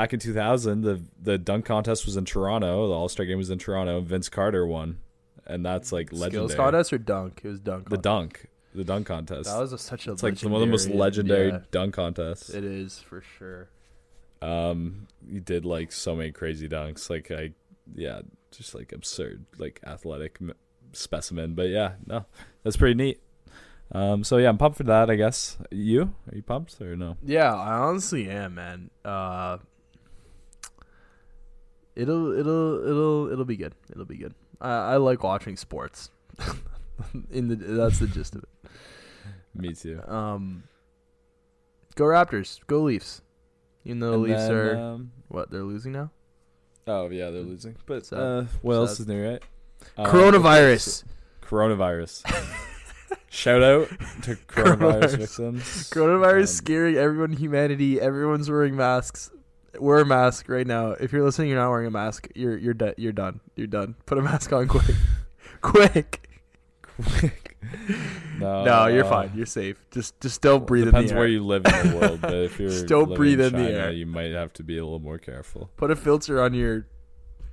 back 0.01 0.13
in 0.13 0.21
2000 0.21 0.83
the 0.83 1.01
the 1.21 1.39
dunk 1.39 1.65
contest 1.65 2.05
was 2.07 2.17
in 2.17 2.25
Toronto 2.25 2.87
the 2.89 2.95
All-Star 2.95 3.25
game 3.27 3.39
was 3.39 3.51
in 3.51 3.59
Toronto 3.59 4.01
Vince 4.01 4.29
Carter 4.29 4.67
won 4.67 4.99
and 5.47 5.65
that's 5.65 5.93
like 5.93 6.13
legendary 6.13 6.49
skills 6.49 6.55
contest 6.55 6.93
or 6.93 6.99
dunk. 6.99 7.41
It 7.45 7.49
was 7.49 7.61
dunk. 7.61 7.85
the 7.89 7.97
contest. 7.97 8.03
dunk 8.05 8.47
the 8.75 8.85
dunk 8.85 9.07
contest 9.07 9.45
That 9.51 9.59
was 9.61 9.73
a, 9.73 9.79
such 9.79 10.07
a. 10.07 10.13
it's 10.13 10.23
like 10.23 10.39
one 10.43 10.55
of 10.55 10.61
the 10.61 10.67
most 10.67 10.89
legendary 10.91 11.49
Yeah, 11.49 11.61
dunk 11.71 11.95
contests 11.95 12.51
it 12.51 12.65
is 12.65 12.99
for 12.99 13.23
sure. 13.39 13.69
um 14.43 15.07
he 15.31 15.41
did 15.41 15.65
like 15.65 15.93
so 15.93 16.15
many 16.15 16.31
crazy 16.31 16.69
dunks 16.69 17.09
like 17.09 17.31
i 17.31 17.51
yeah 17.95 18.21
just 18.51 18.75
like 18.75 18.93
absurd 18.93 19.47
like 19.59 19.81
athletic 19.87 20.37
m- 20.41 20.53
specimen 20.93 21.55
but 21.55 21.69
yeah 21.69 21.93
no 22.07 22.27
that's 22.63 22.77
pretty 22.77 22.95
neat 22.95 23.21
um 23.93 24.25
so 24.25 24.37
yeah 24.37 24.49
i'm 24.49 24.59
pumped 24.59 24.77
for 24.77 24.85
that 24.85 25.09
i 25.11 25.15
guess 25.15 25.57
you 25.71 26.03
are 26.31 26.35
you 26.37 26.43
pumped 26.43 26.81
or 26.81 26.97
no 26.97 27.17
Yeah, 27.25 27.55
I 27.55 27.75
honestly 27.79 28.29
am, 28.29 28.57
man. 28.57 28.91
Uh, 29.05 29.59
it'll 31.97 32.33
it'll 32.39 32.87
it'll 32.87 33.33
it'll 33.33 33.45
be 33.45 33.57
good. 33.57 33.75
It'll 33.91 34.05
be 34.05 34.17
good. 34.19 34.35
I, 34.61 34.71
I 34.71 34.97
like 34.97 35.23
watching 35.23 35.57
sports. 35.57 36.11
In 37.31 37.49
the 37.49 37.57
that's 37.57 37.99
the 37.99 38.07
gist 38.07 38.35
of 38.37 38.45
it. 38.45 38.71
me 39.55 39.75
too 39.75 40.01
Um, 40.09 40.63
go 41.95 42.05
Raptors. 42.05 42.61
Go 42.67 42.83
Leafs. 42.83 43.23
Even 43.85 44.01
though 44.01 44.13
the 44.13 44.19
Leafs 44.19 44.43
then, 44.49 44.53
are 44.53 44.77
um, 44.77 45.13
what 45.29 45.51
they're 45.51 45.63
losing 45.63 45.93
now. 45.93 46.11
oh 46.87 47.09
yeah 47.11 47.31
they're 47.31 47.43
losing 47.43 47.77
but 47.87 48.07
Sad. 48.07 48.19
uh 48.19 48.45
what 48.63 48.75
else 48.75 48.99
is 49.01 49.07
new 49.07 49.23
right 49.31 49.43
Um, 49.97 50.07
Coronavirus. 50.07 51.05
coronavirus 51.43 52.25
shout 53.29 53.63
out 53.63 53.89
to 54.23 54.35
coronavirus 54.49 55.03
Coronavirus. 55.03 55.19
victims 55.19 55.91
Coronavirus 55.91 56.41
Um, 56.41 56.47
scaring 56.47 56.97
everyone. 56.97 57.33
Humanity. 57.33 58.01
Everyone's 58.01 58.49
wearing 58.51 58.75
masks. 58.77 59.31
Wear 59.81 60.01
a 60.01 60.07
mask 60.07 60.49
right 60.49 60.67
now. 60.67 60.91
If 60.93 61.13
you're 61.13 61.25
listening, 61.25 61.49
you're 61.49 61.59
not 61.59 61.71
wearing 61.71 61.87
a 61.87 61.91
mask. 61.91 62.29
You're 62.35 62.57
you're 62.57 62.75
de- 62.75 62.95
You're 62.97 63.13
done. 63.13 63.41
You're 63.57 63.67
done. 63.67 63.95
Put 64.07 64.19
a 64.19 64.23
mask 64.23 64.53
on 64.53 64.69
quick. 64.69 64.85
quick. 65.61 66.29
Quick. 66.83 67.57
No 68.39 68.65
no, 68.65 68.87
you're 68.87 69.05
uh, 69.05 69.09
fine. 69.09 69.33
You're 69.35 69.47
safe. 69.47 69.85
Just 69.91 70.21
just 70.21 70.41
don't 70.41 70.67
breathe 70.67 70.87
Depends 70.87 71.11
in 71.11 71.15
the 71.17 71.19
where 71.19 71.27
air. 71.27 71.33
you 71.33 71.45
live 71.45 71.65
in 71.67 71.91
the 71.91 71.97
world, 72.01 72.21
but 72.21 72.35
if 72.35 72.59
you're 72.61 72.71
Just 72.71 72.87
don't 72.87 73.15
breathe 73.15 73.41
in, 73.41 73.55
in 73.55 73.63
the 73.65 73.71
air. 73.71 73.91
you 73.91 74.07
might 74.07 74.33
have 74.33 74.53
to 74.55 74.63
be 74.63 74.79
a 74.79 74.85
little 74.85 75.01
more 75.01 75.19
careful. 75.19 75.71
Put 75.77 75.91
a 75.91 75.97
filter 75.97 76.41
on 76.41 76.55
your 76.55 76.87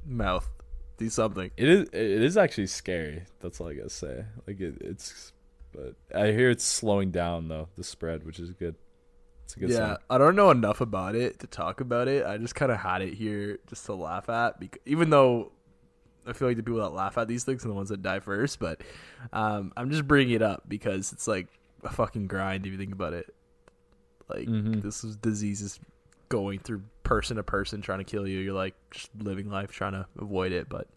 mouth. 0.06 0.50
Do 0.98 1.10
something. 1.10 1.50
It 1.58 1.68
is 1.68 1.90
it 1.94 2.22
is 2.24 2.38
actually 2.38 2.68
scary. 2.68 3.24
That's 3.40 3.60
all 3.60 3.70
I 3.70 3.74
gotta 3.74 3.90
say. 3.90 4.26
Like 4.48 4.60
it, 4.62 4.76
it's, 4.82 5.34
but 5.74 5.96
I 6.14 6.28
hear 6.32 6.52
it's 6.52 6.64
slowing 6.64 7.10
down 7.12 7.48
though 7.48 7.70
the 7.76 7.84
spread, 7.84 8.24
which 8.26 8.40
is 8.40 8.52
good. 8.52 8.76
It's 9.54 9.58
a 9.58 9.60
good 9.60 9.70
yeah, 9.70 9.88
sign. 9.90 9.98
I 10.10 10.18
don't 10.18 10.36
know 10.36 10.50
enough 10.50 10.82
about 10.82 11.16
it 11.16 11.40
to 11.40 11.48
talk 11.48 11.80
about 11.80 12.08
it. 12.08 12.26
I 12.26 12.38
just 12.38 12.56
kind 12.56 12.72
of 12.72 12.80
had 12.80 13.02
it 13.02 13.14
here 13.14 13.60
just 13.68 13.86
to 13.86 13.94
laugh 13.94 14.28
at, 14.30 14.60
because 14.60 14.82
even 14.86 15.10
though 15.12 15.52
I 16.26 16.34
feel 16.34 16.48
like 16.48 16.58
the 16.58 16.64
people 16.64 16.80
that 16.80 16.90
laugh 16.90 17.18
at 17.18 17.28
these 17.28 17.44
things 17.44 17.64
are 17.64 17.68
the 17.68 17.74
ones 17.74 17.90
that 17.90 18.02
die 18.02 18.20
first. 18.20 18.60
But 18.60 18.82
um, 19.32 19.74
I'm 19.78 19.92
just 19.92 20.08
bringing 20.08 20.34
it 20.34 20.42
up 20.42 20.64
because 20.68 21.12
it's 21.14 21.28
like 21.28 21.48
a 21.84 21.90
fucking 21.90 22.28
grind 22.28 22.66
if 22.66 22.72
you 22.72 22.78
think 22.78 22.94
about 22.94 23.14
it. 23.14 23.34
Like 24.30 24.48
Mhm. 24.48 24.82
this 24.82 25.04
is 25.04 25.18
disease 25.18 25.62
is 25.62 25.80
going 26.30 26.60
through 26.60 26.82
person 27.04 27.38
to 27.38 27.44
person 27.44 27.82
trying 27.82 28.00
to 28.00 28.06
kill 28.06 28.28
you. 28.28 28.40
You're 28.40 28.54
like 28.54 28.74
just 28.90 29.10
living 29.20 29.50
life 29.52 29.72
trying 29.72 29.92
to 29.92 30.08
avoid 30.18 30.52
it. 30.52 30.70
But 30.70 30.88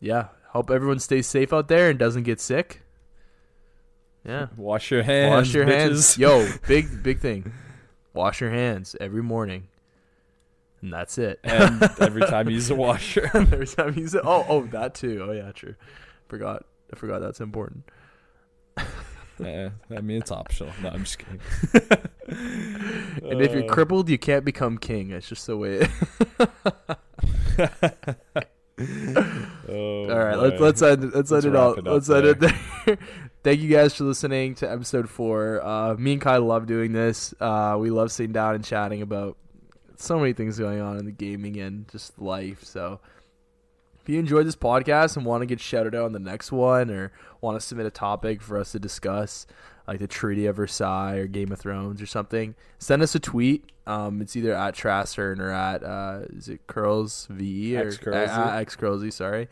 yeah, 0.00 0.28
hope 0.48 0.70
everyone 0.70 0.98
stays 0.98 1.26
safe 1.26 1.52
out 1.52 1.68
there 1.68 1.90
and 1.90 1.98
doesn't 1.98 2.24
get 2.24 2.40
sick. 2.40 2.82
Yeah. 4.24 4.46
Wash 4.56 4.90
your 4.90 5.02
hands. 5.02 5.30
Wash 5.30 5.54
your 5.54 5.66
hands. 5.66 6.16
Yo, 6.18 6.48
big 6.66 7.02
big 7.02 7.20
thing. 7.20 7.52
Wash 8.14 8.40
your 8.40 8.50
hands 8.50 8.96
every 9.00 9.22
morning. 9.22 9.68
And 10.80 10.92
that's 10.92 11.18
it. 11.18 11.40
and 11.44 11.82
every 12.00 12.22
time 12.26 12.48
you 12.48 12.54
use 12.56 12.70
a 12.70 12.74
washer. 12.74 13.30
every 13.34 13.66
time 13.66 13.94
you 13.98 14.06
say 14.08 14.20
Oh, 14.22 14.44
oh, 14.48 14.62
that 14.66 14.94
too. 14.94 15.26
Oh 15.28 15.32
yeah, 15.32 15.52
true. 15.52 15.74
Forgot. 16.28 16.64
I 16.92 16.96
forgot 16.96 17.20
that's 17.20 17.40
important. 17.40 17.84
Eh, 19.44 19.68
I 19.90 20.00
mean, 20.00 20.18
it's 20.18 20.30
optional. 20.30 20.72
No, 20.80 20.90
I'm 20.90 21.00
just 21.04 21.18
kidding. 21.18 21.40
And 22.28 23.42
if 23.42 23.52
you're 23.52 23.64
Uh, 23.64 23.68
crippled, 23.68 24.08
you 24.08 24.16
can't 24.18 24.44
become 24.44 24.78
king. 24.78 25.10
It's 25.10 25.28
just 25.28 25.46
the 25.48 25.56
way. 25.56 25.88
oh, 29.68 30.10
all 30.10 30.18
right, 30.18 30.34
boy. 30.34 30.40
let's 30.40 30.60
let's 30.60 30.82
end 30.82 31.04
it- 31.04 31.14
let's, 31.14 31.30
Let's 31.30 31.44
end 31.46 31.54
it 31.54 31.58
all. 31.58 31.74
it 31.74 31.84
Let's 31.84 32.10
end 32.10 32.26
it 32.26 32.40
there. 32.40 32.98
Thank 33.44 33.60
you 33.60 33.68
guys 33.68 33.94
for 33.94 34.04
listening 34.04 34.54
to 34.56 34.70
episode 34.72 35.06
four. 35.10 35.62
Uh, 35.62 35.94
me 35.96 36.14
and 36.14 36.22
Kaj 36.22 36.42
love 36.44 36.64
doing 36.66 36.92
this. 36.94 37.34
Uh, 37.38 37.76
we 37.78 37.90
love 37.90 38.10
sitting 38.10 38.32
down 38.32 38.54
and 38.54 38.64
chatting 38.64 39.02
about 39.02 39.36
so 39.96 40.18
many 40.18 40.32
things 40.32 40.58
going 40.58 40.80
on 40.80 40.96
in 40.96 41.04
the 41.04 41.12
gaming 41.12 41.58
and 41.58 41.86
just 41.88 42.18
life. 42.18 42.64
So 42.64 43.00
If 44.00 44.08
you 44.08 44.18
enjoyed 44.18 44.46
this 44.46 44.56
podcast 44.56 45.18
and 45.18 45.26
want 45.26 45.42
to 45.42 45.46
get 45.46 45.60
shouted 45.60 45.94
out 45.94 46.06
on 46.06 46.12
the 46.12 46.18
next 46.18 46.52
one, 46.52 46.90
or 46.90 47.12
want 47.42 47.60
to 47.60 47.66
submit 47.66 47.84
a 47.84 47.90
topic 47.90 48.40
for 48.40 48.58
us 48.58 48.72
to 48.72 48.78
discuss, 48.78 49.46
like 49.86 49.98
the 49.98 50.06
Treaty 50.06 50.46
of 50.46 50.56
Versailles 50.56 51.16
or 51.16 51.26
Game 51.26 51.52
of 51.52 51.58
Thrones 51.58 52.00
or 52.00 52.06
something, 52.06 52.54
send 52.78 53.02
us 53.02 53.14
a 53.14 53.20
tweet. 53.20 53.70
Um, 53.86 54.22
it's 54.22 54.36
either 54.36 54.54
at 54.54 54.74
Trastern 54.74 55.38
or 55.38 55.50
at 55.50 55.84
uh, 55.84 56.20
is 56.34 56.48
it 56.48 56.66
Curls 56.66 57.26
VE 57.28 57.76
or 57.76 57.88
X 58.58 58.74
Curlsy, 58.76 59.12
sorry. 59.12 59.48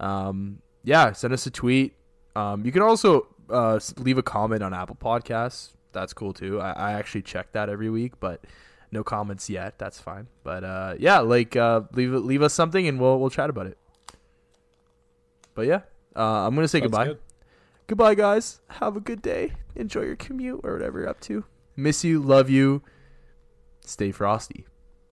Um, 0.00 0.62
yeah, 0.82 1.12
send 1.12 1.32
us 1.32 1.46
a 1.46 1.50
tweet. 1.52 1.94
Um, 2.34 2.66
you 2.66 2.72
can 2.72 2.82
also 2.82 3.28
uh, 3.50 3.78
leave 3.98 4.18
a 4.18 4.22
comment 4.22 4.62
on 4.62 4.72
Apple 4.74 4.96
Podcasts. 5.00 5.72
That's 5.92 6.12
cool 6.12 6.32
too. 6.32 6.60
I, 6.60 6.72
I 6.72 6.92
actually 6.92 7.22
check 7.22 7.52
that 7.52 7.68
every 7.68 7.90
week, 7.90 8.14
but 8.20 8.44
no 8.92 9.02
comments 9.02 9.48
yet. 9.48 9.78
That's 9.78 9.98
fine. 10.00 10.26
But 10.42 10.64
uh, 10.64 10.94
yeah, 10.98 11.20
like 11.20 11.56
uh, 11.56 11.82
leave 11.92 12.12
leave 12.12 12.42
us 12.42 12.52
something 12.54 12.86
and 12.86 13.00
we'll 13.00 13.18
we'll 13.18 13.30
chat 13.30 13.50
about 13.50 13.66
it. 13.66 13.78
But 15.54 15.66
yeah, 15.66 15.80
uh, 16.14 16.46
I'm 16.46 16.54
gonna 16.54 16.68
say 16.68 16.80
Sounds 16.80 16.90
goodbye. 16.90 17.06
good. 17.06 17.18
Goodbye, 17.88 18.14
guys. 18.14 18.60
Have 18.68 18.96
a 18.96 19.00
good 19.00 19.22
day. 19.22 19.52
Enjoy 19.74 20.02
your 20.02 20.16
commute 20.16 20.60
or 20.64 20.72
whatever 20.72 21.00
you're 21.00 21.08
up 21.08 21.20
to. 21.22 21.44
Miss 21.76 22.04
you. 22.04 22.20
Love 22.20 22.50
you. 22.50 22.82
Stay 23.80 24.10
frosty. 24.10 24.66